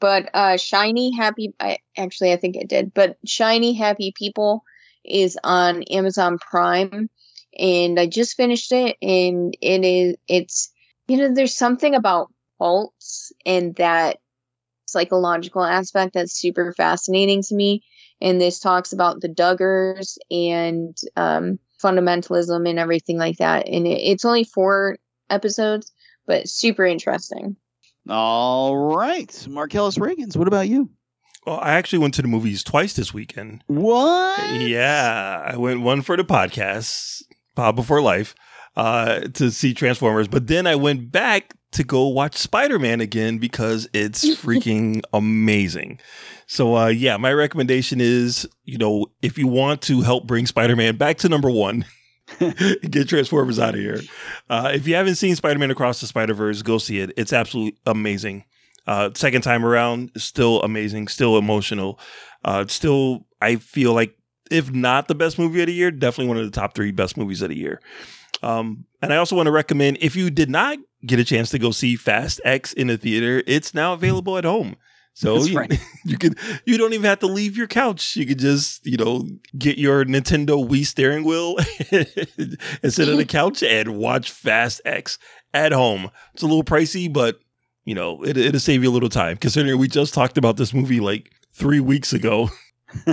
But 0.00 0.30
uh, 0.34 0.56
Shiny 0.56 1.14
Happy, 1.14 1.54
I, 1.60 1.78
actually, 1.96 2.32
I 2.32 2.36
think 2.36 2.56
I 2.56 2.64
did. 2.64 2.92
But 2.92 3.18
Shiny 3.24 3.72
Happy 3.72 4.12
People 4.16 4.64
is 5.04 5.38
on 5.44 5.84
Amazon 5.84 6.38
Prime, 6.38 7.08
and 7.56 8.00
I 8.00 8.06
just 8.06 8.36
finished 8.36 8.72
it. 8.72 8.96
And 9.00 9.56
it 9.60 9.84
is, 9.84 10.16
it's, 10.26 10.72
you 11.06 11.18
know, 11.18 11.32
there's 11.32 11.56
something 11.56 11.94
about 11.94 12.32
cults 12.58 13.32
and 13.46 13.76
that 13.76 14.18
psychological 14.86 15.62
aspect 15.62 16.14
that's 16.14 16.32
super 16.32 16.72
fascinating 16.72 17.42
to 17.42 17.54
me. 17.54 17.84
And 18.22 18.40
this 18.40 18.60
talks 18.60 18.94
about 18.94 19.20
the 19.20 19.28
Duggars 19.28 20.16
and 20.30 20.96
um, 21.16 21.58
fundamentalism 21.82 22.66
and 22.68 22.78
everything 22.78 23.18
like 23.18 23.36
that. 23.38 23.68
And 23.68 23.86
it, 23.86 24.00
it's 24.00 24.24
only 24.24 24.44
four 24.44 24.96
episodes 25.28 25.92
but 26.26 26.48
super 26.48 26.84
interesting. 26.84 27.56
All 28.08 28.76
right. 28.76 29.46
Marcellus 29.48 29.98
Reagans, 29.98 30.36
what 30.36 30.48
about 30.48 30.68
you? 30.68 30.90
Well, 31.46 31.58
I 31.60 31.72
actually 31.72 31.98
went 32.00 32.14
to 32.14 32.22
the 32.22 32.28
movies 32.28 32.62
twice 32.62 32.94
this 32.94 33.12
weekend. 33.12 33.64
What? 33.66 34.60
Yeah, 34.60 35.42
I 35.44 35.56
went 35.56 35.80
one 35.80 36.02
for 36.02 36.16
the 36.16 36.24
podcast, 36.24 37.22
Pod 37.56 37.74
Before 37.74 38.00
Life, 38.00 38.34
uh, 38.76 39.20
to 39.34 39.50
see 39.50 39.74
Transformers, 39.74 40.28
but 40.28 40.46
then 40.46 40.66
I 40.66 40.76
went 40.76 41.10
back 41.10 41.54
to 41.72 41.84
go 41.84 42.06
watch 42.08 42.36
Spider 42.36 42.78
Man 42.78 43.00
again 43.00 43.38
because 43.38 43.88
it's 43.92 44.24
freaking 44.42 45.02
amazing. 45.12 46.00
So, 46.46 46.76
uh, 46.76 46.88
yeah, 46.88 47.16
my 47.16 47.32
recommendation 47.32 48.00
is, 48.00 48.46
you 48.64 48.78
know, 48.78 49.06
if 49.22 49.38
you 49.38 49.46
want 49.46 49.82
to 49.82 50.02
help 50.02 50.26
bring 50.26 50.46
Spider 50.46 50.76
Man 50.76 50.96
back 50.96 51.18
to 51.18 51.28
number 51.28 51.50
one. 51.50 51.84
get 52.88 53.08
Transformers 53.08 53.58
out 53.58 53.74
of 53.74 53.80
here. 53.80 54.00
Uh, 54.48 54.70
if 54.72 54.86
you 54.86 54.94
haven't 54.94 55.16
seen 55.16 55.36
Spider 55.36 55.58
Man 55.58 55.70
Across 55.70 56.00
the 56.00 56.06
Spider 56.06 56.34
Verse, 56.34 56.62
go 56.62 56.78
see 56.78 57.00
it. 57.00 57.12
It's 57.16 57.32
absolutely 57.32 57.78
amazing. 57.84 58.44
Uh, 58.86 59.10
second 59.14 59.42
time 59.42 59.64
around, 59.64 60.10
still 60.16 60.62
amazing, 60.62 61.08
still 61.08 61.36
emotional. 61.36 61.98
Uh, 62.44 62.66
still, 62.68 63.26
I 63.40 63.56
feel 63.56 63.92
like 63.92 64.16
if 64.50 64.72
not 64.72 65.08
the 65.08 65.14
best 65.14 65.38
movie 65.38 65.60
of 65.60 65.66
the 65.66 65.72
year, 65.72 65.90
definitely 65.90 66.28
one 66.28 66.38
of 66.38 66.44
the 66.44 66.50
top 66.50 66.74
three 66.74 66.90
best 66.90 67.16
movies 67.16 67.42
of 67.42 67.48
the 67.48 67.56
year. 67.56 67.80
Um, 68.42 68.84
and 69.02 69.12
I 69.12 69.16
also 69.16 69.36
want 69.36 69.46
to 69.46 69.52
recommend 69.52 69.98
if 70.00 70.16
you 70.16 70.30
did 70.30 70.48
not 70.48 70.78
get 71.04 71.18
a 71.18 71.24
chance 71.24 71.50
to 71.50 71.58
go 71.58 71.72
see 71.72 71.96
Fast 71.96 72.40
X 72.44 72.72
in 72.72 72.86
the 72.86 72.96
theater, 72.96 73.42
it's 73.46 73.74
now 73.74 73.92
available 73.92 74.38
at 74.38 74.44
home. 74.44 74.76
So 75.14 75.34
That's 75.34 75.48
you, 75.48 75.58
right. 75.58 75.80
you 76.04 76.16
could 76.16 76.38
you 76.64 76.78
don't 76.78 76.92
even 76.94 77.04
have 77.04 77.18
to 77.18 77.26
leave 77.26 77.56
your 77.56 77.66
couch. 77.66 78.16
You 78.16 78.24
could 78.24 78.38
just 78.38 78.86
you 78.86 78.96
know 78.96 79.28
get 79.58 79.76
your 79.76 80.04
Nintendo 80.04 80.66
Wii 80.66 80.86
steering 80.86 81.24
wheel 81.24 81.56
and 81.90 82.92
sit 82.92 83.08
on 83.08 83.18
the 83.18 83.24
couch 83.28 83.62
and 83.62 83.98
watch 83.98 84.30
Fast 84.30 84.80
X 84.84 85.18
at 85.52 85.72
home. 85.72 86.10
It's 86.32 86.42
a 86.42 86.46
little 86.46 86.64
pricey, 86.64 87.12
but 87.12 87.40
you 87.84 87.94
know 87.94 88.22
it, 88.22 88.36
it'll 88.36 88.60
save 88.60 88.82
you 88.82 88.90
a 88.90 88.92
little 88.92 89.10
time. 89.10 89.36
Considering 89.36 89.78
we 89.78 89.88
just 89.88 90.14
talked 90.14 90.38
about 90.38 90.56
this 90.56 90.72
movie 90.72 91.00
like 91.00 91.30
three 91.52 91.80
weeks 91.80 92.12
ago. 92.12 92.48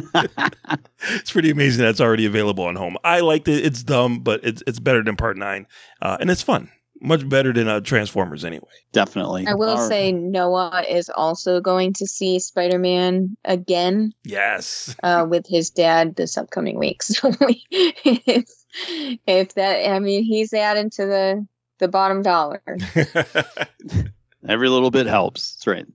it's 1.12 1.32
pretty 1.32 1.50
amazing 1.50 1.84
that 1.84 1.90
it's 1.92 2.02
already 2.02 2.26
available 2.26 2.64
on 2.66 2.76
home. 2.76 2.98
I 3.04 3.20
liked 3.22 3.48
it. 3.48 3.66
It's 3.66 3.84
dumb, 3.84 4.20
but 4.20 4.42
it's 4.44 4.62
it's 4.68 4.80
better 4.80 5.04
than 5.04 5.16
Part 5.16 5.38
Nine, 5.38 5.68
uh, 6.02 6.18
and 6.20 6.30
it's 6.30 6.42
fun. 6.42 6.70
Much 7.02 7.28
better 7.30 7.54
than 7.54 7.70
uh, 7.70 7.80
Transformers, 7.80 8.44
anyway. 8.44 8.68
Definitely. 8.92 9.48
I 9.48 9.54
will 9.54 9.70
All 9.70 9.76
right. 9.78 9.88
say 9.88 10.12
Noah 10.12 10.84
is 10.90 11.10
also 11.10 11.62
going 11.62 11.94
to 11.94 12.06
see 12.06 12.40
Spider 12.40 12.78
Man 12.78 13.38
again 13.46 14.14
Yes. 14.26 14.94
uh, 15.02 15.26
with 15.30 15.48
his 15.48 15.70
dad 15.70 16.18
this 16.18 16.38
upcoming 16.38 16.78
week. 16.78 17.02
So 17.04 17.32
if, 17.40 18.50
if 19.26 19.54
that, 19.54 19.90
I 19.90 20.00
mean, 20.00 20.24
he's 20.26 20.54
adding 20.54 20.90
to 20.92 21.06
the 21.06 21.48
the 21.78 21.88
bottom 21.88 22.22
dollar. 22.22 22.62
Every 24.48 24.68
little 24.70 24.92
bit 24.92 25.06
helps. 25.08 25.56
That's 25.56 25.68
right. 25.68 25.86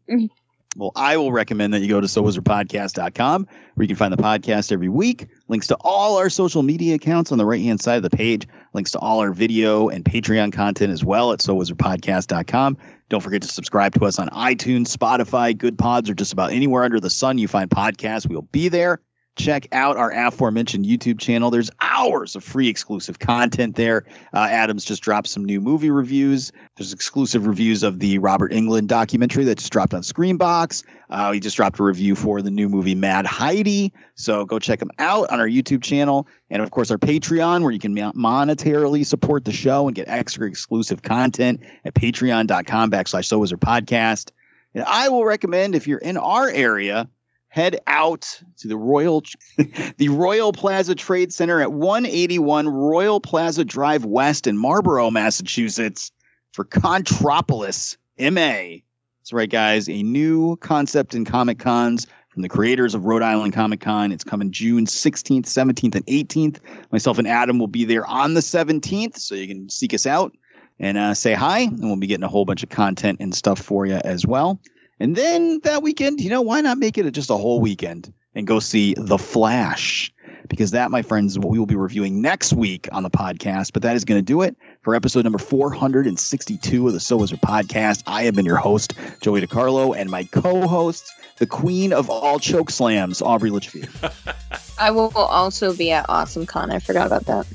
Well, 0.76 0.92
I 0.96 1.16
will 1.16 1.32
recommend 1.32 1.72
that 1.74 1.80
you 1.80 1.88
go 1.88 2.00
to 2.00 2.06
sowizardpodcast.com 2.06 3.46
where 3.74 3.82
you 3.84 3.88
can 3.88 3.96
find 3.96 4.12
the 4.12 4.22
podcast 4.22 4.72
every 4.72 4.88
week. 4.88 5.28
Links 5.48 5.68
to 5.68 5.76
all 5.80 6.16
our 6.18 6.28
social 6.28 6.62
media 6.62 6.96
accounts 6.96 7.30
on 7.32 7.38
the 7.38 7.46
right 7.46 7.62
hand 7.62 7.80
side 7.80 7.96
of 7.96 8.02
the 8.02 8.16
page. 8.16 8.48
Links 8.72 8.90
to 8.92 8.98
all 8.98 9.20
our 9.20 9.32
video 9.32 9.88
and 9.88 10.04
Patreon 10.04 10.52
content 10.52 10.92
as 10.92 11.04
well 11.04 11.32
at 11.32 11.38
sowizardpodcast.com. 11.38 12.76
Don't 13.08 13.20
forget 13.20 13.42
to 13.42 13.48
subscribe 13.48 13.94
to 13.94 14.04
us 14.04 14.18
on 14.18 14.28
iTunes, 14.30 14.94
Spotify, 14.94 15.56
Good 15.56 15.78
Pods, 15.78 16.10
or 16.10 16.14
just 16.14 16.32
about 16.32 16.52
anywhere 16.52 16.84
under 16.84 17.00
the 17.00 17.10
sun 17.10 17.38
you 17.38 17.46
find 17.46 17.70
podcasts. 17.70 18.28
We'll 18.28 18.42
be 18.42 18.68
there. 18.68 19.00
Check 19.36 19.66
out 19.72 19.96
our 19.96 20.12
aforementioned 20.12 20.84
YouTube 20.84 21.18
channel. 21.18 21.50
There's 21.50 21.70
hours 21.80 22.36
of 22.36 22.44
free 22.44 22.68
exclusive 22.68 23.18
content 23.18 23.74
there. 23.74 24.04
Uh, 24.32 24.46
Adams 24.48 24.84
just 24.84 25.02
dropped 25.02 25.26
some 25.26 25.44
new 25.44 25.60
movie 25.60 25.90
reviews. 25.90 26.52
There's 26.76 26.92
exclusive 26.92 27.48
reviews 27.48 27.82
of 27.82 27.98
the 27.98 28.18
Robert 28.18 28.52
Englund 28.52 28.86
documentary 28.86 29.44
that 29.44 29.58
just 29.58 29.72
dropped 29.72 29.92
on 29.92 30.02
Screambox. 30.02 30.84
Uh, 31.10 31.32
he 31.32 31.40
just 31.40 31.56
dropped 31.56 31.80
a 31.80 31.82
review 31.82 32.14
for 32.14 32.42
the 32.42 32.50
new 32.50 32.68
movie 32.68 32.94
Mad 32.94 33.26
Heidi. 33.26 33.92
So 34.14 34.44
go 34.44 34.60
check 34.60 34.78
them 34.78 34.90
out 35.00 35.30
on 35.30 35.40
our 35.40 35.48
YouTube 35.48 35.82
channel. 35.82 36.28
And 36.48 36.62
of 36.62 36.70
course, 36.70 36.92
our 36.92 36.98
Patreon, 36.98 37.62
where 37.62 37.72
you 37.72 37.80
can 37.80 37.94
monetarily 37.96 39.04
support 39.04 39.44
the 39.44 39.52
show 39.52 39.88
and 39.88 39.96
get 39.96 40.08
extra 40.08 40.46
exclusive 40.46 41.02
content 41.02 41.60
at 41.84 41.94
patreon.com 41.94 42.90
backslash 42.92 43.24
so 43.24 43.40
our 43.40 43.46
podcast. 43.46 44.30
And 44.74 44.84
I 44.84 45.08
will 45.08 45.24
recommend 45.24 45.74
if 45.74 45.86
you're 45.86 45.98
in 45.98 46.16
our 46.16 46.48
area, 46.48 47.08
head 47.54 47.78
out 47.86 48.40
to 48.56 48.66
the 48.66 48.76
Royal 48.76 49.22
the 49.96 50.08
Royal 50.08 50.52
Plaza 50.52 50.96
Trade 50.96 51.32
Center 51.32 51.60
at 51.60 51.72
181 51.72 52.66
Royal 52.66 53.20
Plaza 53.20 53.64
Drive 53.64 54.04
West 54.04 54.48
in 54.48 54.58
Marlborough, 54.58 55.12
Massachusetts 55.12 56.10
for 56.52 56.64
Contropolis 56.64 57.96
MA. 58.18 58.80
That's 59.20 59.32
right, 59.32 59.48
guys. 59.48 59.88
A 59.88 60.02
new 60.02 60.56
concept 60.56 61.14
in 61.14 61.24
Comic 61.24 61.60
Cons 61.60 62.08
from 62.28 62.42
the 62.42 62.48
creators 62.48 62.96
of 62.96 63.04
Rhode 63.04 63.22
Island 63.22 63.52
Comic 63.52 63.80
Con. 63.80 64.10
It's 64.10 64.24
coming 64.24 64.50
June 64.50 64.86
16th, 64.86 65.44
17th, 65.44 65.94
and 65.94 66.06
18th. 66.06 66.58
Myself 66.90 67.18
and 67.18 67.28
Adam 67.28 67.60
will 67.60 67.68
be 67.68 67.84
there 67.84 68.04
on 68.04 68.34
the 68.34 68.40
17th, 68.40 69.16
so 69.16 69.36
you 69.36 69.46
can 69.46 69.68
seek 69.68 69.94
us 69.94 70.06
out 70.06 70.36
and 70.80 70.98
uh, 70.98 71.14
say 71.14 71.34
hi, 71.34 71.60
and 71.60 71.84
we'll 71.84 71.94
be 71.94 72.08
getting 72.08 72.24
a 72.24 72.28
whole 72.28 72.44
bunch 72.44 72.64
of 72.64 72.68
content 72.68 73.18
and 73.20 73.32
stuff 73.32 73.60
for 73.60 73.86
you 73.86 74.00
as 74.04 74.26
well. 74.26 74.58
And 75.04 75.14
then 75.14 75.60
that 75.64 75.82
weekend, 75.82 76.22
you 76.22 76.30
know, 76.30 76.40
why 76.40 76.62
not 76.62 76.78
make 76.78 76.96
it 76.96 77.10
just 77.12 77.28
a 77.28 77.36
whole 77.36 77.60
weekend 77.60 78.10
and 78.34 78.46
go 78.46 78.58
see 78.58 78.94
The 78.96 79.18
Flash? 79.18 80.10
Because 80.48 80.70
that, 80.70 80.90
my 80.90 81.02
friends, 81.02 81.32
is 81.32 81.38
what 81.38 81.50
we 81.50 81.58
will 81.58 81.66
be 81.66 81.76
reviewing 81.76 82.22
next 82.22 82.54
week 82.54 82.88
on 82.90 83.02
the 83.02 83.10
podcast. 83.10 83.74
But 83.74 83.82
that 83.82 83.96
is 83.96 84.06
going 84.06 84.18
to 84.18 84.24
do 84.24 84.40
it 84.40 84.56
for 84.80 84.94
episode 84.94 85.24
number 85.24 85.36
462 85.36 86.86
of 86.86 86.94
the 86.94 87.00
So 87.00 87.18
Wizard 87.18 87.42
podcast. 87.42 88.02
I 88.06 88.22
have 88.22 88.34
been 88.34 88.46
your 88.46 88.56
host, 88.56 88.94
Joey 89.20 89.42
DiCarlo, 89.42 89.94
and 89.94 90.08
my 90.10 90.24
co 90.24 90.66
host, 90.66 91.12
the 91.36 91.46
queen 91.46 91.92
of 91.92 92.08
all 92.08 92.38
choke 92.38 92.70
slams, 92.70 93.20
Aubrey 93.20 93.50
Litchfield. 93.50 93.90
I 94.78 94.90
will 94.90 95.12
also 95.14 95.76
be 95.76 95.92
at 95.92 96.06
Awesome 96.08 96.46
Con. 96.46 96.70
I 96.70 96.78
forgot 96.78 97.06
about 97.06 97.26
that. 97.26 97.46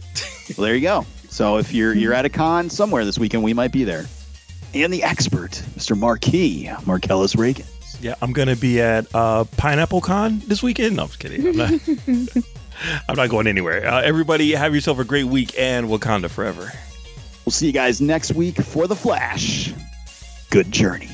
well, 0.55 0.67
there 0.67 0.75
you 0.75 0.81
go. 0.81 1.03
So 1.29 1.57
if 1.57 1.73
you're 1.73 1.95
you're 1.95 2.13
at 2.13 2.25
a 2.25 2.29
con 2.29 2.69
somewhere 2.69 3.05
this 3.05 3.17
weekend, 3.17 3.41
we 3.41 3.55
might 3.55 3.71
be 3.71 3.85
there 3.85 4.05
and 4.73 4.93
the 4.93 5.03
expert, 5.03 5.51
Mr. 5.75 5.97
Marquis 5.97 6.69
Marcellus 6.85 7.35
Reagan. 7.35 7.65
Yeah, 8.01 8.15
I'm 8.21 8.31
going 8.31 8.47
to 8.47 8.55
be 8.55 8.81
at 8.81 9.13
uh, 9.13 9.43
Pineapple 9.57 10.01
Con 10.01 10.39
this 10.47 10.63
weekend. 10.63 10.95
No, 10.95 11.03
I'm 11.03 11.07
just 11.09 11.19
kidding. 11.19 11.47
I'm 11.47 11.57
not, 11.57 12.43
I'm 13.09 13.15
not 13.15 13.29
going 13.29 13.47
anywhere. 13.47 13.85
Uh, 13.85 14.01
everybody, 14.01 14.51
have 14.51 14.73
yourself 14.73 14.99
a 14.99 15.03
great 15.03 15.25
week 15.25 15.53
and 15.57 15.87
Wakanda 15.87 16.29
forever. 16.29 16.71
We'll 17.45 17.51
see 17.51 17.67
you 17.67 17.73
guys 17.73 17.99
next 17.99 18.33
week 18.33 18.57
for 18.57 18.87
The 18.87 18.95
Flash. 18.95 19.73
Good 20.49 20.71
journey. 20.71 21.09